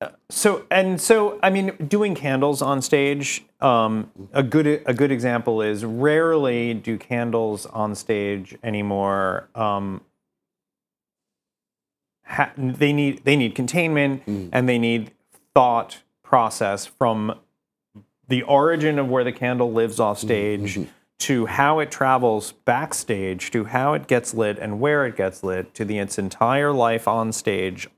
uh, 0.00 0.08
so 0.30 0.64
and 0.70 1.00
so 1.00 1.38
I 1.42 1.50
mean, 1.50 1.72
doing 1.86 2.14
candles 2.14 2.60
on 2.62 2.80
stage. 2.82 3.44
Um, 3.60 4.10
a 4.32 4.42
good 4.42 4.66
a 4.86 4.94
good 4.94 5.12
example 5.12 5.60
is 5.62 5.84
rarely 5.84 6.72
do 6.74 6.96
candles 6.98 7.66
on 7.66 7.94
stage 7.94 8.56
anymore. 8.64 9.48
Um, 9.54 10.00
ha- 12.30 12.52
they 12.56 12.92
need 12.92 13.24
they 13.24 13.36
need 13.36 13.54
containment 13.54 14.24
mm. 14.26 14.48
and 14.52 14.68
they 14.68 14.78
need 14.78 15.10
thought 15.54 16.02
process 16.22 16.86
from 16.86 17.38
the 18.28 18.42
origin 18.44 18.98
of 18.98 19.08
where 19.08 19.24
the 19.24 19.32
candle 19.32 19.72
lives 19.72 19.98
off 19.98 20.18
mm-hmm, 20.18 20.26
stage 20.26 20.74
mm-hmm. 20.76 20.90
to 21.18 21.46
how 21.46 21.80
it 21.80 21.90
travels 21.90 22.52
backstage 22.64 23.50
to 23.50 23.64
how 23.64 23.94
it 23.94 24.06
gets 24.06 24.32
lit 24.32 24.58
and 24.58 24.80
where 24.80 25.04
it 25.04 25.16
gets 25.16 25.42
lit 25.42 25.74
to 25.74 25.84
the 25.84 25.98
its 25.98 26.18
entire 26.18 26.72
life 26.72 27.08
on 27.08 27.32
stage 27.32 27.88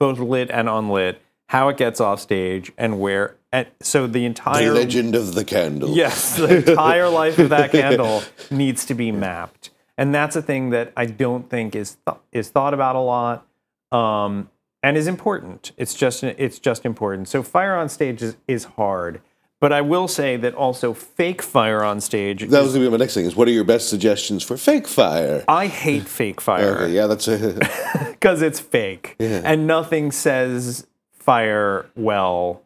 both 0.00 0.18
lit 0.18 0.50
and 0.50 0.68
unlit 0.68 1.20
how 1.48 1.68
it 1.68 1.76
gets 1.76 2.00
off 2.00 2.18
stage 2.18 2.72
and 2.78 2.98
where 2.98 3.36
and 3.52 3.66
so 3.80 4.06
the 4.06 4.20
the 4.20 4.24
entire 4.24 4.72
legend 4.72 5.14
of 5.14 5.34
the 5.34 5.44
candle. 5.44 5.90
Yes, 5.90 6.36
the 6.38 6.66
entire 6.68 7.10
life 7.10 7.38
of 7.38 7.50
that 7.50 7.70
candle 7.70 8.22
needs 8.50 8.86
to 8.86 8.94
be 8.94 9.12
mapped, 9.12 9.70
and 9.98 10.14
that's 10.14 10.34
a 10.34 10.40
thing 10.40 10.70
that 10.70 10.92
I 10.96 11.04
don't 11.04 11.50
think 11.50 11.76
is 11.76 11.98
th- 12.06 12.16
is 12.32 12.48
thought 12.48 12.72
about 12.72 12.96
a 12.96 13.00
lot, 13.00 13.46
um, 13.92 14.50
and 14.82 14.96
is 14.96 15.06
important. 15.06 15.72
It's 15.76 15.94
just 15.94 16.24
it's 16.24 16.58
just 16.58 16.84
important. 16.84 17.28
So 17.28 17.42
fire 17.42 17.76
on 17.76 17.88
stage 17.88 18.22
is, 18.22 18.36
is 18.48 18.64
hard, 18.64 19.20
but 19.60 19.72
I 19.72 19.80
will 19.80 20.08
say 20.08 20.36
that 20.36 20.54
also 20.54 20.92
fake 20.92 21.42
fire 21.42 21.84
on 21.84 22.00
stage. 22.00 22.40
That 22.40 22.62
was 22.62 22.72
going 22.72 22.84
to 22.84 22.90
be 22.90 22.90
my 22.90 22.96
next 22.96 23.14
thing. 23.14 23.26
Is 23.26 23.36
what 23.36 23.46
are 23.48 23.52
your 23.52 23.64
best 23.64 23.88
suggestions 23.88 24.42
for 24.42 24.56
fake 24.56 24.88
fire? 24.88 25.44
I 25.46 25.66
hate 25.66 26.08
fake 26.08 26.40
fire 26.40 26.78
Okay, 26.78 26.92
yeah, 26.92 27.06
that's 27.06 27.26
because 27.26 28.42
it's 28.42 28.60
fake 28.60 29.16
yeah. 29.18 29.42
and 29.44 29.66
nothing 29.66 30.10
says 30.10 30.86
fire 31.12 31.88
well 31.94 32.62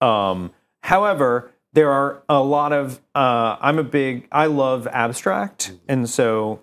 um, 0.00 0.52
however 0.82 1.50
there 1.72 1.90
are 1.90 2.22
a 2.28 2.40
lot 2.40 2.72
of 2.72 3.00
uh, 3.14 3.56
i'm 3.60 3.78
a 3.78 3.84
big 3.84 4.28
i 4.30 4.46
love 4.46 4.86
abstract 4.88 5.72
and 5.88 6.08
so 6.08 6.60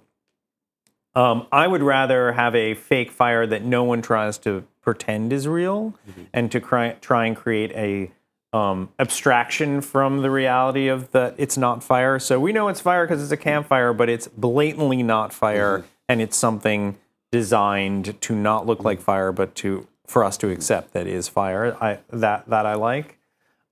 um, 1.15 1.47
i 1.51 1.67
would 1.67 1.83
rather 1.83 2.33
have 2.33 2.55
a 2.55 2.73
fake 2.73 3.11
fire 3.11 3.45
that 3.45 3.63
no 3.63 3.83
one 3.83 4.01
tries 4.01 4.37
to 4.37 4.65
pretend 4.81 5.31
is 5.31 5.47
real 5.47 5.93
and 6.33 6.51
to 6.51 6.59
cry, 6.59 6.93
try 7.01 7.25
and 7.25 7.35
create 7.35 7.71
a 7.71 8.11
um, 8.53 8.89
abstraction 8.99 9.79
from 9.79 10.21
the 10.21 10.29
reality 10.29 10.87
of 10.87 11.11
that 11.11 11.35
it's 11.37 11.57
not 11.57 11.83
fire. 11.83 12.19
So 12.19 12.39
we 12.39 12.51
know 12.51 12.67
it's 12.67 12.81
fire 12.81 13.05
because 13.05 13.23
it's 13.23 13.31
a 13.31 13.37
campfire 13.37 13.93
but 13.93 14.09
it's 14.09 14.27
blatantly 14.27 15.03
not 15.03 15.31
fire 15.31 15.85
and 16.09 16.21
it's 16.21 16.35
something 16.35 16.97
designed 17.31 18.19
to 18.21 18.35
not 18.35 18.65
look 18.65 18.83
like 18.83 18.99
fire, 18.99 19.31
but 19.31 19.55
to 19.55 19.87
for 20.05 20.25
us 20.25 20.35
to 20.37 20.49
accept 20.49 20.91
that 20.91 21.07
is 21.07 21.29
fire. 21.29 21.77
I 21.79 21.99
that 22.09 22.49
that 22.49 22.65
I 22.65 22.73
like. 22.73 23.17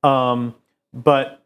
Um, 0.01 0.55
but 0.93 1.43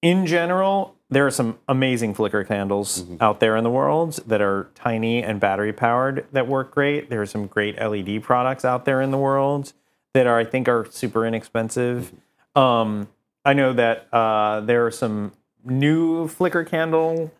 in 0.00 0.24
general, 0.24 0.96
there 1.12 1.26
are 1.26 1.30
some 1.30 1.58
amazing 1.68 2.14
flicker 2.14 2.42
candles 2.42 3.04
out 3.20 3.38
there 3.38 3.54
in 3.56 3.64
the 3.64 3.70
world 3.70 4.18
that 4.26 4.40
are 4.40 4.70
tiny 4.74 5.22
and 5.22 5.38
battery 5.38 5.72
powered 5.72 6.26
that 6.32 6.48
work 6.48 6.70
great. 6.70 7.10
There 7.10 7.20
are 7.20 7.26
some 7.26 7.46
great 7.46 7.78
LED 7.78 8.22
products 8.22 8.64
out 8.64 8.86
there 8.86 9.02
in 9.02 9.10
the 9.10 9.18
world 9.18 9.74
that 10.14 10.26
are 10.26 10.38
I 10.38 10.44
think 10.44 10.68
are 10.68 10.86
super 10.90 11.26
inexpensive. 11.26 12.12
Um, 12.56 13.08
I 13.44 13.52
know 13.52 13.74
that 13.74 14.12
uh, 14.12 14.60
there 14.60 14.86
are 14.86 14.90
some 14.90 15.32
new 15.64 16.28
flicker 16.28 16.64
candle 16.64 17.30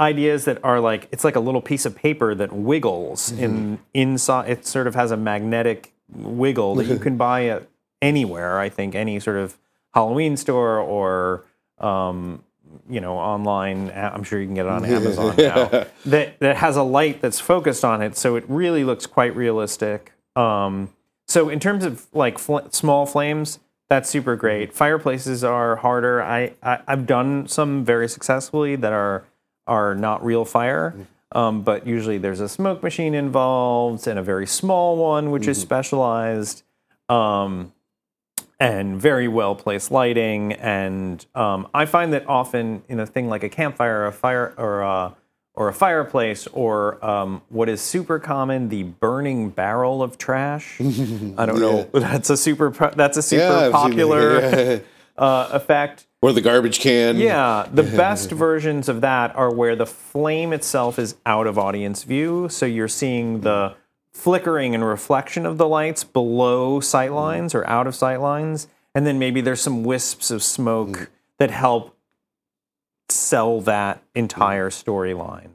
ideas 0.00 0.46
that 0.46 0.62
are 0.64 0.80
like 0.80 1.08
it's 1.12 1.22
like 1.22 1.36
a 1.36 1.40
little 1.40 1.62
piece 1.62 1.86
of 1.86 1.94
paper 1.94 2.34
that 2.34 2.52
wiggles 2.52 3.30
in 3.32 3.78
inside 3.94 4.50
it 4.50 4.66
sort 4.66 4.86
of 4.86 4.94
has 4.94 5.10
a 5.10 5.16
magnetic 5.16 5.92
wiggle 6.12 6.74
that 6.74 6.86
you 6.86 6.98
can 7.06 7.16
buy 7.16 7.46
at 7.46 7.68
anywhere 8.00 8.58
i 8.58 8.68
think 8.68 8.94
any 8.94 9.20
sort 9.20 9.36
of 9.36 9.58
halloween 9.92 10.36
store 10.36 10.78
or 10.78 11.44
um, 11.78 12.42
you 12.88 13.00
know 13.00 13.16
online 13.16 13.90
i'm 13.90 14.22
sure 14.22 14.40
you 14.40 14.46
can 14.46 14.54
get 14.54 14.66
it 14.66 14.72
on 14.72 14.84
amazon 14.98 15.34
now 15.36 15.66
that 16.06 16.38
that 16.38 16.56
has 16.56 16.76
a 16.76 16.82
light 16.82 17.20
that's 17.20 17.40
focused 17.40 17.84
on 17.84 18.02
it 18.02 18.16
so 18.16 18.36
it 18.36 18.44
really 18.48 18.84
looks 18.84 19.06
quite 19.06 19.34
realistic. 19.34 20.12
Um, 20.36 20.90
so 21.26 21.48
in 21.48 21.60
terms 21.60 21.84
of 21.84 22.06
like 22.12 22.38
fl- 22.38 22.68
small 22.70 23.06
flames 23.06 23.58
that's 23.88 24.08
super 24.08 24.36
great. 24.36 24.72
Fireplaces 24.72 25.42
are 25.42 25.76
harder. 25.76 26.22
I, 26.22 26.54
I 26.62 26.78
i've 26.86 27.06
done 27.06 27.48
some 27.48 27.84
very 27.84 28.08
successfully 28.08 28.76
that 28.76 28.92
are 28.92 29.24
are 29.66 29.94
not 29.94 30.24
real 30.24 30.44
fire. 30.44 30.94
Um, 31.32 31.62
but 31.62 31.86
usually 31.86 32.18
there's 32.18 32.40
a 32.40 32.48
smoke 32.48 32.82
machine 32.82 33.14
involved 33.14 34.06
and 34.06 34.18
a 34.18 34.22
very 34.22 34.46
small 34.46 34.96
one, 34.96 35.30
which 35.30 35.46
is 35.46 35.60
specialized. 35.60 36.62
Um, 37.08 37.72
and 38.60 39.00
very 39.00 39.26
well 39.26 39.54
placed 39.54 39.90
lighting. 39.90 40.52
And 40.52 41.24
um, 41.34 41.66
I 41.72 41.86
find 41.86 42.12
that 42.12 42.28
often 42.28 42.82
in 42.88 43.00
a 43.00 43.06
thing 43.06 43.28
like 43.28 43.42
a 43.42 43.48
campfire, 43.48 44.02
or 44.02 44.06
a 44.06 44.12
fire, 44.12 44.54
or 44.58 44.82
a, 44.82 45.16
or 45.54 45.68
a 45.68 45.72
fireplace, 45.72 46.46
or 46.48 47.04
um, 47.04 47.42
what 47.48 47.68
is 47.68 47.80
super 47.80 48.18
common, 48.18 48.68
the 48.68 48.84
burning 48.84 49.48
barrel 49.50 50.02
of 50.02 50.18
trash. 50.18 50.76
I 50.80 51.46
don't 51.46 51.58
know. 51.58 51.88
That's 51.92 52.30
a 52.30 52.36
super. 52.36 52.70
That's 52.70 53.16
a 53.16 53.22
super 53.22 53.42
Yeah, 53.42 53.70
popular 53.72 54.40
yeah. 54.40 54.78
uh, 55.18 55.48
effect. 55.52 56.06
Or 56.22 56.34
the 56.34 56.42
garbage 56.42 56.80
can. 56.80 57.16
Yeah, 57.16 57.66
the 57.72 57.82
best 57.96 58.30
versions 58.30 58.90
of 58.90 59.00
that 59.00 59.34
are 59.34 59.50
where 59.50 59.74
the 59.74 59.86
flame 59.86 60.52
itself 60.52 60.98
is 60.98 61.16
out 61.24 61.46
of 61.46 61.58
audience 61.58 62.02
view. 62.02 62.48
So 62.50 62.66
you're 62.66 62.88
seeing 62.88 63.40
the 63.40 63.74
flickering 64.20 64.74
and 64.74 64.84
reflection 64.84 65.46
of 65.46 65.56
the 65.58 65.66
lights 65.66 66.04
below 66.04 66.80
sight 66.80 67.12
lines 67.12 67.54
or 67.54 67.66
out 67.66 67.86
of 67.86 67.94
sight 67.94 68.20
lines. 68.20 68.68
And 68.94 69.06
then 69.06 69.18
maybe 69.18 69.40
there's 69.40 69.60
some 69.62 69.84
wisps 69.84 70.30
of 70.30 70.42
smoke 70.42 71.10
that 71.38 71.50
help 71.50 71.96
sell 73.08 73.60
that 73.62 74.02
entire 74.14 74.70
storyline. 74.70 75.50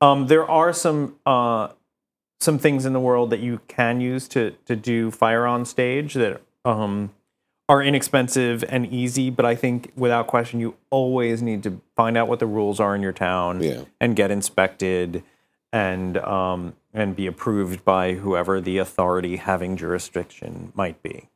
Um, 0.00 0.26
there 0.26 0.48
are 0.48 0.72
some 0.72 1.16
uh, 1.26 1.68
some 2.40 2.58
things 2.58 2.84
in 2.84 2.92
the 2.92 3.00
world 3.00 3.30
that 3.30 3.40
you 3.40 3.60
can 3.68 4.00
use 4.00 4.28
to 4.28 4.52
to 4.66 4.76
do 4.76 5.10
fire 5.10 5.46
on 5.46 5.64
stage 5.64 6.14
that 6.14 6.40
um, 6.64 7.10
are 7.68 7.82
inexpensive 7.82 8.64
and 8.68 8.86
easy, 8.92 9.30
but 9.30 9.44
I 9.46 9.54
think 9.54 9.92
without 9.96 10.26
question 10.26 10.60
you 10.60 10.76
always 10.90 11.40
need 11.42 11.62
to 11.62 11.80
find 11.96 12.16
out 12.16 12.28
what 12.28 12.38
the 12.38 12.46
rules 12.46 12.80
are 12.80 12.94
in 12.94 13.00
your 13.02 13.12
town 13.12 13.62
Yeah. 13.62 13.82
and 14.00 14.14
get 14.14 14.30
inspected 14.30 15.22
and 15.72 16.18
um, 16.18 16.74
and 16.94 17.16
be 17.16 17.26
approved 17.26 17.84
by 17.84 18.14
whoever 18.14 18.60
the 18.60 18.78
authority 18.78 19.36
having 19.36 19.76
jurisdiction 19.76 20.72
might 20.74 21.02
be. 21.02 21.28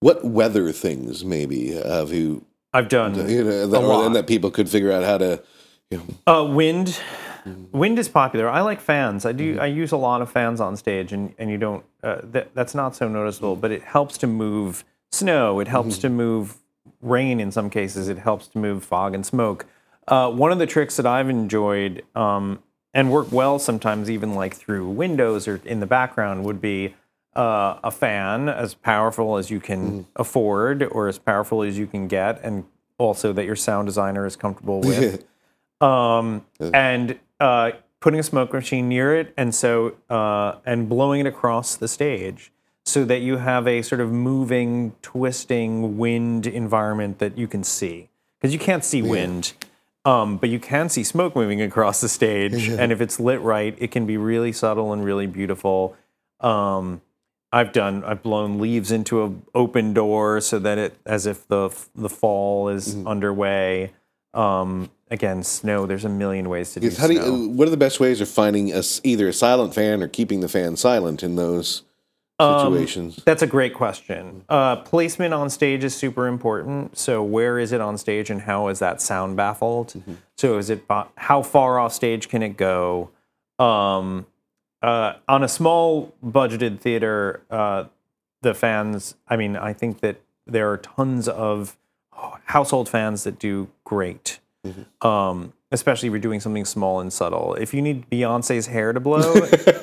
What 0.00 0.24
weather 0.24 0.72
things 0.72 1.24
maybe 1.24 1.72
have 1.72 2.12
you, 2.12 2.46
I've 2.72 2.88
done 2.88 3.14
you 3.28 3.44
know, 3.44 3.66
that, 3.66 3.78
a 3.78 3.86
lot. 3.86 4.06
and 4.06 4.16
that 4.16 4.26
people 4.26 4.50
could 4.50 4.68
figure 4.68 4.90
out 4.90 5.04
how 5.04 5.18
to, 5.18 5.42
you 5.90 5.98
know, 6.26 6.32
Uh, 6.32 6.44
wind. 6.44 6.98
Wind 7.72 7.98
is 7.98 8.08
popular. 8.08 8.48
I 8.48 8.60
like 8.60 8.80
fans. 8.80 9.24
I 9.24 9.32
do. 9.32 9.58
I 9.58 9.66
use 9.66 9.92
a 9.92 9.96
lot 9.96 10.20
of 10.20 10.30
fans 10.30 10.60
on 10.60 10.76
stage, 10.76 11.12
and, 11.12 11.34
and 11.38 11.50
you 11.50 11.56
don't. 11.56 11.84
Uh, 12.02 12.20
that, 12.24 12.54
that's 12.54 12.74
not 12.74 12.94
so 12.94 13.08
noticeable, 13.08 13.56
but 13.56 13.70
it 13.70 13.82
helps 13.82 14.18
to 14.18 14.26
move 14.26 14.84
snow. 15.10 15.58
It 15.58 15.66
helps 15.68 15.96
to 15.98 16.10
move 16.10 16.58
rain 17.00 17.40
in 17.40 17.50
some 17.50 17.70
cases. 17.70 18.08
It 18.08 18.18
helps 18.18 18.46
to 18.48 18.58
move 18.58 18.84
fog 18.84 19.14
and 19.14 19.24
smoke. 19.24 19.64
Uh, 20.06 20.30
one 20.30 20.52
of 20.52 20.58
the 20.58 20.66
tricks 20.66 20.96
that 20.96 21.06
I've 21.06 21.30
enjoyed 21.30 22.04
um, 22.14 22.62
and 22.92 23.10
work 23.10 23.30
well 23.30 23.58
sometimes, 23.58 24.10
even 24.10 24.34
like 24.34 24.54
through 24.54 24.88
windows 24.88 25.46
or 25.46 25.60
in 25.64 25.80
the 25.80 25.86
background, 25.86 26.44
would 26.44 26.60
be 26.60 26.94
uh, 27.36 27.78
a 27.84 27.90
fan 27.90 28.48
as 28.48 28.74
powerful 28.74 29.36
as 29.36 29.50
you 29.50 29.60
can 29.60 30.06
afford 30.16 30.82
or 30.82 31.08
as 31.08 31.18
powerful 31.18 31.62
as 31.62 31.78
you 31.78 31.86
can 31.86 32.08
get, 32.08 32.40
and 32.42 32.64
also 32.98 33.32
that 33.32 33.44
your 33.44 33.56
sound 33.56 33.86
designer 33.86 34.26
is 34.26 34.36
comfortable 34.36 34.80
with. 34.80 35.24
Um, 35.80 36.44
and 36.60 37.18
uh, 37.40 37.70
putting 38.00 38.20
a 38.20 38.22
smoke 38.22 38.52
machine 38.52 38.86
near 38.88 39.14
it, 39.14 39.32
and 39.38 39.54
so 39.54 39.94
uh, 40.10 40.56
and 40.66 40.90
blowing 40.90 41.20
it 41.20 41.26
across 41.26 41.74
the 41.74 41.88
stage, 41.88 42.52
so 42.84 43.04
that 43.06 43.20
you 43.20 43.38
have 43.38 43.66
a 43.66 43.80
sort 43.80 44.02
of 44.02 44.12
moving, 44.12 44.94
twisting 45.00 45.96
wind 45.96 46.46
environment 46.46 47.18
that 47.18 47.38
you 47.38 47.48
can 47.48 47.64
see, 47.64 48.10
because 48.38 48.52
you 48.52 48.58
can't 48.58 48.84
see 48.84 49.00
wind. 49.00 49.54
Um, 50.04 50.38
but 50.38 50.48
you 50.48 50.58
can 50.58 50.88
see 50.88 51.04
smoke 51.04 51.36
moving 51.36 51.60
across 51.60 52.00
the 52.00 52.08
stage, 52.08 52.68
and 52.68 52.90
if 52.90 53.00
it's 53.00 53.20
lit 53.20 53.40
right, 53.40 53.76
it 53.78 53.90
can 53.90 54.06
be 54.06 54.16
really 54.16 54.52
subtle 54.52 54.92
and 54.92 55.04
really 55.04 55.26
beautiful. 55.26 55.96
Um, 56.40 57.02
I've 57.52 57.72
done. 57.72 58.04
I've 58.04 58.22
blown 58.22 58.60
leaves 58.60 58.92
into 58.92 59.24
an 59.24 59.42
open 59.54 59.92
door 59.92 60.40
so 60.40 60.58
that 60.60 60.78
it, 60.78 60.96
as 61.04 61.26
if 61.26 61.46
the 61.48 61.70
the 61.94 62.08
fall 62.08 62.68
is 62.68 62.96
underway. 63.04 63.92
Um, 64.32 64.90
again, 65.10 65.42
snow. 65.42 65.84
There's 65.86 66.04
a 66.04 66.08
million 66.08 66.48
ways 66.48 66.72
to 66.74 66.80
do 66.80 66.90
how 66.90 67.08
do 67.08 67.16
snow. 67.16 67.24
you, 67.26 67.48
what 67.48 67.66
are 67.66 67.72
the 67.72 67.76
best 67.76 67.98
ways 68.00 68.20
of 68.20 68.28
finding 68.28 68.72
a 68.72 68.82
either 69.02 69.28
a 69.28 69.32
silent 69.32 69.74
fan 69.74 70.02
or 70.02 70.08
keeping 70.08 70.40
the 70.40 70.48
fan 70.48 70.76
silent 70.76 71.22
in 71.22 71.36
those 71.36 71.82
Um, 72.40 72.72
situations? 72.72 73.22
That's 73.24 73.42
a 73.42 73.46
great 73.46 73.74
question. 73.74 74.44
Uh, 74.48 74.76
placement 74.76 75.34
on 75.34 75.50
stage 75.50 75.84
is 75.84 75.94
super 75.94 76.26
important. 76.26 76.96
So 76.96 77.22
where 77.22 77.58
is 77.58 77.72
it 77.72 77.80
on 77.80 77.98
stage, 77.98 78.30
and 78.30 78.42
how 78.42 78.68
is 78.68 78.78
that 78.78 79.00
sound 79.00 79.36
baffled? 79.36 80.02
So 80.36 80.58
is 80.58 80.70
it 80.70 80.84
how 81.16 81.42
far 81.42 81.78
off 81.78 81.92
stage 81.92 82.28
can 82.28 82.42
it 82.42 82.56
go? 82.56 83.10
Um, 83.58 84.26
uh, 84.82 85.14
on 85.28 85.42
a 85.44 85.48
small 85.48 86.14
budgeted 86.24 86.80
theater, 86.80 87.42
uh, 87.50 87.84
the 88.42 88.54
fans. 88.54 89.14
I 89.28 89.36
mean, 89.36 89.56
I 89.56 89.72
think 89.74 90.00
that 90.00 90.22
there 90.46 90.70
are 90.70 90.78
tons 90.78 91.28
of 91.28 91.76
household 92.46 92.88
fans 92.88 93.24
that 93.24 93.38
do 93.38 93.68
great. 93.84 94.40
Um, 95.00 95.52
especially 95.72 96.08
if 96.08 96.12
you're 96.12 96.18
doing 96.20 96.40
something 96.40 96.64
small 96.64 97.00
and 97.00 97.10
subtle. 97.12 97.54
If 97.54 97.72
you 97.72 97.80
need 97.80 98.10
Beyonce's 98.10 98.66
hair 98.66 98.92
to 98.92 99.00
blow, 99.00 99.34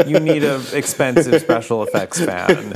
you 0.06 0.20
need 0.20 0.44
an 0.44 0.62
expensive 0.74 1.42
special 1.42 1.82
effects 1.82 2.24
fan. 2.24 2.76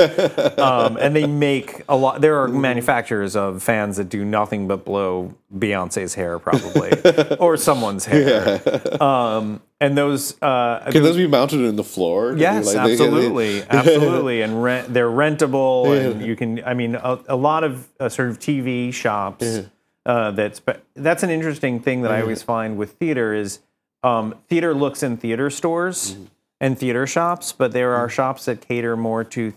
Um, 0.59 0.97
and 0.97 1.15
they 1.15 1.27
make 1.27 1.83
a 1.89 1.95
lot. 1.95 2.21
There 2.21 2.41
are 2.41 2.47
manufacturers 2.47 3.35
of 3.35 3.61
fans 3.61 3.97
that 3.97 4.09
do 4.09 4.23
nothing 4.25 4.67
but 4.67 4.83
blow 4.85 5.35
Beyonce's 5.55 6.15
hair, 6.15 6.39
probably, 6.39 6.91
or 7.37 7.57
someone's 7.57 8.05
hair. 8.05 8.61
Um, 9.01 9.61
and 9.79 9.97
those 9.97 10.39
uh, 10.41 10.89
Can 10.91 11.01
those 11.03 11.17
be 11.17 11.25
mounted 11.27 11.61
in 11.61 11.75
the 11.75 11.83
floor? 11.83 12.35
Yes, 12.37 12.67
Like, 12.67 12.75
they- 12.85 12.91
absolutely, 12.93 13.63
absolutely, 13.69 14.41
and 14.41 14.61
rent, 14.63 14.93
they're 14.93 15.09
rentable, 15.09 15.87
and 16.11 16.21
you 16.21 16.35
can. 16.35 16.63
I 16.63 16.73
mean, 16.75 16.95
a, 16.95 17.19
a 17.27 17.35
lot 17.35 17.63
of 17.63 17.87
uh, 17.99 18.09
sort 18.09 18.29
of 18.29 18.39
TV 18.39 18.93
shops. 18.93 19.61
Uh, 20.05 20.31
that's 20.31 20.59
but 20.59 20.83
that's 20.95 21.23
an 21.23 21.29
interesting 21.29 21.79
thing 21.79 22.01
that 22.01 22.11
I 22.11 22.15
mm-hmm. 22.15 22.23
always 22.23 22.43
find 22.43 22.77
with 22.77 22.93
theater 22.93 23.33
is 23.33 23.59
um, 24.03 24.35
theater 24.49 24.73
looks 24.73 25.03
in 25.03 25.17
theater 25.17 25.49
stores 25.49 26.13
mm-hmm. 26.13 26.25
and 26.59 26.77
theater 26.77 27.05
shops, 27.05 27.51
but 27.51 27.71
there 27.71 27.93
are 27.93 28.07
mm-hmm. 28.07 28.15
shops 28.15 28.45
that 28.45 28.61
cater 28.61 28.97
more 28.97 29.23
to 29.25 29.53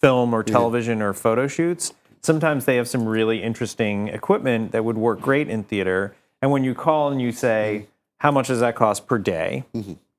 film 0.00 0.34
or 0.34 0.42
television 0.42 1.00
or 1.00 1.14
photo 1.14 1.46
shoots. 1.46 1.94
Sometimes 2.20 2.66
they 2.66 2.76
have 2.76 2.88
some 2.88 3.06
really 3.06 3.42
interesting 3.42 4.08
equipment 4.08 4.72
that 4.72 4.84
would 4.84 4.98
work 4.98 5.20
great 5.20 5.48
in 5.48 5.62
theater. 5.64 6.14
And 6.42 6.50
when 6.50 6.64
you 6.64 6.74
call 6.74 7.10
and 7.10 7.20
you 7.20 7.32
say, 7.32 7.86
"How 8.18 8.30
much 8.30 8.48
does 8.48 8.60
that 8.60 8.76
cost 8.76 9.06
per 9.06 9.18
day?" 9.18 9.64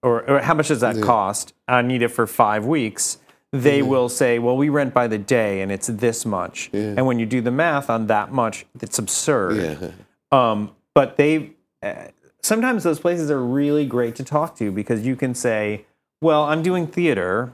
or, 0.02 0.30
or 0.30 0.40
how 0.40 0.54
much 0.54 0.68
does 0.70 0.82
that 0.82 1.02
cost? 1.02 1.54
I 1.68 1.82
need 1.82 2.02
it 2.02 2.10
for 2.10 2.28
five 2.28 2.66
weeks. 2.66 3.18
They 3.54 3.84
will 3.84 4.10
say, 4.10 4.40
well, 4.40 4.58
we 4.58 4.70
rent 4.70 4.94
by 4.96 5.08
the 5.08 5.20
day 5.20 5.62
and 5.62 5.72
it's 5.72 5.88
this 5.88 6.26
much. 6.26 6.72
And 6.74 7.06
when 7.06 7.20
you 7.20 7.28
do 7.28 7.40
the 7.40 7.52
math 7.52 7.88
on 7.90 8.08
that 8.08 8.32
much, 8.32 8.66
it's 8.82 9.00
absurd. 9.00 9.94
Um, 10.32 10.72
but 10.96 11.16
they, 11.18 11.52
uh, 11.84 12.06
sometimes 12.42 12.84
those 12.84 13.00
places 13.00 13.30
are 13.30 13.40
really 13.40 13.86
great 13.86 14.16
to 14.16 14.24
talk 14.24 14.56
to 14.56 14.72
because 14.72 15.06
you 15.06 15.16
can 15.16 15.36
say, 15.36 15.86
well, 16.22 16.42
I'm 16.46 16.64
doing 16.64 16.88
theater 16.88 17.54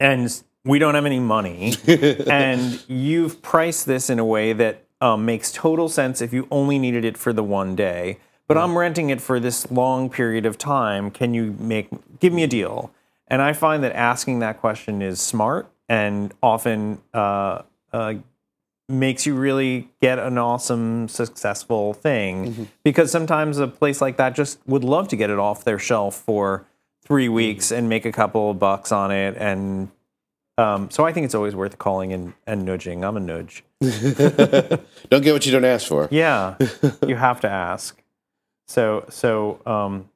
and 0.00 0.42
we 0.64 0.80
don't 0.80 0.96
have 0.96 1.06
any 1.06 1.20
money. 1.20 1.74
and 1.86 2.82
you've 2.88 3.42
priced 3.42 3.86
this 3.86 4.10
in 4.10 4.18
a 4.18 4.24
way 4.24 4.52
that 4.54 4.84
um, 5.00 5.24
makes 5.24 5.52
total 5.52 5.88
sense 5.88 6.20
if 6.20 6.32
you 6.32 6.48
only 6.50 6.80
needed 6.80 7.04
it 7.04 7.16
for 7.16 7.32
the 7.32 7.44
one 7.44 7.76
day. 7.76 8.18
But 8.46 8.58
I'm 8.58 8.76
renting 8.76 9.10
it 9.10 9.20
for 9.20 9.38
this 9.38 9.70
long 9.70 10.10
period 10.10 10.44
of 10.46 10.58
time. 10.58 11.10
Can 11.10 11.32
you 11.32 11.54
make 11.58 11.88
give 12.20 12.32
me 12.32 12.42
a 12.42 12.46
deal? 12.46 12.92
And 13.28 13.40
I 13.40 13.52
find 13.52 13.82
that 13.84 13.92
asking 13.92 14.40
that 14.40 14.60
question 14.60 15.00
is 15.02 15.20
smart 15.20 15.70
and 15.88 16.32
often 16.42 17.00
uh, 17.12 17.62
uh, 17.92 18.14
makes 18.88 19.24
you 19.26 19.34
really 19.34 19.88
get 20.00 20.18
an 20.18 20.36
awesome, 20.38 21.08
successful 21.08 21.94
thing. 21.94 22.68
Because 22.84 23.10
sometimes 23.10 23.58
a 23.58 23.66
place 23.66 24.00
like 24.00 24.16
that 24.18 24.34
just 24.34 24.58
would 24.66 24.84
love 24.84 25.08
to 25.08 25.16
get 25.16 25.30
it 25.30 25.38
off 25.38 25.64
their 25.64 25.78
shelf 25.78 26.16
for 26.16 26.66
three 27.04 27.28
weeks 27.28 27.70
and 27.70 27.88
make 27.88 28.04
a 28.04 28.12
couple 28.12 28.50
of 28.50 28.58
bucks 28.58 28.92
on 28.92 29.10
it. 29.10 29.36
And 29.38 29.90
um, 30.56 30.90
so 30.90 31.04
I 31.04 31.12
think 31.12 31.24
it's 31.24 31.34
always 31.34 31.54
worth 31.54 31.78
calling 31.78 32.12
and, 32.12 32.34
and 32.46 32.64
nudging. 32.64 33.04
I'm 33.04 33.16
a 33.16 33.20
nudge. 33.20 33.64
Don't 33.80 35.22
get 35.22 35.32
what 35.32 35.44
you 35.44 35.52
don't 35.52 35.64
ask 35.64 35.88
for. 35.88 36.08
Yeah, 36.10 36.54
you 37.06 37.16
have 37.16 37.40
to 37.40 37.48
ask. 37.50 38.00
So 38.66 39.04
so 39.10 39.60
um, 39.66 40.08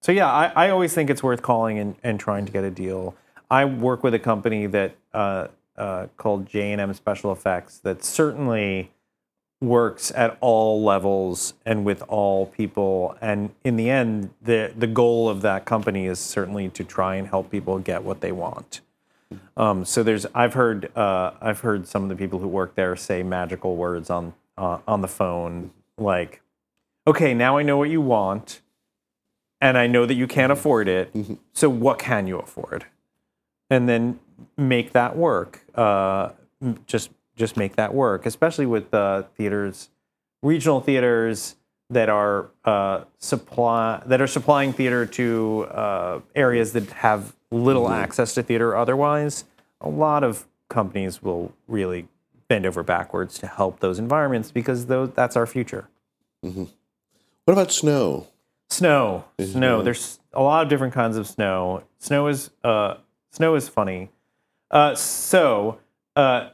so 0.00 0.12
yeah, 0.12 0.30
I, 0.30 0.66
I 0.66 0.70
always 0.70 0.94
think 0.94 1.10
it's 1.10 1.22
worth 1.22 1.42
calling 1.42 1.78
and, 1.78 1.94
and 2.02 2.18
trying 2.18 2.46
to 2.46 2.52
get 2.52 2.64
a 2.64 2.70
deal. 2.70 3.14
I 3.50 3.64
work 3.64 4.02
with 4.02 4.14
a 4.14 4.18
company 4.18 4.66
that 4.66 4.94
uh, 5.12 5.48
uh, 5.76 6.06
called 6.16 6.46
J 6.46 6.72
and 6.72 6.80
M 6.80 6.94
Special 6.94 7.32
Effects 7.32 7.78
that 7.78 8.04
certainly 8.04 8.90
works 9.60 10.10
at 10.14 10.38
all 10.40 10.82
levels 10.82 11.54
and 11.66 11.84
with 11.84 12.02
all 12.08 12.46
people. 12.46 13.16
And 13.20 13.50
in 13.64 13.76
the 13.76 13.90
end, 13.90 14.30
the 14.40 14.72
the 14.76 14.86
goal 14.86 15.28
of 15.28 15.42
that 15.42 15.64
company 15.64 16.06
is 16.06 16.18
certainly 16.18 16.68
to 16.70 16.84
try 16.84 17.16
and 17.16 17.28
help 17.28 17.50
people 17.50 17.78
get 17.78 18.02
what 18.02 18.20
they 18.20 18.32
want. 18.32 18.80
Um, 19.56 19.84
so 19.84 20.02
there's 20.02 20.26
I've 20.34 20.54
heard 20.54 20.96
uh, 20.96 21.32
I've 21.40 21.60
heard 21.60 21.86
some 21.86 22.02
of 22.02 22.08
the 22.08 22.16
people 22.16 22.38
who 22.38 22.48
work 22.48 22.74
there 22.74 22.96
say 22.96 23.22
magical 23.22 23.76
words 23.76 24.10
on 24.10 24.34
uh, 24.56 24.78
on 24.86 25.00
the 25.02 25.08
phone 25.08 25.70
like, 25.98 26.40
okay, 27.06 27.34
now 27.34 27.58
I 27.58 27.62
know 27.62 27.76
what 27.76 27.90
you 27.90 28.00
want, 28.00 28.60
and 29.60 29.76
I 29.78 29.86
know 29.86 30.06
that 30.06 30.14
you 30.14 30.26
can't 30.26 30.52
afford 30.52 30.88
it. 30.88 31.12
So 31.52 31.68
what 31.68 31.98
can 31.98 32.26
you 32.26 32.38
afford? 32.38 32.86
And 33.68 33.88
then 33.88 34.18
make 34.56 34.92
that 34.92 35.16
work. 35.16 35.64
Uh, 35.74 36.30
just 36.86 37.10
just 37.36 37.56
make 37.56 37.76
that 37.76 37.94
work, 37.94 38.26
especially 38.26 38.66
with 38.66 38.92
uh, 38.92 39.22
theaters, 39.36 39.90
regional 40.42 40.80
theaters 40.80 41.56
that 41.88 42.08
are 42.08 42.50
uh, 42.64 43.04
supply 43.18 44.02
that 44.06 44.20
are 44.20 44.26
supplying 44.26 44.72
theater 44.72 45.06
to 45.06 45.66
uh, 45.70 46.20
areas 46.34 46.72
that 46.72 46.90
have 46.90 47.34
little 47.50 47.88
access 47.90 48.34
to 48.34 48.42
theater 48.42 48.76
otherwise. 48.76 49.44
A 49.80 49.88
lot 49.88 50.22
of 50.22 50.46
companies 50.68 51.22
will 51.22 51.52
really 51.66 52.06
bend 52.48 52.66
over 52.66 52.82
backwards 52.82 53.38
to 53.38 53.46
help 53.46 53.80
those 53.80 53.98
environments 53.98 54.50
because 54.50 54.86
those, 54.86 55.10
that's 55.14 55.36
our 55.36 55.46
future. 55.46 55.88
What 57.44 57.52
about 57.54 57.72
snow? 57.72 58.28
Snow, 58.70 59.24
snow. 59.40 59.82
There's 59.82 60.20
a 60.32 60.42
lot 60.42 60.62
of 60.62 60.68
different 60.68 60.94
kinds 60.94 61.16
of 61.16 61.26
snow. 61.26 61.82
Snow 61.98 62.28
is 62.28 62.50
uh, 62.62 62.94
snow 63.30 63.56
is 63.56 63.68
funny. 63.68 64.10
Uh, 64.70 64.94
so, 64.94 65.80
uh, 66.14 66.50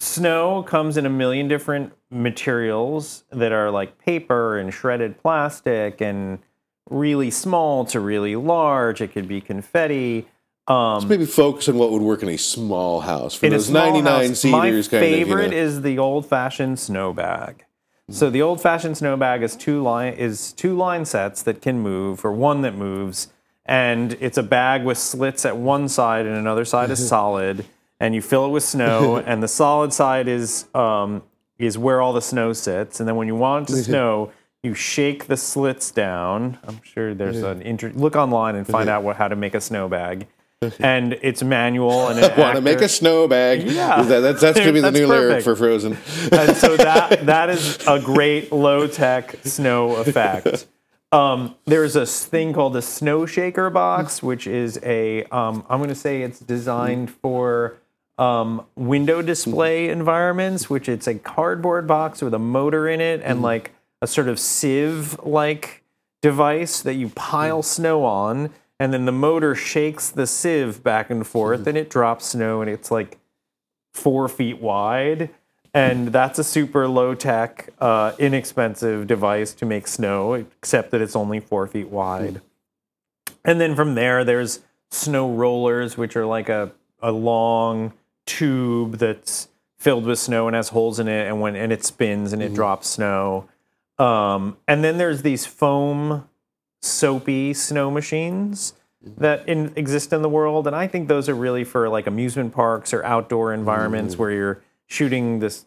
snow 0.00 0.62
comes 0.62 0.96
in 0.96 1.04
a 1.04 1.10
million 1.10 1.46
different 1.46 1.92
materials 2.10 3.24
that 3.30 3.52
are 3.52 3.70
like 3.70 3.98
paper 3.98 4.56
and 4.58 4.72
shredded 4.72 5.18
plastic 5.18 6.00
and 6.00 6.38
really 6.88 7.30
small 7.30 7.84
to 7.84 8.00
really 8.00 8.34
large. 8.34 9.02
It 9.02 9.12
could 9.12 9.28
be 9.28 9.42
confetti. 9.42 10.26
Um, 10.68 11.06
Maybe 11.08 11.26
focus 11.26 11.68
on 11.68 11.76
what 11.76 11.90
would 11.92 12.02
work 12.02 12.22
in 12.22 12.28
a 12.30 12.36
small 12.38 13.00
house 13.00 13.34
for 13.34 13.46
in 13.46 13.52
a 13.52 13.56
those 13.56 13.66
small 13.66 13.86
99 13.92 14.28
house, 14.28 14.44
my 14.44 14.64
seaters 14.68 14.88
kind 14.88 15.04
of. 15.04 15.10
favorite 15.10 15.44
you 15.44 15.50
know. 15.50 15.56
is 15.56 15.82
the 15.82 15.98
old-fashioned 15.98 16.78
snow 16.78 17.12
bag. 17.12 17.64
So 18.10 18.30
the 18.30 18.40
old-fashioned 18.40 18.96
snow 18.96 19.16
bag 19.16 19.42
is 19.42 19.54
two 19.54 19.82
line 19.82 20.14
is 20.14 20.52
two 20.52 20.74
line 20.76 21.04
sets 21.04 21.42
that 21.42 21.60
can 21.60 21.80
move, 21.80 22.24
or 22.24 22.32
one 22.32 22.62
that 22.62 22.74
moves, 22.74 23.28
and 23.66 24.16
it's 24.20 24.38
a 24.38 24.42
bag 24.42 24.84
with 24.84 24.96
slits 24.96 25.44
at 25.44 25.56
one 25.58 25.88
side 25.88 26.24
and 26.24 26.34
another 26.34 26.64
side 26.64 26.90
is 26.90 27.06
solid, 27.16 27.66
and 28.00 28.14
you 28.14 28.22
fill 28.22 28.46
it 28.46 28.48
with 28.48 28.64
snow, 28.64 29.16
and 29.26 29.42
the 29.42 29.48
solid 29.48 29.92
side 29.92 30.26
is 30.26 30.66
um, 30.74 31.22
is 31.58 31.76
where 31.76 32.00
all 32.00 32.12
the 32.12 32.22
snow 32.22 32.52
sits, 32.52 32.98
and 32.98 33.08
then 33.08 33.16
when 33.16 33.26
you 33.26 33.36
want 33.36 33.68
it 33.68 33.74
to 33.74 33.82
snow. 33.84 34.32
You 34.60 34.74
shake 34.74 35.28
the 35.28 35.36
slits 35.36 35.92
down. 35.92 36.58
I'm 36.66 36.82
sure 36.82 37.14
there's 37.14 37.44
an 37.44 37.62
inter- 37.62 37.92
look 37.94 38.16
online 38.16 38.56
and 38.56 38.66
find 38.66 38.88
out 38.88 39.04
what 39.04 39.14
how 39.14 39.28
to 39.28 39.36
make 39.36 39.54
a 39.54 39.60
snow 39.60 39.88
bag, 39.88 40.26
and 40.80 41.18
it's 41.22 41.42
manual 41.42 42.08
and 42.08 42.18
an 42.24 42.38
Want 42.38 42.56
to 42.56 42.62
make 42.62 42.80
a 42.80 42.88
snow 42.88 43.28
bag? 43.28 43.62
Yeah. 43.62 44.02
That, 44.02 44.20
that's 44.20 44.40
that's 44.40 44.58
gonna 44.58 44.72
be 44.72 44.80
the 44.80 44.90
new 44.90 45.06
lyric 45.06 45.44
for 45.44 45.54
Frozen. 45.54 45.92
and 46.32 46.56
so 46.56 46.76
that 46.76 47.26
that 47.26 47.50
is 47.50 47.78
a 47.86 48.00
great 48.00 48.52
low 48.52 48.86
tech 48.86 49.36
snow 49.44 49.96
effect. 49.96 50.66
Um, 51.10 51.54
there's 51.64 51.96
a 51.96 52.04
thing 52.04 52.52
called 52.52 52.74
the 52.74 52.82
snow 52.82 53.24
shaker 53.24 53.70
box, 53.70 54.22
which 54.22 54.46
is 54.46 54.78
a 54.82 55.24
um, 55.24 55.64
I'm 55.68 55.78
going 55.78 55.88
to 55.88 55.94
say 55.94 56.22
it's 56.22 56.40
designed 56.40 57.10
for 57.10 57.78
um, 58.18 58.66
window 58.74 59.22
display 59.22 59.88
environments, 59.88 60.68
which 60.68 60.88
it's 60.88 61.06
a 61.06 61.14
cardboard 61.14 61.86
box 61.86 62.20
with 62.20 62.34
a 62.34 62.38
motor 62.38 62.88
in 62.88 63.00
it 63.00 63.22
and 63.24 63.40
like 63.42 63.72
a 64.02 64.06
sort 64.06 64.28
of 64.28 64.38
sieve 64.38 65.18
like 65.22 65.82
device 66.20 66.82
that 66.82 66.94
you 66.94 67.08
pile 67.10 67.62
snow 67.62 68.04
on, 68.04 68.50
and 68.78 68.92
then 68.92 69.04
the 69.04 69.12
motor 69.12 69.54
shakes 69.54 70.10
the 70.10 70.26
sieve 70.26 70.82
back 70.82 71.10
and 71.10 71.26
forth, 71.26 71.66
and 71.66 71.76
it 71.76 71.90
drops 71.98 72.26
snow, 72.26 72.60
and 72.60 72.70
it's 72.70 72.90
like 72.90 73.18
four 73.92 74.28
feet 74.28 74.60
wide. 74.60 75.30
And 75.74 76.08
that's 76.08 76.38
a 76.38 76.44
super 76.44 76.88
low 76.88 77.14
tech, 77.14 77.70
uh, 77.78 78.12
inexpensive 78.18 79.06
device 79.06 79.52
to 79.54 79.66
make 79.66 79.86
snow, 79.86 80.32
except 80.32 80.90
that 80.92 81.00
it's 81.00 81.14
only 81.14 81.40
four 81.40 81.66
feet 81.66 81.88
wide. 81.88 82.40
And 83.44 83.60
then 83.60 83.76
from 83.76 83.94
there, 83.94 84.24
there's 84.24 84.60
snow 84.90 85.30
rollers, 85.30 85.96
which 85.96 86.16
are 86.16 86.26
like 86.26 86.48
a, 86.48 86.72
a 87.02 87.12
long 87.12 87.92
tube 88.26 88.98
that's 88.98 89.48
filled 89.76 90.04
with 90.04 90.18
snow 90.18 90.48
and 90.48 90.56
has 90.56 90.70
holes 90.70 90.98
in 90.98 91.06
it, 91.06 91.26
and 91.26 91.40
when 91.40 91.54
and 91.54 91.72
it 91.72 91.84
spins 91.84 92.32
and 92.32 92.42
it 92.42 92.54
drops 92.54 92.88
snow. 92.88 93.48
Um, 93.98 94.56
and 94.66 94.82
then 94.82 94.98
there's 94.98 95.22
these 95.22 95.44
foam 95.44 96.28
soapy 96.80 97.54
snow 97.54 97.90
machines 97.90 98.74
that 99.02 99.48
in, 99.48 99.72
exist 99.76 100.12
in 100.12 100.22
the 100.22 100.28
world, 100.28 100.66
and 100.66 100.74
I 100.74 100.86
think 100.86 101.08
those 101.08 101.28
are 101.28 101.34
really 101.34 101.64
for 101.64 101.88
like 101.88 102.06
amusement 102.06 102.52
parks 102.52 102.92
or 102.92 103.04
outdoor 103.04 103.52
environments 103.52 104.16
where 104.16 104.30
you're 104.30 104.62
shooting 104.86 105.38
this 105.38 105.66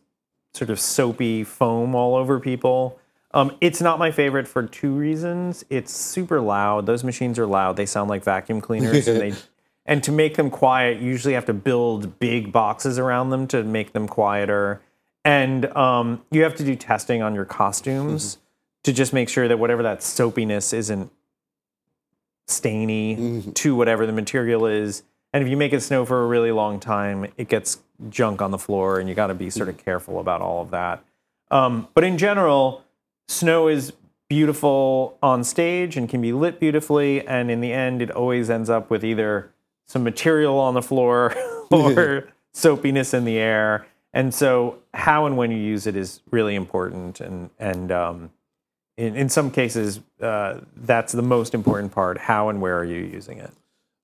sort 0.53 0.70
of 0.70 0.80
soapy 0.80 1.43
foam 1.43 1.95
all 1.95 2.16
over 2.16 2.39
people. 2.39 2.99
Um, 3.34 3.55
it's 3.62 3.82
not 3.82 3.99
my 3.99 4.12
favorite 4.12 4.47
for 4.47 4.64
two 4.64 4.91
reasons. 4.91 5.64
It's 5.70 5.95
super 5.95 6.41
loud. 6.41 6.86
Those 6.86 7.03
machines 7.03 7.39
are 7.39 7.47
loud. 7.47 7.78
They 7.78 7.86
sound 7.86 8.09
like 8.09 8.24
vacuum 8.24 8.59
cleaners, 8.59 9.07
and 9.07 9.22
they 9.22 9.34
and 9.86 10.03
to 10.03 10.12
make 10.12 10.36
them 10.36 10.49
quiet, 10.49 11.01
you 11.01 11.07
usually 11.07 11.34
have 11.34 11.45
to 11.45 11.53
build 11.53 12.20
big 12.20 12.51
boxes 12.51 12.99
around 12.99 13.30
them 13.30 13.47
to 13.47 13.64
make 13.64 13.93
them 13.93 14.07
quieter. 14.07 14.82
And 15.24 15.66
um, 15.78 16.24
you 16.32 16.43
have 16.43 16.55
to 16.55 16.64
do 16.64 16.76
testing 16.76 17.22
on 17.22 17.36
your 17.36 17.45
costumes 17.45 18.39
to 18.84 18.94
just 18.94 19.14
make 19.14 19.30
sure 19.30 19.48
that 19.48 19.60
whatever 19.60 19.84
that 19.84 20.00
soapiness 20.00 20.74
isn't 20.74 21.12
stainy 22.48 23.44
to 23.54 23.76
whatever 23.76 24.06
the 24.06 24.14
material 24.14 24.66
is. 24.66 25.04
And 25.34 25.44
if 25.44 25.50
you 25.50 25.56
make 25.56 25.72
it 25.72 25.82
snow 25.82 26.06
for 26.06 26.24
a 26.24 26.28
really 26.28 26.52
long 26.52 26.80
time, 26.80 27.32
it 27.38 27.48
gets 27.48 27.80
junk 28.10 28.42
on 28.42 28.52
the 28.52 28.58
floor, 28.58 29.00
and 29.00 29.08
you 29.08 29.16
got 29.16 29.28
to 29.28 29.34
be 29.34 29.50
sort 29.50 29.70
of 29.70 29.78
careful 29.78 30.20
about 30.20 30.42
all 30.42 30.62
of 30.62 30.72
that. 30.72 31.04
Um, 31.50 31.88
but 31.94 32.04
in 32.04 32.18
general, 32.18 32.84
snow 33.28 33.68
is 33.68 33.94
beautiful 34.30 35.18
on 35.22 35.44
stage 35.44 35.98
and 35.98 36.08
can 36.10 36.22
be 36.22 36.32
lit 36.32 36.60
beautifully. 36.60 37.26
And 37.28 37.52
in 37.52 37.62
the 37.62 37.74
end, 37.74 38.02
it 38.02 38.12
always 38.12 38.50
ends 38.50 38.70
up 38.70 38.90
with 38.90 39.04
either 39.04 39.52
some 39.88 40.04
material 40.04 40.58
on 40.58 40.74
the 40.74 40.82
floor 40.82 41.36
or 41.72 42.30
soapiness 42.54 43.14
in 43.14 43.26
the 43.26 43.38
air. 43.38 43.88
And 44.14 44.34
so, 44.34 44.80
how 44.94 45.26
and 45.26 45.38
when 45.38 45.52
you 45.52 45.58
use 45.58 45.88
it 45.88 45.96
is 45.96 46.22
really 46.32 46.56
important. 46.56 47.22
And 47.22 47.50
and 47.60 47.92
um, 47.92 48.32
in 48.98 49.16
in 49.16 49.30
some 49.30 49.52
cases, 49.52 50.00
uh, 50.22 50.60
that's 50.76 51.14
the 51.14 51.22
most 51.22 51.54
important 51.54 51.94
part. 51.94 52.18
How 52.18 52.50
and 52.50 52.62
where 52.62 52.78
are 52.78 52.86
you 52.86 53.00
using 53.02 53.38
it? 53.39 53.52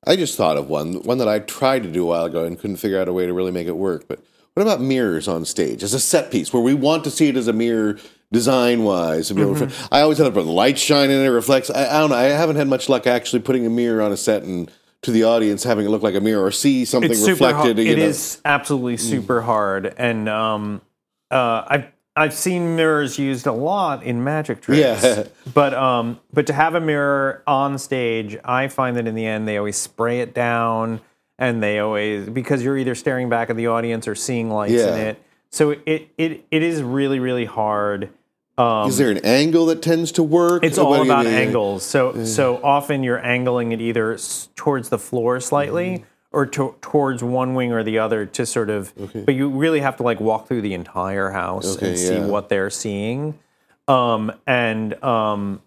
I 0.05 0.15
just 0.15 0.37
thought 0.37 0.57
of 0.57 0.69
one, 0.69 1.01
one 1.03 1.17
that 1.17 1.27
I 1.27 1.39
tried 1.39 1.83
to 1.83 1.91
do 1.91 2.03
a 2.03 2.07
while 2.07 2.25
ago 2.25 2.45
and 2.45 2.57
couldn't 2.57 2.77
figure 2.77 2.99
out 3.01 3.07
a 3.09 3.13
way 3.13 3.25
to 3.25 3.33
really 3.33 3.51
make 3.51 3.67
it 3.67 3.75
work. 3.75 4.07
But 4.07 4.19
what 4.53 4.61
about 4.61 4.79
mirrors 4.79 5.27
on 5.27 5.43
stage 5.43 5.83
as 5.83 5.93
a 5.93 5.99
set 5.99 6.31
piece 6.31 6.53
where 6.53 6.61
we 6.63 6.73
want 6.73 7.03
to 7.03 7.11
see 7.11 7.27
it 7.27 7.35
as 7.35 7.47
a 7.47 7.53
mirror 7.53 7.97
design 8.31 8.83
wise? 8.83 9.31
Mm-hmm. 9.31 9.93
I 9.93 10.01
always 10.01 10.19
end 10.19 10.29
up 10.29 10.35
with 10.35 10.45
light 10.45 10.77
shining 10.79 11.17
and 11.17 11.25
it 11.25 11.31
reflects. 11.31 11.69
I, 11.69 11.87
I 11.97 11.99
don't 11.99 12.11
know. 12.11 12.15
I 12.15 12.23
haven't 12.23 12.55
had 12.55 12.67
much 12.67 12.87
luck 12.89 13.05
actually 13.07 13.41
putting 13.41 13.65
a 13.65 13.69
mirror 13.69 14.01
on 14.01 14.11
a 14.11 14.17
set 14.17 14.43
and 14.43 14.71
to 15.03 15.11
the 15.11 15.23
audience 15.23 15.63
having 15.63 15.85
it 15.85 15.89
look 15.89 16.01
like 16.03 16.15
a 16.15 16.21
mirror 16.21 16.43
or 16.45 16.51
see 16.51 16.85
something 16.85 17.11
it's 17.11 17.23
super 17.23 17.43
hard. 17.45 17.55
reflected. 17.55 17.85
you 17.85 17.91
It 17.93 17.97
know. 17.97 18.05
is 18.05 18.41
absolutely 18.45 18.97
super 18.97 19.41
hard, 19.41 19.93
and 19.97 20.27
um, 20.29 20.81
uh, 21.29 21.63
I've 21.67 21.85
I've 22.17 22.33
seen 22.33 22.75
mirrors 22.75 23.17
used 23.19 23.45
a 23.47 23.51
lot 23.51 24.03
in 24.03 24.23
magic 24.23 24.61
tricks. 24.61 25.03
Yeah. 25.03 25.23
but 25.53 25.73
um, 25.73 26.19
but 26.33 26.47
to 26.47 26.53
have 26.53 26.75
a 26.75 26.81
mirror 26.81 27.43
on 27.47 27.77
stage, 27.77 28.37
I 28.43 28.67
find 28.67 28.97
that 28.97 29.07
in 29.07 29.15
the 29.15 29.25
end 29.25 29.47
they 29.47 29.57
always 29.57 29.77
spray 29.77 30.19
it 30.21 30.33
down, 30.33 30.99
and 31.37 31.61
they 31.61 31.79
always 31.79 32.27
because 32.29 32.63
you're 32.63 32.77
either 32.77 32.95
staring 32.95 33.29
back 33.29 33.49
at 33.49 33.55
the 33.55 33.67
audience 33.67 34.07
or 34.07 34.15
seeing 34.15 34.49
lights 34.49 34.73
Yeah. 34.73 34.95
in 34.95 34.99
it. 35.07 35.21
So 35.49 35.71
it 35.85 36.09
it 36.17 36.45
it 36.51 36.63
is 36.63 36.81
really 36.81 37.19
really 37.19 37.45
hard. 37.45 38.09
Um, 38.57 38.89
Is 38.89 38.97
there 38.97 39.11
an 39.11 39.19
angle 39.23 39.67
that 39.67 39.83
tends 39.83 40.11
to 40.13 40.23
work? 40.23 40.63
it's 40.63 40.79
all 40.79 40.99
about 41.03 41.27
angles. 41.27 41.83
So 41.83 42.25
so 42.25 42.59
often 42.63 43.03
you're 43.03 43.23
angling 43.23 43.71
it 43.71 43.79
either 43.81 44.17
towards 44.55 44.89
the 44.89 44.97
floor 44.97 45.39
slightly 45.39 45.89
Mm-hmm. 45.99 46.03
Or 46.31 46.45
to, 46.45 46.75
towards 46.81 47.23
one 47.23 47.55
wing 47.55 47.71
or 47.71 47.83
the 47.83 47.99
other 47.99 48.25
to 48.25 48.45
sort 48.45 48.69
of. 48.69 48.93
But 49.25 49.35
you 49.35 49.49
really 49.49 49.79
have 49.79 49.97
to 49.97 50.03
like 50.03 50.19
walk 50.19 50.47
through 50.47 50.61
the 50.61 50.73
entire 50.73 51.31
house 51.31 51.77
Okay, 51.77 51.89
and 51.89 51.97
see 51.97 52.15
yeah. 52.15 52.25
what 52.25 52.49
they're 52.49 52.69
seeing. 52.69 53.39
Um, 53.87 54.33
and 54.45 55.01
um, 55.03 55.61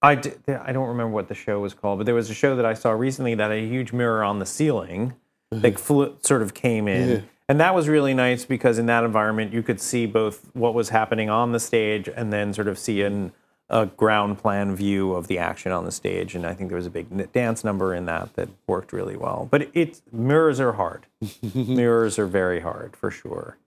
I 0.00 0.14
d- 0.14 0.32
I 0.48 0.72
don't 0.72 0.88
remember 0.88 1.12
what 1.12 1.28
the 1.28 1.34
show 1.34 1.58
was 1.60 1.74
called, 1.74 1.98
but 1.98 2.06
there 2.06 2.14
was 2.14 2.30
a 2.30 2.34
show 2.34 2.54
that 2.56 2.64
I 2.64 2.74
saw 2.74 2.90
recently 2.92 3.34
that 3.34 3.50
had 3.50 3.58
a 3.58 3.66
huge 3.66 3.92
mirror 3.92 4.22
on 4.22 4.38
the 4.38 4.46
ceiling 4.46 5.14
that 5.50 5.80
flew, 5.80 6.16
sort 6.22 6.42
of 6.42 6.54
came 6.54 6.86
in. 6.86 7.24
And 7.48 7.58
that 7.60 7.74
was 7.74 7.88
really 7.88 8.12
nice 8.12 8.44
because 8.44 8.78
in 8.78 8.86
that 8.86 9.04
environment 9.04 9.52
you 9.54 9.62
could 9.62 9.80
see 9.80 10.04
both 10.04 10.50
what 10.52 10.74
was 10.74 10.90
happening 10.90 11.30
on 11.30 11.52
the 11.52 11.58
stage 11.58 12.06
and 12.14 12.30
then 12.30 12.52
sort 12.52 12.68
of 12.68 12.78
see 12.78 13.00
an, 13.02 13.32
a 13.70 13.86
ground 13.86 14.38
plan 14.38 14.74
view 14.74 15.12
of 15.12 15.26
the 15.26 15.38
action 15.38 15.72
on 15.72 15.84
the 15.84 15.92
stage. 15.92 16.34
And 16.34 16.46
I 16.46 16.54
think 16.54 16.70
there 16.70 16.76
was 16.76 16.86
a 16.86 16.90
big 16.90 17.32
dance 17.32 17.64
number 17.64 17.94
in 17.94 18.06
that 18.06 18.34
that 18.34 18.48
worked 18.66 18.92
really 18.92 19.16
well. 19.16 19.48
But 19.50 19.68
it 19.74 20.00
mirrors 20.10 20.58
are 20.60 20.72
hard. 20.72 21.06
mirrors 21.54 22.18
are 22.18 22.26
very 22.26 22.60
hard 22.60 22.96
for 22.96 23.10
sure. 23.10 23.58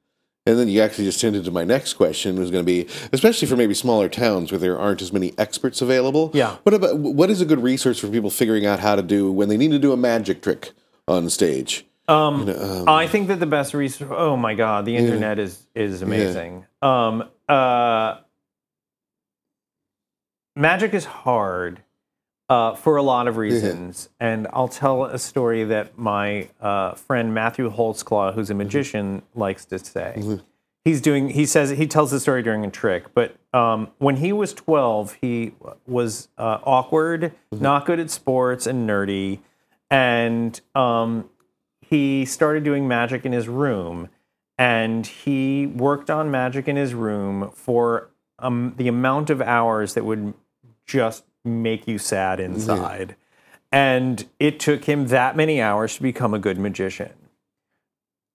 And 0.47 0.57
then 0.57 0.67
you 0.67 0.81
actually 0.81 1.05
just 1.05 1.21
hinted 1.21 1.45
to 1.45 1.51
my 1.51 1.63
next 1.63 1.93
question 1.93 2.39
was 2.39 2.49
going 2.49 2.65
to 2.65 2.65
be, 2.65 2.87
especially 3.13 3.47
for 3.47 3.55
maybe 3.55 3.75
smaller 3.75 4.09
towns 4.09 4.51
where 4.51 4.57
there 4.57 4.77
aren't 4.77 5.01
as 5.03 5.13
many 5.13 5.33
experts 5.37 5.83
available. 5.83 6.31
Yeah. 6.33 6.57
What 6.63 6.73
about 6.73 6.97
what 6.97 7.29
is 7.29 7.41
a 7.41 7.45
good 7.45 7.61
resource 7.61 7.99
for 7.99 8.07
people 8.07 8.31
figuring 8.31 8.65
out 8.65 8.79
how 8.79 8.95
to 8.95 9.03
do 9.03 9.31
when 9.31 9.49
they 9.49 9.57
need 9.57 9.69
to 9.71 9.79
do 9.79 9.91
a 9.91 9.97
magic 9.97 10.41
trick 10.41 10.71
on 11.07 11.29
stage? 11.29 11.85
Um, 12.07 12.49
I 12.87 13.07
think 13.07 13.27
that 13.27 13.39
the 13.39 13.45
best 13.45 13.75
resource. 13.75 14.11
Oh 14.11 14.35
my 14.35 14.55
god, 14.55 14.85
the 14.85 14.97
internet 14.97 15.37
is 15.37 15.65
is 15.75 16.01
amazing. 16.01 16.65
Um, 16.81 17.29
uh, 17.47 18.17
magic 20.55 20.93
is 20.93 21.05
hard. 21.05 21.83
uh, 22.49 22.75
for 22.75 22.97
a 22.97 23.01
lot 23.01 23.29
of 23.29 23.37
reasons. 23.37 24.09
And 24.19 24.45
I'll 24.51 24.67
tell 24.67 25.05
a 25.05 25.17
story 25.17 25.63
that 25.63 25.97
my 25.97 26.49
uh, 26.59 26.95
friend 26.95 27.33
Matthew 27.33 27.71
Holtzclaw, 27.71 28.33
who's 28.33 28.49
a 28.49 28.53
magician, 28.53 29.21
likes 29.33 29.63
to 29.65 29.79
say. 29.79 30.15
He's 30.83 30.99
doing. 30.99 31.29
He 31.29 31.45
says 31.45 31.69
he 31.69 31.87
tells 31.87 32.11
the 32.11 32.19
story 32.19 32.43
during 32.43 32.65
a 32.65 32.69
trick, 32.71 33.13
but 33.13 33.35
um, 33.53 33.89
when 33.99 34.17
he 34.17 34.33
was 34.33 34.53
12, 34.53 35.13
he 35.21 35.53
was 35.87 36.27
uh, 36.37 36.57
awkward, 36.63 37.31
not 37.51 37.85
good 37.85 37.99
at 38.01 38.09
sports, 38.09 38.67
and 38.67 38.89
nerdy, 38.89 39.39
and 39.89 40.59
um, 40.75 41.29
he 41.81 42.25
started 42.25 42.63
doing 42.65 42.85
magic 42.87 43.25
in 43.25 43.31
his 43.31 43.47
room 43.47 44.09
and 44.57 45.07
he 45.07 45.67
worked 45.67 46.09
on 46.09 46.29
magic 46.29 46.67
in 46.67 46.75
his 46.75 46.93
room 46.93 47.51
for 47.53 48.09
um, 48.39 48.73
the 48.77 48.87
amount 48.87 49.29
of 49.29 49.41
hours 49.41 49.93
that 49.93 50.03
would 50.03 50.33
just 50.91 51.25
make 51.43 51.87
you 51.87 51.97
sad 51.97 52.39
inside. 52.39 53.15
And 53.71 54.25
it 54.39 54.59
took 54.59 54.85
him 54.85 55.07
that 55.07 55.35
many 55.35 55.61
hours 55.61 55.95
to 55.95 56.01
become 56.01 56.33
a 56.33 56.39
good 56.39 56.57
magician. 56.57 57.13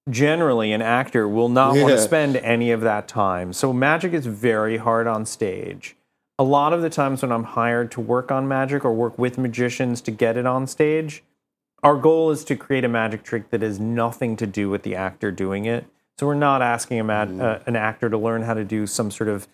Generally 0.08 0.72
an 0.72 0.82
actor 0.82 1.28
will 1.28 1.48
not 1.48 1.76
want 1.76 1.88
to 1.88 1.98
spend 2.00 2.36
any 2.36 2.70
of 2.70 2.80
that 2.80 3.08
time. 3.08 3.52
So 3.52 3.72
magic 3.72 4.12
is 4.12 4.26
very 4.26 4.76
hard 4.76 5.06
on 5.06 5.26
stage. 5.26 5.96
A 6.38 6.44
lot 6.44 6.72
of 6.72 6.82
the 6.82 6.90
times 6.90 7.22
when 7.22 7.32
i'm 7.32 7.44
hired 7.44 7.90
to 7.92 8.00
work 8.00 8.30
on 8.30 8.46
magic 8.46 8.84
or 8.84 8.92
work 8.92 9.18
with 9.18 9.38
magicians 9.38 10.00
to 10.02 10.10
get 10.10 10.36
it 10.36 10.46
on 10.46 10.66
stage 10.66 11.22
our 11.82 11.96
goal 11.96 12.30
is 12.30 12.44
to 12.44 12.56
create 12.56 12.84
a 12.84 12.88
magic 12.88 13.22
trick 13.22 13.50
that 13.50 13.62
has 13.62 13.78
nothing 13.78 14.36
to 14.36 14.46
do 14.46 14.68
with 14.68 14.82
the 14.82 14.96
actor 14.96 15.30
doing 15.30 15.66
it. 15.66 15.86
So 16.18 16.26
we're 16.26 16.34
not 16.34 16.62
asking 16.62 16.98
a 16.98 17.04
mag- 17.04 17.40
uh, 17.40 17.60
an 17.66 17.76
actor 17.76 18.08
to 18.08 18.18
learn 18.18 18.42
how 18.42 18.54
to 18.54 18.64
do 18.64 18.86
some 18.86 19.10
sort 19.10 19.28
of 19.28 19.46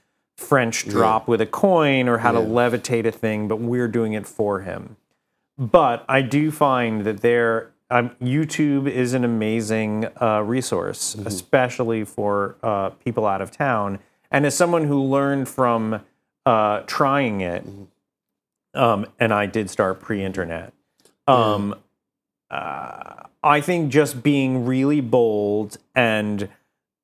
French 0.43 0.88
drop 0.88 1.28
with 1.28 1.40
a 1.40 1.47
coin 1.47 2.09
or 2.09 2.18
how 2.18 2.32
to 2.32 2.38
levitate 2.38 3.07
a 3.07 3.12
thing, 3.12 3.49
but 3.49 3.61
we're 3.61 3.88
doing 3.88 4.12
it 4.12 4.26
for 4.26 4.61
him. 4.61 4.97
But 5.59 6.05
I 6.09 6.22
do 6.22 6.51
find 6.51 7.05
that 7.05 7.20
there, 7.20 7.70
um, 7.90 8.11
YouTube 8.20 8.88
is 8.88 9.14
an 9.14 9.24
amazing 9.24 10.09
uh, 10.20 10.43
resource, 10.43 11.14
especially 11.14 12.05
for 12.05 12.57
uh, 12.62 12.90
people 13.05 13.26
out 13.26 13.40
of 13.40 13.51
town. 13.51 13.99
And 14.30 14.47
as 14.47 14.57
someone 14.57 14.84
who 14.84 15.03
learned 15.03 15.49
from 15.49 16.01
uh, 16.47 16.80
trying 16.86 17.40
it, 17.43 17.64
um, 18.74 19.07
and 19.20 19.32
I 19.32 19.47
did 19.47 19.70
start 19.70 20.01
pre-internet. 20.01 20.72
Um, 21.26 21.74
uh, 22.51 23.24
I 23.45 23.61
think 23.61 23.93
just 23.93 24.22
being 24.22 24.66
really 24.66 25.01
bold 25.01 25.76
and 25.95 26.49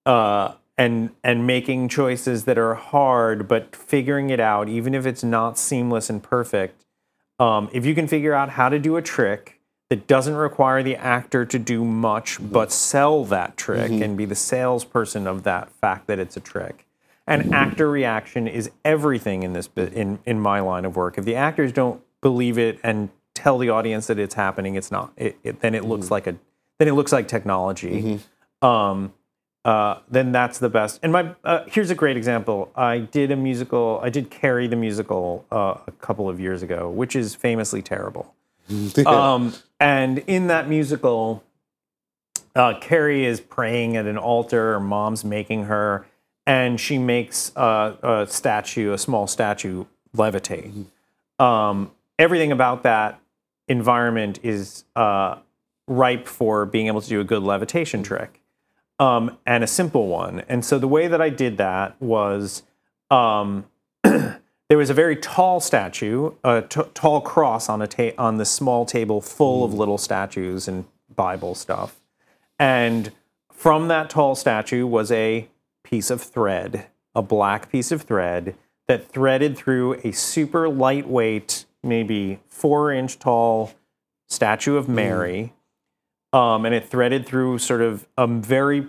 uh, 0.06 0.54
and 0.78 1.10
and 1.24 1.46
making 1.46 1.88
choices 1.88 2.44
that 2.44 2.56
are 2.56 2.74
hard, 2.74 3.48
but 3.48 3.74
figuring 3.74 4.30
it 4.30 4.40
out, 4.40 4.68
even 4.68 4.94
if 4.94 5.04
it's 5.04 5.24
not 5.24 5.58
seamless 5.58 6.08
and 6.08 6.22
perfect. 6.22 6.84
Um, 7.40 7.68
if 7.72 7.84
you 7.84 7.94
can 7.94 8.06
figure 8.08 8.32
out 8.32 8.50
how 8.50 8.68
to 8.68 8.78
do 8.78 8.96
a 8.96 9.02
trick 9.02 9.60
that 9.90 10.06
doesn't 10.06 10.34
require 10.34 10.82
the 10.82 10.96
actor 10.96 11.44
to 11.44 11.58
do 11.58 11.84
much, 11.84 12.38
but 12.40 12.70
sell 12.72 13.24
that 13.24 13.56
trick 13.56 13.90
and 13.90 14.16
be 14.16 14.24
the 14.24 14.34
salesperson 14.34 15.26
of 15.26 15.42
that 15.44 15.70
fact 15.70 16.06
that 16.06 16.18
it's 16.18 16.36
a 16.36 16.40
trick. 16.40 16.86
And 17.26 17.54
actor 17.54 17.90
reaction 17.90 18.48
is 18.48 18.70
everything 18.84 19.42
in 19.42 19.52
this 19.52 19.68
in 19.76 20.20
in 20.24 20.40
my 20.40 20.60
line 20.60 20.84
of 20.84 20.96
work. 20.96 21.18
If 21.18 21.24
the 21.24 21.34
actors 21.34 21.72
don't 21.72 22.00
believe 22.22 22.56
it 22.56 22.78
and 22.82 23.10
tell 23.34 23.58
the 23.58 23.68
audience 23.70 24.06
that 24.06 24.18
it's 24.18 24.34
happening, 24.34 24.76
it's 24.76 24.90
not. 24.90 25.12
It, 25.16 25.38
it, 25.42 25.60
then 25.60 25.74
it 25.74 25.84
looks 25.84 26.10
like 26.10 26.26
a 26.26 26.36
then 26.78 26.88
it 26.88 26.92
looks 26.92 27.12
like 27.12 27.28
technology. 27.28 28.20
Um, 28.62 29.12
uh, 29.64 29.98
then 30.08 30.32
that's 30.32 30.58
the 30.58 30.68
best. 30.68 31.00
And 31.02 31.12
my 31.12 31.34
uh, 31.44 31.64
here's 31.66 31.90
a 31.90 31.94
great 31.94 32.16
example. 32.16 32.70
I 32.76 32.98
did 32.98 33.30
a 33.30 33.36
musical. 33.36 34.00
I 34.02 34.10
did 34.10 34.30
Carrie 34.30 34.66
the 34.66 34.76
musical 34.76 35.44
uh, 35.50 35.74
a 35.86 35.92
couple 35.92 36.28
of 36.28 36.40
years 36.40 36.62
ago, 36.62 36.88
which 36.90 37.16
is 37.16 37.34
famously 37.34 37.82
terrible. 37.82 38.34
Um, 39.06 39.54
and 39.80 40.18
in 40.26 40.48
that 40.48 40.68
musical, 40.68 41.42
uh, 42.54 42.78
Carrie 42.78 43.24
is 43.24 43.40
praying 43.40 43.96
at 43.96 44.04
an 44.04 44.18
altar. 44.18 44.78
Mom's 44.78 45.24
making 45.24 45.64
her, 45.64 46.06
and 46.46 46.78
she 46.78 46.98
makes 46.98 47.50
uh, 47.56 47.96
a 48.02 48.26
statue, 48.30 48.92
a 48.92 48.98
small 48.98 49.26
statue, 49.26 49.86
levitate. 50.14 50.84
Um, 51.38 51.92
everything 52.18 52.52
about 52.52 52.82
that 52.82 53.20
environment 53.68 54.40
is 54.42 54.84
uh, 54.96 55.36
ripe 55.86 56.26
for 56.26 56.66
being 56.66 56.88
able 56.88 57.00
to 57.00 57.08
do 57.08 57.20
a 57.20 57.24
good 57.24 57.42
levitation 57.42 58.02
trick 58.02 58.37
um, 58.98 59.38
and 59.46 59.62
a 59.62 59.66
simple 59.66 60.08
one. 60.08 60.42
And 60.48 60.64
so 60.64 60.78
the 60.78 60.88
way 60.88 61.08
that 61.08 61.20
I 61.20 61.28
did 61.30 61.58
that 61.58 62.00
was 62.00 62.62
um, 63.10 63.66
there 64.02 64.78
was 64.78 64.90
a 64.90 64.94
very 64.94 65.16
tall 65.16 65.60
statue, 65.60 66.32
a 66.44 66.62
t- 66.62 66.82
tall 66.94 67.20
cross 67.20 67.68
on 67.68 67.80
a 67.82 67.86
ta- 67.86 68.12
on 68.18 68.38
this 68.38 68.50
small 68.50 68.84
table 68.84 69.20
full 69.20 69.64
of 69.64 69.72
little 69.72 69.98
statues 69.98 70.68
and 70.68 70.84
Bible 71.14 71.54
stuff. 71.54 72.00
And 72.58 73.12
from 73.52 73.88
that 73.88 74.10
tall 74.10 74.34
statue 74.34 74.86
was 74.86 75.10
a 75.12 75.48
piece 75.84 76.10
of 76.10 76.20
thread, 76.20 76.86
a 77.14 77.22
black 77.22 77.70
piece 77.70 77.90
of 77.92 78.02
thread 78.02 78.56
that 78.88 79.08
threaded 79.08 79.56
through 79.56 79.94
a 80.04 80.12
super 80.12 80.68
lightweight, 80.68 81.66
maybe 81.82 82.40
four 82.46 82.92
inch 82.92 83.18
tall 83.18 83.72
statue 84.26 84.76
of 84.76 84.88
Mary. 84.88 85.52
Um, 86.32 86.66
and 86.66 86.74
it 86.74 86.88
threaded 86.88 87.26
through 87.26 87.58
sort 87.58 87.80
of 87.80 88.06
a 88.18 88.26
very 88.26 88.88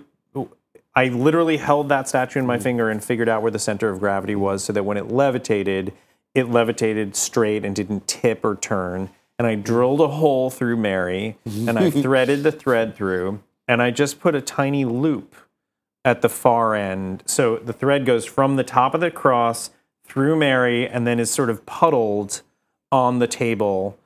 I 0.94 1.08
literally 1.08 1.58
held 1.58 1.88
that 1.88 2.08
statue 2.08 2.40
in 2.40 2.46
my 2.46 2.58
finger 2.58 2.90
and 2.90 3.02
figured 3.02 3.28
out 3.28 3.42
where 3.42 3.50
the 3.50 3.58
center 3.58 3.88
of 3.88 4.00
gravity 4.00 4.34
was 4.34 4.64
so 4.64 4.72
that 4.72 4.82
when 4.82 4.96
it 4.96 5.08
levitated, 5.08 5.92
it 6.34 6.50
levitated 6.50 7.14
straight 7.14 7.64
and 7.64 7.76
didn't 7.76 8.08
tip 8.08 8.44
or 8.44 8.56
turn. 8.56 9.10
And 9.38 9.46
I 9.46 9.54
drilled 9.54 10.00
a 10.00 10.08
hole 10.08 10.50
through 10.50 10.76
Mary 10.76 11.36
and 11.46 11.78
I 11.78 11.90
threaded 12.02 12.42
the 12.42 12.52
thread 12.52 12.96
through 12.96 13.40
and 13.68 13.80
I 13.80 13.92
just 13.92 14.20
put 14.20 14.34
a 14.34 14.40
tiny 14.40 14.84
loop 14.84 15.34
at 16.04 16.22
the 16.22 16.28
far 16.28 16.74
end. 16.74 17.22
So 17.26 17.56
the 17.56 17.72
thread 17.72 18.04
goes 18.04 18.24
from 18.24 18.56
the 18.56 18.64
top 18.64 18.94
of 18.94 19.00
the 19.00 19.10
cross 19.10 19.70
through 20.04 20.36
Mary 20.36 20.88
and 20.88 21.06
then 21.06 21.20
is 21.20 21.30
sort 21.30 21.50
of 21.50 21.64
puddled 21.66 22.42
on 22.90 23.20
the 23.20 23.28
table. 23.28 23.96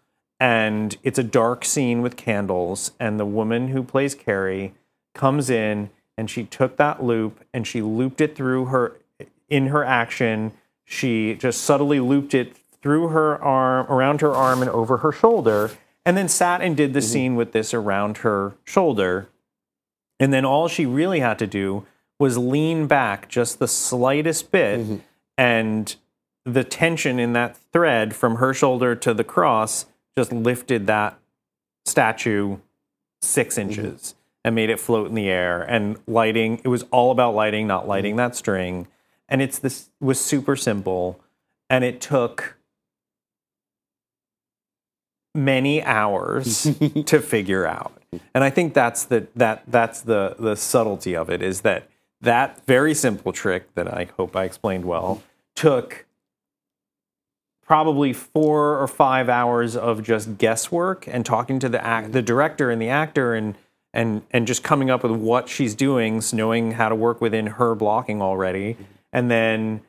And 0.45 0.99
it's 1.03 1.19
a 1.19 1.23
dark 1.23 1.65
scene 1.65 2.03
with 2.03 2.19
candles. 2.19 2.93
And 3.01 3.19
the 3.19 3.25
woman 3.25 3.69
who 3.69 3.83
plays 3.83 4.15
Carrie 4.15 4.75
comes 5.15 5.49
in 5.49 5.89
and 6.19 6.29
she 6.29 6.45
took 6.45 6.77
that 6.77 7.03
loop 7.03 7.43
and 7.55 7.67
she 7.67 7.81
looped 7.81 8.21
it 8.21 8.37
through 8.37 8.67
her 8.67 8.99
in 9.49 9.69
her 9.69 9.83
action. 9.83 10.53
She 10.85 11.35
just 11.35 11.63
subtly 11.63 11.99
looped 11.99 12.35
it 12.35 12.59
through 12.83 13.09
her 13.09 13.43
arm, 13.43 13.87
around 13.87 14.21
her 14.21 14.33
arm, 14.33 14.61
and 14.61 14.71
over 14.71 14.99
her 14.99 15.13
shoulder, 15.13 15.71
and 16.05 16.15
then 16.15 16.29
sat 16.29 16.61
and 16.61 16.77
did 16.77 16.93
the 16.93 17.01
mm-hmm. 17.01 17.09
scene 17.09 17.37
with 17.37 17.53
this 17.53 17.73
around 17.73 18.19
her 18.19 18.53
shoulder. 18.65 19.29
And 20.21 20.31
then 20.31 20.45
all 20.45 20.69
she 20.69 20.85
really 20.85 21.21
had 21.21 21.39
to 21.39 21.47
do 21.47 21.87
was 22.19 22.37
lean 22.37 22.87
back 22.87 23.31
just 23.31 23.59
the 23.59 23.67
slightest 23.67 24.53
bit, 24.53 24.81
mm-hmm. 24.81 24.97
and 25.39 25.97
the 26.45 26.65
tension 26.65 27.19
in 27.19 27.33
that 27.33 27.57
thread 27.73 28.15
from 28.15 28.37
her 28.37 28.53
shoulder 28.53 28.95
to 28.95 29.15
the 29.15 29.25
cross 29.25 29.87
just 30.17 30.33
lifted 30.33 30.87
that 30.87 31.19
statue 31.85 32.59
six 33.23 33.57
mm-hmm. 33.57 33.69
inches 33.69 34.15
and 34.45 34.55
made 34.55 34.71
it 34.71 34.79
float 34.79 35.09
in 35.09 35.15
the 35.15 35.29
air. 35.29 35.63
And 35.63 35.99
lighting, 36.07 36.61
it 36.65 36.69
was 36.69 36.85
all 36.91 37.11
about 37.11 37.35
lighting, 37.35 37.67
not 37.67 37.83
mm-hmm. 37.83 37.91
lighting 37.91 38.17
that 38.17 38.37
string. 38.37 38.87
And 39.29 39.41
it's 39.41 39.59
this 39.59 39.91
was 40.01 40.21
super 40.21 40.55
simple, 40.55 41.19
and 41.71 41.83
it 41.83 42.01
took 42.01 42.59
many 45.35 45.83
hours 45.83 46.65
to 47.07 47.21
figure 47.21 47.67
out. 47.67 48.03
And 48.35 48.45
I 48.45 48.51
think 48.51 48.75
that's 48.75 49.05
the 49.05 49.27
that 49.35 49.65
that's 49.67 50.03
the 50.03 50.37
the 50.39 50.57
subtlety 50.57 51.17
of 51.17 51.31
it 51.31 51.43
is 51.43 51.63
that 51.63 51.89
that 52.21 52.65
very 52.67 52.95
simple 52.95 53.33
trick 53.33 53.75
that 53.75 53.93
I 53.93 54.09
hope 54.17 54.37
I 54.37 54.45
explained 54.45 54.85
well 54.85 55.23
took 55.57 56.07
probably 57.67 58.13
four 58.13 58.79
or 58.81 58.87
five 58.87 59.29
hours 59.29 59.77
of 59.77 60.03
just 60.03 60.39
guesswork 60.39 61.07
and 61.09 61.25
talking 61.25 61.59
to 61.59 61.69
the 61.69 61.85
act, 61.85 62.09
mm. 62.09 62.13
the 62.13 62.23
director 62.23 62.71
and 62.71 62.81
the 62.81 62.89
actor 62.89 63.35
and 63.35 63.55
and 63.93 64.23
and 64.31 64.47
just 64.47 64.63
coming 64.63 64.91
up 64.91 65.03
with 65.03 65.13
what 65.13 65.49
she's 65.49 65.75
doing, 65.75 66.23
knowing 66.33 66.73
how 66.73 66.89
to 66.89 66.95
work 66.95 67.21
within 67.21 67.47
her 67.47 67.75
blocking 67.75 68.21
already, 68.21 68.75
mm-hmm. 68.75 68.83
and 69.13 69.31
then 69.31 69.81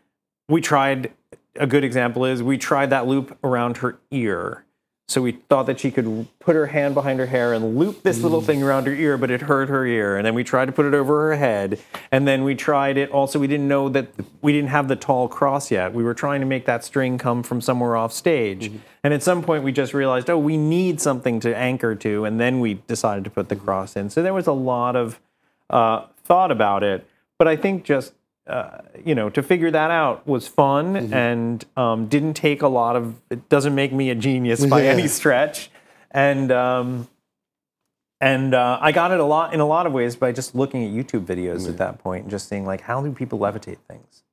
we 0.49 0.61
tried. 0.61 1.11
A 1.57 1.65
good 1.65 1.86
example 1.86 2.26
is 2.26 2.43
we 2.43 2.57
tried 2.57 2.89
that 2.89 3.07
loop 3.07 3.38
around 3.41 3.78
her 3.78 3.97
ear. 4.11 4.64
So 5.08 5.22
we 5.22 5.34
thought 5.34 5.68
that 5.68 5.80
she 5.80 5.91
could 5.91 6.28
put 6.39 6.56
her 6.56 6.66
hand 6.66 6.95
behind 6.95 7.20
her 7.20 7.28
hair 7.28 7.53
and 7.53 7.78
loop 7.78 8.01
this 8.01 8.22
little 8.22 8.41
mm. 8.41 8.45
thing 8.45 8.64
around 8.64 8.88
her 8.88 8.93
ear, 8.93 9.20
but 9.20 9.30
it 9.30 9.41
hurt 9.41 9.70
her 9.70 9.86
ear. 9.86 10.18
And 10.18 10.26
then 10.26 10.34
we 10.34 10.43
tried 10.43 10.66
to 10.66 10.72
put 10.72 10.88
it 10.88 10.95
over 10.95 11.30
her 11.30 11.36
head. 11.36 11.80
And 12.12 12.28
then 12.28 12.43
we 12.43 12.56
tried 12.56 12.97
it 12.97 13.12
also, 13.12 13.38
we 13.38 13.45
didn't 13.45 13.68
know 13.68 13.88
that 13.89 14.08
we 14.41 14.51
didn't 14.51 14.70
have 14.70 14.88
the 14.88 14.95
tall 14.95 15.28
cross 15.28 15.70
yet. 15.70 15.93
We 15.93 16.03
were 16.03 16.16
trying 16.16 16.39
to 16.39 16.47
make 16.47 16.66
that 16.66 16.84
string 16.84 17.20
come 17.20 17.43
from 17.43 17.62
somewhere 17.62 17.95
off 17.95 18.14
stage. 18.14 18.70
Mm-hmm. 18.70 18.78
And 19.03 19.14
at 19.14 19.22
some 19.22 19.43
point 19.43 19.64
we 19.64 19.72
just 19.72 19.93
realized, 19.93 20.28
oh, 20.28 20.39
we 20.39 20.58
need 20.58 20.99
something 20.99 21.39
to 21.41 21.56
anchor 21.56 21.93
to. 21.93 22.26
And 22.26 22.39
then 22.39 22.60
we 22.60 22.76
decided 22.88 23.24
to 23.26 23.30
put 23.30 23.49
the 23.49 23.56
mm-hmm. 23.56 23.66
cross 23.66 23.95
in. 23.95 24.10
So 24.10 24.24
there 24.24 24.34
was 24.34 24.47
a 24.47 24.53
lot 24.53 24.95
of 24.95 25.20
uh, 25.70 26.08
thought 26.24 26.49
about 26.49 26.82
it. 26.82 27.08
But 27.38 27.47
I 27.47 27.58
think 27.58 27.84
just 27.84 28.14
uh, 28.47 28.79
you 29.03 29.15
know, 29.15 29.29
to 29.29 29.41
figure 29.41 29.71
that 29.71 29.89
out 29.91 30.27
was 30.27 30.47
fun 30.47 30.95
and 31.13 31.65
um, 31.75 32.07
didn't 32.07 32.35
take 32.35 32.61
a 32.61 32.67
lot 32.67 32.95
of. 32.95 33.19
It 33.29 33.49
doesn't 33.49 33.73
make 33.75 33.91
me 33.91 34.09
a 34.11 34.15
genius 34.15 34.65
by 34.69 34.83
Yeah. 34.83 34.91
any 34.91 35.07
stretch, 35.07 35.69
and 36.11 36.51
um, 36.51 37.07
and 38.21 38.53
uh, 38.53 38.77
I 38.81 38.91
got 38.91 39.11
it 39.11 39.19
a 39.19 39.25
lot 39.25 39.53
in 39.53 39.59
a 39.59 39.65
lot 39.65 39.85
of 39.87 39.93
ways 39.93 40.15
by 40.15 40.31
just 40.31 40.53
looking 40.55 40.85
at 40.85 40.91
YouTube 40.91 41.25
videos 41.25 41.67
at 41.67 41.77
that 41.77 41.99
point 41.99 42.23
and 42.23 42.31
just 42.31 42.47
seeing 42.47 42.65
like 42.65 42.81
how 42.81 43.01
do 43.01 43.11
people 43.11 43.39
levitate 43.39 43.77
things. 43.87 44.23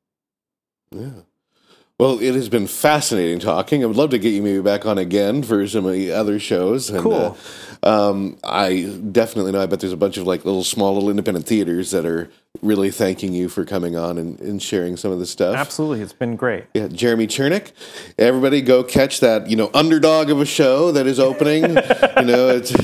Well, 2.03 2.18
it 2.18 2.34
has 2.34 2.48
been 2.48 2.66
fascinating 2.66 3.38
talking. 3.38 3.84
I 3.84 3.86
would 3.86 3.94
love 3.96 4.11
to 4.11 4.18
get 4.18 4.30
you 4.30 4.42
maybe 4.42 4.61
back 4.61 4.86
on 4.86 4.98
again 4.98 5.44
for 5.44 5.64
some 5.68 5.86
of 5.86 5.92
the 5.92 6.11
other 6.11 6.40
shows. 6.40 6.90
And, 6.90 7.00
Cool. 7.00 7.38
uh, 7.80 8.11
um, 8.11 8.38
I 8.42 8.98
definitely 9.12 9.53
know. 9.53 9.62
I 9.62 9.66
bet 9.66 9.78
there's 9.78 9.92
a 9.92 9.96
bunch 9.96 10.16
of 10.16 10.26
like 10.26 10.44
little 10.44 10.64
small 10.64 10.94
little 10.94 11.11
independent 11.11 11.46
theaters 11.46 11.92
that 11.92 12.05
are 12.05 12.28
really 12.61 12.90
thanking 12.90 13.34
you 13.34 13.48
for 13.48 13.64
coming 13.64 13.94
on 13.94 14.18
and, 14.18 14.40
and 14.40 14.61
sharing 14.61 14.96
some 14.96 15.12
of 15.12 15.20
this 15.20 15.30
stuff. 15.30 15.55
Absolutely, 15.55 16.00
it's 16.00 16.12
been 16.12 16.34
great. 16.34 16.64
Yeah, 16.74 16.88
Jeremy 16.88 17.28
Chernick. 17.28 17.70
Everybody 18.18 18.62
go 18.62 18.82
catch 18.82 19.20
that, 19.20 19.48
you 19.48 19.55
know, 19.55 19.70
underdog 19.72 20.28
of 20.28 20.40
a 20.40 20.44
show 20.44 20.90
that 20.90 21.07
is 21.07 21.20
opening. 21.20 21.62
you 21.70 22.24
know, 22.24 22.48
it's 22.48 22.74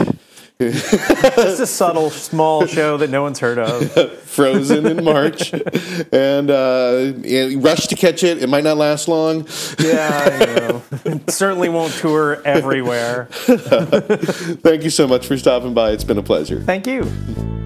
It's 0.61 1.61
a 1.61 1.67
subtle, 1.69 2.11
small 2.11 2.67
show 2.67 2.97
that 2.97 3.11
no 3.11 3.23
one's 3.23 3.39
heard 3.39 3.59
of. 3.59 3.93
frozen 4.23 4.87
in 4.87 5.05
March. 5.05 5.53
and 6.13 6.51
uh, 6.51 7.13
rush 7.59 7.87
to 7.87 7.97
catch 7.97 8.25
it. 8.25 8.43
It 8.43 8.49
might 8.49 8.65
not 8.65 8.77
last 8.77 9.09
long. 9.09 9.47
Yeah, 9.79 10.41
you 10.41 10.55
know, 10.57 11.21
certainly 11.29 11.69
won't 11.69 11.93
tour 11.95 12.43
everywhere. 12.45 13.27
Thank 13.31 14.83
you 14.83 14.91
so 14.91 15.07
much 15.07 15.27
for 15.27 15.37
stopping 15.37 15.75
by. 15.75 15.91
It's 15.93 16.05
been 16.05 16.19
a 16.19 16.23
pleasure. 16.23 16.61
Thank 16.63 16.87
you. 16.87 17.58